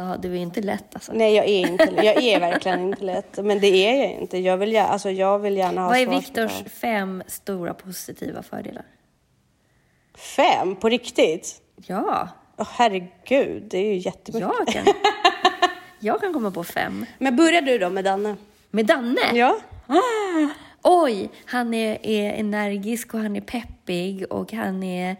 Ja, 0.00 0.16
det 0.22 0.28
är 0.28 0.34
inte 0.34 0.60
lätt 0.60 0.94
alltså. 0.94 1.12
Nej, 1.12 1.34
jag 1.34 1.46
är 1.46 1.66
inte 1.68 1.92
Jag 2.02 2.22
är 2.24 2.40
verkligen 2.40 2.80
inte 2.80 3.04
lätt. 3.04 3.38
Men 3.44 3.60
det 3.60 3.66
är 3.66 4.02
jag 4.04 4.12
inte. 4.12 4.38
Jag 4.38 4.56
vill, 4.56 4.72
gärna- 4.72 4.88
alltså, 4.88 5.10
jag 5.10 5.38
vill 5.38 5.56
gärna 5.56 5.80
ha 5.80 5.88
Vad 5.88 5.98
är. 5.98 6.06
Viktors 6.06 6.52
fem 6.80 7.22
stora 7.26 7.74
positiva 7.74 8.42
fördelar? 8.42 8.84
Fem? 10.14 10.76
På 10.76 10.88
riktigt? 10.88 11.60
Ja, 11.86 12.28
Åh 12.56 12.66
herregud, 12.70 13.62
det 13.70 13.78
är 13.78 13.92
ju 13.92 13.96
jättemycket. 13.96 14.50
jag 14.58 14.66
kan, 14.68 14.84
jag 16.00 16.20
kan 16.20 16.32
komma 16.32 16.50
på 16.50 16.64
fem. 16.64 17.06
Men 17.18 17.36
börjar 17.36 17.62
du 17.62 17.78
då 17.78 17.90
med 17.90 18.04
Danne? 18.04 18.36
Med 18.70 18.86
Danne? 18.86 19.20
Ja. 19.34 19.58
Ah, 19.86 20.48
oj, 20.82 21.30
han 21.44 21.74
är, 21.74 22.06
är 22.06 22.32
energisk 22.32 23.14
och 23.14 23.20
han 23.20 23.36
är 23.36 23.40
peppig 23.40 24.32
och 24.32 24.52
han 24.52 24.82
är 24.82 25.16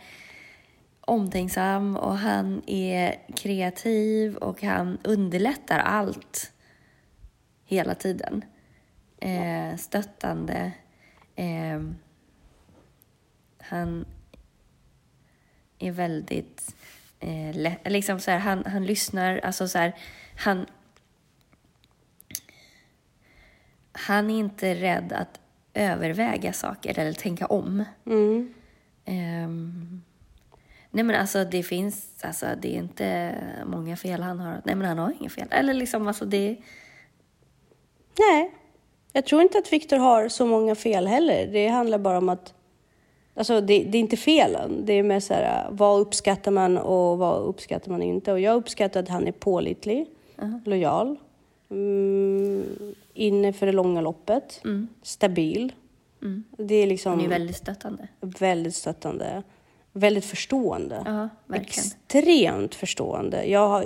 omtänksam 1.09 1.97
och 1.97 2.19
han 2.19 2.63
är 2.67 3.15
kreativ 3.37 4.37
och 4.37 4.63
han 4.63 4.99
underlättar 5.05 5.79
allt 5.79 6.53
hela 7.65 7.95
tiden. 7.95 8.45
Eh, 9.21 9.77
stöttande. 9.77 10.73
Eh, 11.37 11.83
han 13.59 14.05
är 15.79 15.93
väldigt 15.93 16.75
eh, 17.21 17.57
lätt, 17.57 17.93
liksom 17.93 18.21
så 18.21 18.31
här, 18.31 18.39
han, 18.39 18.65
han 18.67 18.87
lyssnar, 18.87 19.39
alltså 19.39 19.69
så 19.69 19.79
här, 19.79 19.97
han 20.37 20.67
han 23.93 24.31
är 24.31 24.39
inte 24.39 24.75
rädd 24.75 25.13
att 25.13 25.41
överväga 25.75 26.53
saker 26.53 26.99
eller 26.99 27.13
tänka 27.13 27.47
om. 27.47 27.85
Mm. 28.07 28.55
Ehm, 29.05 30.03
nej 30.99 31.05
men 31.05 31.17
alltså 31.17 31.45
det 31.45 31.63
finns, 31.63 32.09
alltså 32.23 32.47
det 32.63 32.75
är 32.75 32.79
inte 32.79 33.35
många 33.67 33.97
fel 33.97 34.23
han 34.23 34.41
har. 34.41 34.63
Nej 34.65 34.75
men 34.75 34.89
han 34.89 34.99
har 34.99 35.15
inga 35.21 35.31
fel. 35.31 35.49
Eller 35.51 35.75
liksom 35.75 36.09
alltså 36.09 36.25
det, 36.25 36.57
Nej, 38.19 38.55
jag 39.13 39.27
tror 39.27 39.43
inte 39.43 39.59
att 39.59 39.73
Viktor 39.73 39.97
har 39.97 40.29
så 40.29 40.47
många 40.47 40.75
fel 40.75 41.07
heller. 41.07 41.47
Det 41.53 41.69
handlar 41.69 41.99
bara 41.99 42.19
om 42.19 42.29
att... 42.29 42.55
Alltså 43.35 43.61
det, 43.61 43.85
det 43.85 43.99
är 43.99 44.01
inte 44.01 44.17
felen. 44.17 44.87
Det 44.87 44.93
är 44.93 45.03
mer 45.03 45.21
så 45.21 45.35
här, 45.35 45.69
vad 45.71 46.01
uppskattar 46.01 46.51
man 46.51 46.79
och 46.79 47.19
vad 47.19 47.43
uppskattar 47.43 47.91
man 47.91 48.03
inte? 48.03 48.33
Och 48.33 48.41
jag 48.41 48.57
uppskattar 48.57 49.01
att 49.03 49.09
han 49.09 49.27
är 49.27 49.33
pålitlig, 49.33 50.07
lojal, 50.65 51.17
mm, 51.71 52.95
inne 53.15 53.53
för 53.53 53.67
det 53.67 53.73
långa 53.73 54.01
loppet, 54.01 54.63
stabil. 55.03 55.73
Det 56.51 56.75
är 56.75 56.87
liksom 56.87 57.13
Hon 57.13 57.25
är 57.25 57.29
väldigt 57.29 57.57
stöttande. 57.57 58.09
väldigt 58.21 58.75
stöttande. 58.75 59.43
Väldigt 59.93 60.25
förstående. 60.25 61.03
Ja. 61.07 61.57
Extremt 61.57 62.75
förstående. 62.75 63.45
Jag 63.45 63.69
har, 63.69 63.85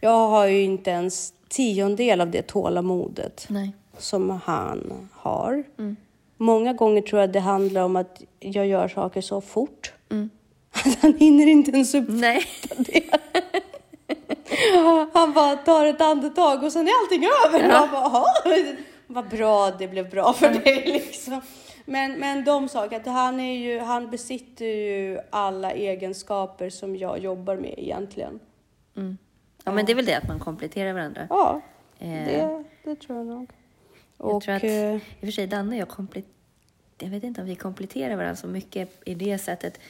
jag 0.00 0.28
har 0.28 0.46
ju 0.46 0.62
inte 0.62 0.90
ens 0.90 1.32
tiondel 1.48 2.20
av 2.20 2.30
det 2.30 2.42
tålamodet 2.42 3.46
Nej. 3.48 3.72
som 3.98 4.30
han 4.44 5.08
har. 5.12 5.64
Många 6.36 6.72
gånger 6.72 7.02
tror 7.02 7.20
jag 7.20 7.32
det 7.32 7.40
handlar 7.40 7.82
om 7.82 7.96
att 7.96 8.22
jag 8.40 8.66
gör 8.66 8.88
saker 8.88 9.20
så 9.20 9.40
fort 9.40 9.92
att 10.72 10.98
han 11.02 11.14
hinner 11.14 11.46
inte 11.46 11.70
ens 11.70 11.94
upp. 11.94 12.06
Nej. 12.08 12.44
Han 15.12 15.32
bara 15.32 15.56
tar 15.56 15.86
ett 15.86 16.00
andetag 16.00 16.62
och 16.64 16.72
sen 16.72 16.88
är 16.88 16.92
allting 17.02 17.28
över. 17.46 17.68
Ja. 17.68 17.80
Man 17.80 17.90
bara, 17.90 18.02
"Jaha, 18.02 18.24
vad 19.10 19.28
bra 19.28 19.70
det 19.70 19.88
blev 19.88 20.10
bra 20.10 20.32
för 20.32 20.50
dig 20.50 20.82
liksom. 20.86 21.40
Men, 21.84 22.20
men 22.20 22.44
de 22.44 22.68
saker, 22.68 22.96
att 22.96 23.06
han, 23.06 23.40
är 23.40 23.58
ju, 23.58 23.78
han 23.80 24.10
besitter 24.10 24.64
ju 24.64 25.18
alla 25.30 25.72
egenskaper 25.72 26.70
som 26.70 26.96
jag 26.96 27.18
jobbar 27.18 27.56
med 27.56 27.74
egentligen. 27.76 28.40
Ja, 29.64 29.72
men 29.72 29.86
det 29.86 29.92
är 29.92 29.96
väl 29.96 30.04
det 30.04 30.14
att 30.14 30.28
man 30.28 30.38
kompletterar 30.38 30.92
varandra. 30.92 31.26
Ja, 31.30 31.60
Eh, 32.00 32.24
det, 32.24 32.64
det 32.84 32.96
tror 32.96 33.18
jag 33.18 33.26
nog. 33.26 33.50
Jag 34.18 34.42
tror 34.42 34.54
att, 34.54 34.62
eh, 34.62 34.94
i 34.94 34.96
och 34.96 35.20
för 35.20 35.30
sig, 35.30 35.46
Danne 35.46 35.70
och 35.70 35.80
jag 35.80 35.88
kompletterar... 35.88 36.34
Jag 36.98 37.08
vet 37.08 37.24
inte 37.24 37.40
om 37.40 37.46
vi 37.46 37.56
kompletterar 37.56 38.16
varandra 38.16 38.36
så 38.36 38.46
mycket 38.46 38.90
i 39.04 39.14
det 39.14 39.38
sättet. 39.38 39.80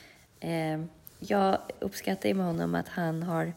Eh, 0.41 0.81
jag 1.19 1.59
uppskattar 1.79 2.29
ju 2.29 2.35
med 2.35 2.47
honom 2.47 2.75
att 2.75 2.89
han 2.89 3.23
har 3.23 3.53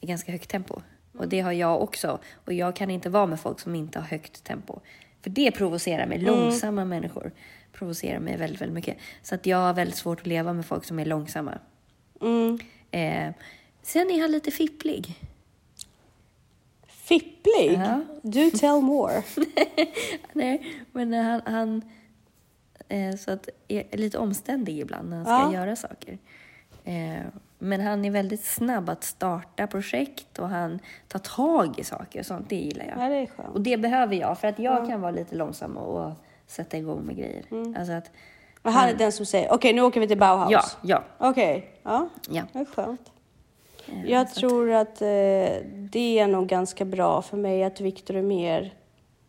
ganska 0.00 0.32
högt 0.32 0.50
tempo. 0.50 0.80
Och 1.20 1.28
det 1.28 1.40
har 1.40 1.52
jag 1.52 1.82
också. 1.82 2.18
Och 2.44 2.52
jag 2.52 2.76
kan 2.76 2.90
inte 2.90 3.10
vara 3.10 3.26
med 3.26 3.40
folk 3.40 3.60
som 3.60 3.74
inte 3.74 3.98
har 3.98 4.06
högt 4.06 4.44
tempo. 4.44 4.80
För 5.22 5.30
det 5.30 5.50
provocerar 5.50 6.06
mig. 6.06 6.18
Långsamma 6.18 6.84
människor 6.84 7.32
provocerar 7.72 8.18
mig 8.20 8.36
väldigt, 8.36 8.60
väldigt 8.60 8.74
mycket. 8.74 8.96
Så 9.22 9.34
att 9.34 9.46
jag 9.46 9.56
har 9.58 9.74
väldigt 9.74 9.96
svårt 9.96 10.20
att 10.20 10.26
leva 10.26 10.52
med 10.52 10.66
folk 10.66 10.84
som 10.84 10.98
är 10.98 11.04
långsamma. 11.04 11.58
mm, 12.20 12.58
Eh, 12.90 13.32
sen 13.82 14.10
är 14.10 14.20
han 14.20 14.32
lite 14.32 14.50
fipplig. 14.50 15.18
fipplig? 16.86 17.72
Ja. 17.72 18.00
Do 18.22 18.50
tell 18.50 18.80
more. 18.80 19.22
Nej, 20.32 20.76
men 20.92 21.12
han, 21.14 21.40
han 21.46 21.82
eh, 22.88 23.16
så 23.16 23.30
att 23.30 23.48
är 23.68 23.96
lite 23.96 24.18
omständig 24.18 24.78
ibland 24.78 25.10
när 25.10 25.16
han 25.16 25.24
ska 25.26 25.54
Ja. 25.56 25.60
göra 25.60 25.76
saker. 25.76 26.18
Eh, 26.84 27.20
men 27.62 27.80
han 27.80 28.04
är 28.04 28.10
väldigt 28.10 28.44
snabb 28.44 28.88
att 28.88 29.04
starta 29.04 29.66
projekt 29.66 30.38
och 30.38 30.48
han 30.48 30.78
tar 31.08 31.18
tag 31.18 31.78
i 31.78 31.84
saker 31.84 32.20
och 32.20 32.26
sånt. 32.26 32.48
Det 32.48 32.56
gillar 32.56 32.84
jag. 32.84 33.04
Ja, 33.04 33.08
det 33.08 33.14
är 33.16 33.26
skönt. 33.26 33.48
Och 33.54 33.60
det 33.60 33.76
behöver 33.76 34.16
jag, 34.16 34.38
för 34.38 34.48
att 34.48 34.58
jag 34.58 34.86
kan 34.88 35.00
vara 35.00 35.10
lite 35.12 35.36
långsam 35.36 35.76
och, 35.76 36.12
sätta 36.46 36.76
igång 36.78 37.02
med 37.02 37.16
grejer. 37.16 37.44
Mm. 37.50 37.76
Alltså 37.78 37.92
att, 37.92 38.10
Och 38.62 38.72
han 38.72 38.88
är 38.88 38.94
den 38.94 39.12
som 39.12 39.26
säger, 39.26 39.52
okej 39.52 39.72
nu 39.72 39.82
åker 39.82 40.00
vi 40.00 40.08
till 40.08 40.18
Bauhaus. 40.18 40.50
ja, 40.52 40.62
ja, 40.82 41.28
Okej, 41.30 41.70
ja. 41.82 42.08
ja. 42.30 42.42
Det 42.52 42.58
är 42.58 42.64
skönt. 42.64 43.12
Eh, 43.88 44.10
Jag 44.10 44.28
så 44.30 44.40
tror 44.40 44.70
att 44.72 45.02
eh, 45.02 45.08
det 45.74 46.18
är 46.18 46.26
nog 46.26 46.46
ganska 46.46 46.84
bra 46.84 47.22
för 47.22 47.36
mig 47.36 47.64
att 47.64 47.80
Viktor 47.80 48.16
är 48.16 48.22
mer 48.22 48.74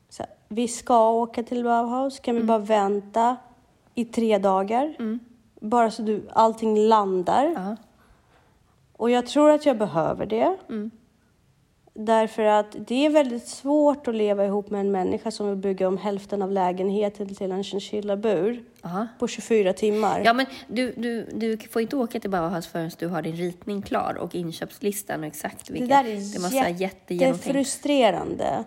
så 0.09 0.23
här, 0.23 0.31
vi 0.47 0.67
ska 0.67 1.09
åka 1.11 1.43
till 1.43 1.63
Bauhaus, 1.63 2.19
kan 2.19 2.31
Mm. 2.35 2.43
vi 2.43 2.47
bara 2.47 2.57
vänta 2.59 3.35
i 3.95 4.05
tre 4.05 4.37
dagar? 4.37 4.95
Bara 5.61 5.91
så 5.91 6.01
du, 6.01 6.27
allting 6.33 6.77
landar. 6.87 7.45
Att, 7.47 7.53
ja. 7.55 7.75
Och 9.01 9.11
jag 9.11 9.25
tror 9.27 9.51
att 9.51 9.65
jag 9.65 9.77
behöver 9.77 10.25
det. 10.25 10.57
Mm. 10.69 10.91
Därför 11.93 12.43
att 12.43 12.75
det 12.87 13.05
är 13.05 13.09
väldigt 13.09 13.47
svårt 13.47 14.07
att 14.07 14.15
leva 14.15 14.45
ihop 14.45 14.69
med 14.69 14.81
en 14.81 14.91
människa 14.91 15.31
som 15.31 15.47
vill 15.47 15.57
bygga 15.57 15.87
om 15.87 15.97
hälften 15.97 16.41
av 16.41 16.51
lägenheten 16.51 17.35
till 17.35 17.51
en 17.51 17.63
chinchillabur 17.63 18.63
Aha. 18.81 19.07
på 19.19 19.27
24 19.27 19.73
timmar. 19.73 20.21
Ja, 20.25 20.33
men 20.33 20.45
du, 20.67 20.93
du, 20.97 21.29
du 21.33 21.57
får 21.57 21.81
inte 21.81 21.95
åka 21.95 22.19
till 22.19 22.29
Bauhaus 22.29 22.67
förrän 22.67 22.91
du 22.99 23.07
har 23.07 23.21
din 23.21 23.35
ritning 23.35 23.81
klar 23.81 24.17
och 24.19 24.35
inköpslistan 24.35 25.19
och 25.19 25.25
exakt 25.25 25.69
vilka. 25.69 25.85
Det 25.85 26.03
där 26.03 26.09
är 26.09 26.33
det 26.33 26.39
måste 26.39 26.83
jättefrustrerande 26.83 28.63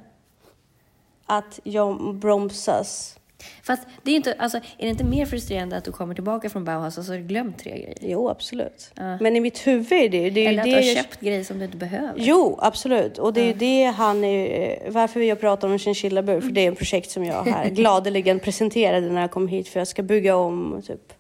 att 1.27 1.61
jag 1.65 2.15
bromsas. 2.15 3.19
Fast 3.63 3.83
det 4.03 4.11
är 4.11 4.17
inte, 4.17 4.35
alltså, 4.39 4.59
är 4.59 4.63
det 4.85 4.89
inte 4.89 5.05
mer 5.05 5.27
frustrerande 5.27 5.77
att 5.77 5.85
du 5.85 5.93
kommer 5.93 6.15
tillbaka 6.15 6.51
från 6.51 6.65
Bauhaus 6.65 6.99
och 6.99 7.05
så 7.05 7.13
har 7.13 7.19
du 7.19 7.25
glömt 7.25 7.59
tre 7.59 7.71
grejer? 7.71 7.95
Jo, 8.01 8.29
absolut. 8.29 8.91
Ja. 8.95 9.19
Men 9.21 9.37
i 9.37 9.41
mitt 9.41 9.67
huvud 9.67 9.93
är 9.93 10.09
det 10.09 10.31
det 10.31 10.41
är 10.41 10.43
ju 10.43 10.49
Eller 10.49 10.59
att 10.59 10.65
det 10.65 10.71
du 10.71 10.77
har 10.77 10.83
jag- 10.83 10.97
köpt 10.97 11.21
grejer 11.21 11.45
som 11.45 11.59
du 11.59 11.65
inte 11.65 11.77
behöver? 11.77 12.15
Jo, 12.17 12.59
absolut. 12.63 13.19
Och 13.19 13.33
det 13.33 13.41
är 13.41 13.47
ju 13.47 13.53
det 13.53 13.85
han 13.85 14.25
är, 14.25 14.91
varför 14.91 15.21
vi 15.21 15.29
har 15.29 15.37
pratat 15.37 15.65
om 15.65 15.73
en 15.73 15.79
chinchillabur, 15.79 16.41
för 16.41 16.49
det 16.51 16.67
är 16.67 16.73
ett 16.73 16.79
projekt 16.79 17.11
som 17.11 17.25
jag 17.25 17.45
här 17.45 17.69
gladeligen 17.71 18.41
presenterade 18.41 19.11
när 19.11 19.21
jag 19.21 19.31
kom 19.31 19.49
hit, 19.49 19.69
för 19.69 19.81
jag 19.81 19.89
ska 19.89 20.03
bygga 20.03 20.37
om 20.37 20.83
typ 20.87 21.13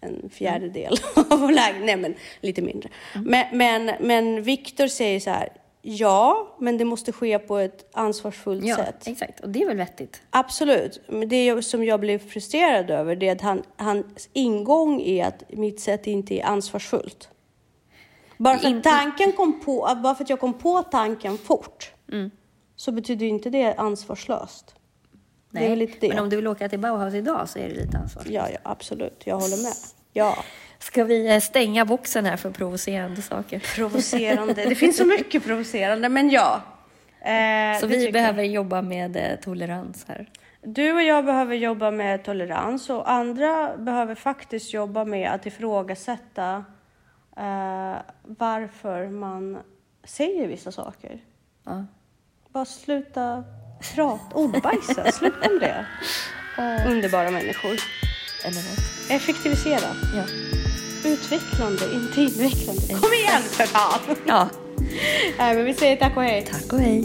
en 0.00 0.30
fjärdedel 0.32 0.96
av 1.30 1.50
lägenheten. 1.50 1.86
Nej, 1.86 1.96
men 1.96 2.14
lite 2.40 2.62
mindre. 2.62 2.88
Men, 3.14 3.46
men, 3.58 3.90
men 4.00 4.42
Viktor 4.42 4.86
säger 4.86 5.20
så 5.20 5.30
här, 5.30 5.48
ja, 5.82 6.56
men 6.58 6.78
det 6.78 6.84
måste 6.84 7.12
ske 7.12 7.38
på 7.38 7.58
ett 7.58 7.88
ansvarsfullt 7.92 8.64
Ja, 8.64 8.76
sätt. 8.76 9.06
exakt. 9.08 9.40
Och 9.40 9.48
det 9.48 9.62
är 9.62 9.66
väl 9.66 9.76
vettigt? 9.76 10.22
Absolut. 10.30 11.00
Men 11.08 11.28
det 11.28 11.62
som 11.64 11.84
jag 11.84 12.00
blev 12.00 12.18
frustrerad 12.30 12.90
över 12.90 13.16
det 13.16 13.28
är 13.28 13.32
att 13.32 13.40
han, 13.40 13.62
hans 13.76 14.28
ingång 14.32 15.00
är 15.00 15.26
att 15.26 15.42
mitt 15.48 15.80
sätt 15.80 16.06
inte 16.06 16.34
är 16.40 16.44
ansvarsfullt. 16.44 17.28
Bara 18.36 18.58
för 18.58 18.76
att 18.76 18.82
tanken 18.84 19.32
kom 19.32 19.60
på, 19.60 19.98
bara 20.02 20.14
för 20.14 20.24
att 20.24 20.30
jag 20.30 20.40
kom 20.40 20.54
på 20.58 20.82
tanken 20.82 21.38
fort 21.38 21.92
Mm. 22.12 22.30
så 22.76 22.92
betyder 22.92 23.26
inte 23.26 23.50
det 23.50 23.74
ansvarslöst. 23.74 24.74
Det 25.50 25.58
är 25.64 25.68
väl 25.70 25.78
lite 25.78 25.96
det. 26.00 26.08
Men 26.08 26.18
om 26.18 26.28
du 26.30 26.36
vill 26.36 26.46
åka 26.46 26.68
till 26.68 26.78
Bauhaus 26.78 27.14
idag 27.14 27.48
så 27.48 27.58
är 27.58 27.68
det 27.68 27.74
lite 27.74 27.98
ansvar. 27.98 28.22
Ja, 28.28 28.48
ja, 28.52 28.58
absolut. 28.62 29.22
Jag 29.24 29.34
håller 29.40 29.62
med. 29.62 29.72
Ja. 30.18 30.44
Ska 30.78 31.04
vi 31.04 31.34
eh, 31.34 31.40
stänga 31.40 31.84
boxen 31.84 32.26
här 32.26 32.36
för 32.36 32.50
provocerande 32.50 33.22
saker? 33.22 33.58
Provocerande. 33.74 34.54
Det 34.68 34.74
finns 34.74 34.96
så 34.96 35.04
mycket 35.04 35.44
provocerande, 35.44 36.08
men 36.08 36.30
ja. 36.30 36.62
Eh, 37.20 37.80
Så 37.80 37.86
vi 37.86 38.12
behöver 38.12 38.42
jobba 38.42 38.82
med 38.82 39.16
eh, 39.16 39.40
tolerans 39.44 40.04
här. 40.08 40.28
Du 40.62 40.92
och 40.92 41.02
jag 41.02 41.24
behöver 41.24 41.54
jobba 41.54 41.90
med 41.90 42.24
tolerans 42.24 42.90
och 42.90 43.10
andra 43.10 43.76
behöver 43.76 44.14
faktiskt 44.14 44.72
jobba 44.72 45.04
med 45.04 45.30
att 45.30 45.46
ifrågasätta 45.46 46.64
eh, 47.36 47.96
varför 48.22 49.08
man 49.08 49.58
säger 50.04 50.48
vissa 50.48 50.72
saker. 50.72 51.18
Ja. 51.64 51.86
Bara 52.48 52.64
sluta 52.64 53.44
prata, 53.94 54.36
ordbajsa, 54.36 55.12
sluta 55.12 55.48
med 55.48 55.60
det. 55.60 55.86
Underbara 56.88 57.30
människor. 57.30 57.76
Eller 58.44 58.56
något. 58.56 59.10
Effektivisera. 59.10 59.96
Ja. 60.16 60.22
Utvecklande, 61.04 61.84
inte 61.94 62.20
invecklande. 62.20 62.94
Kom 62.94 63.12
igen 63.12 63.42
för 63.42 63.64
fan! 63.66 64.16
ja. 64.26 64.48
Nej, 65.38 65.54
men 65.56 65.64
vi 65.64 65.74
säger 65.74 65.96
tack 65.96 66.16
och 66.16 66.22
hej. 66.22 66.48
Tack 66.52 66.72
och 66.72 66.80
hej. 66.80 67.04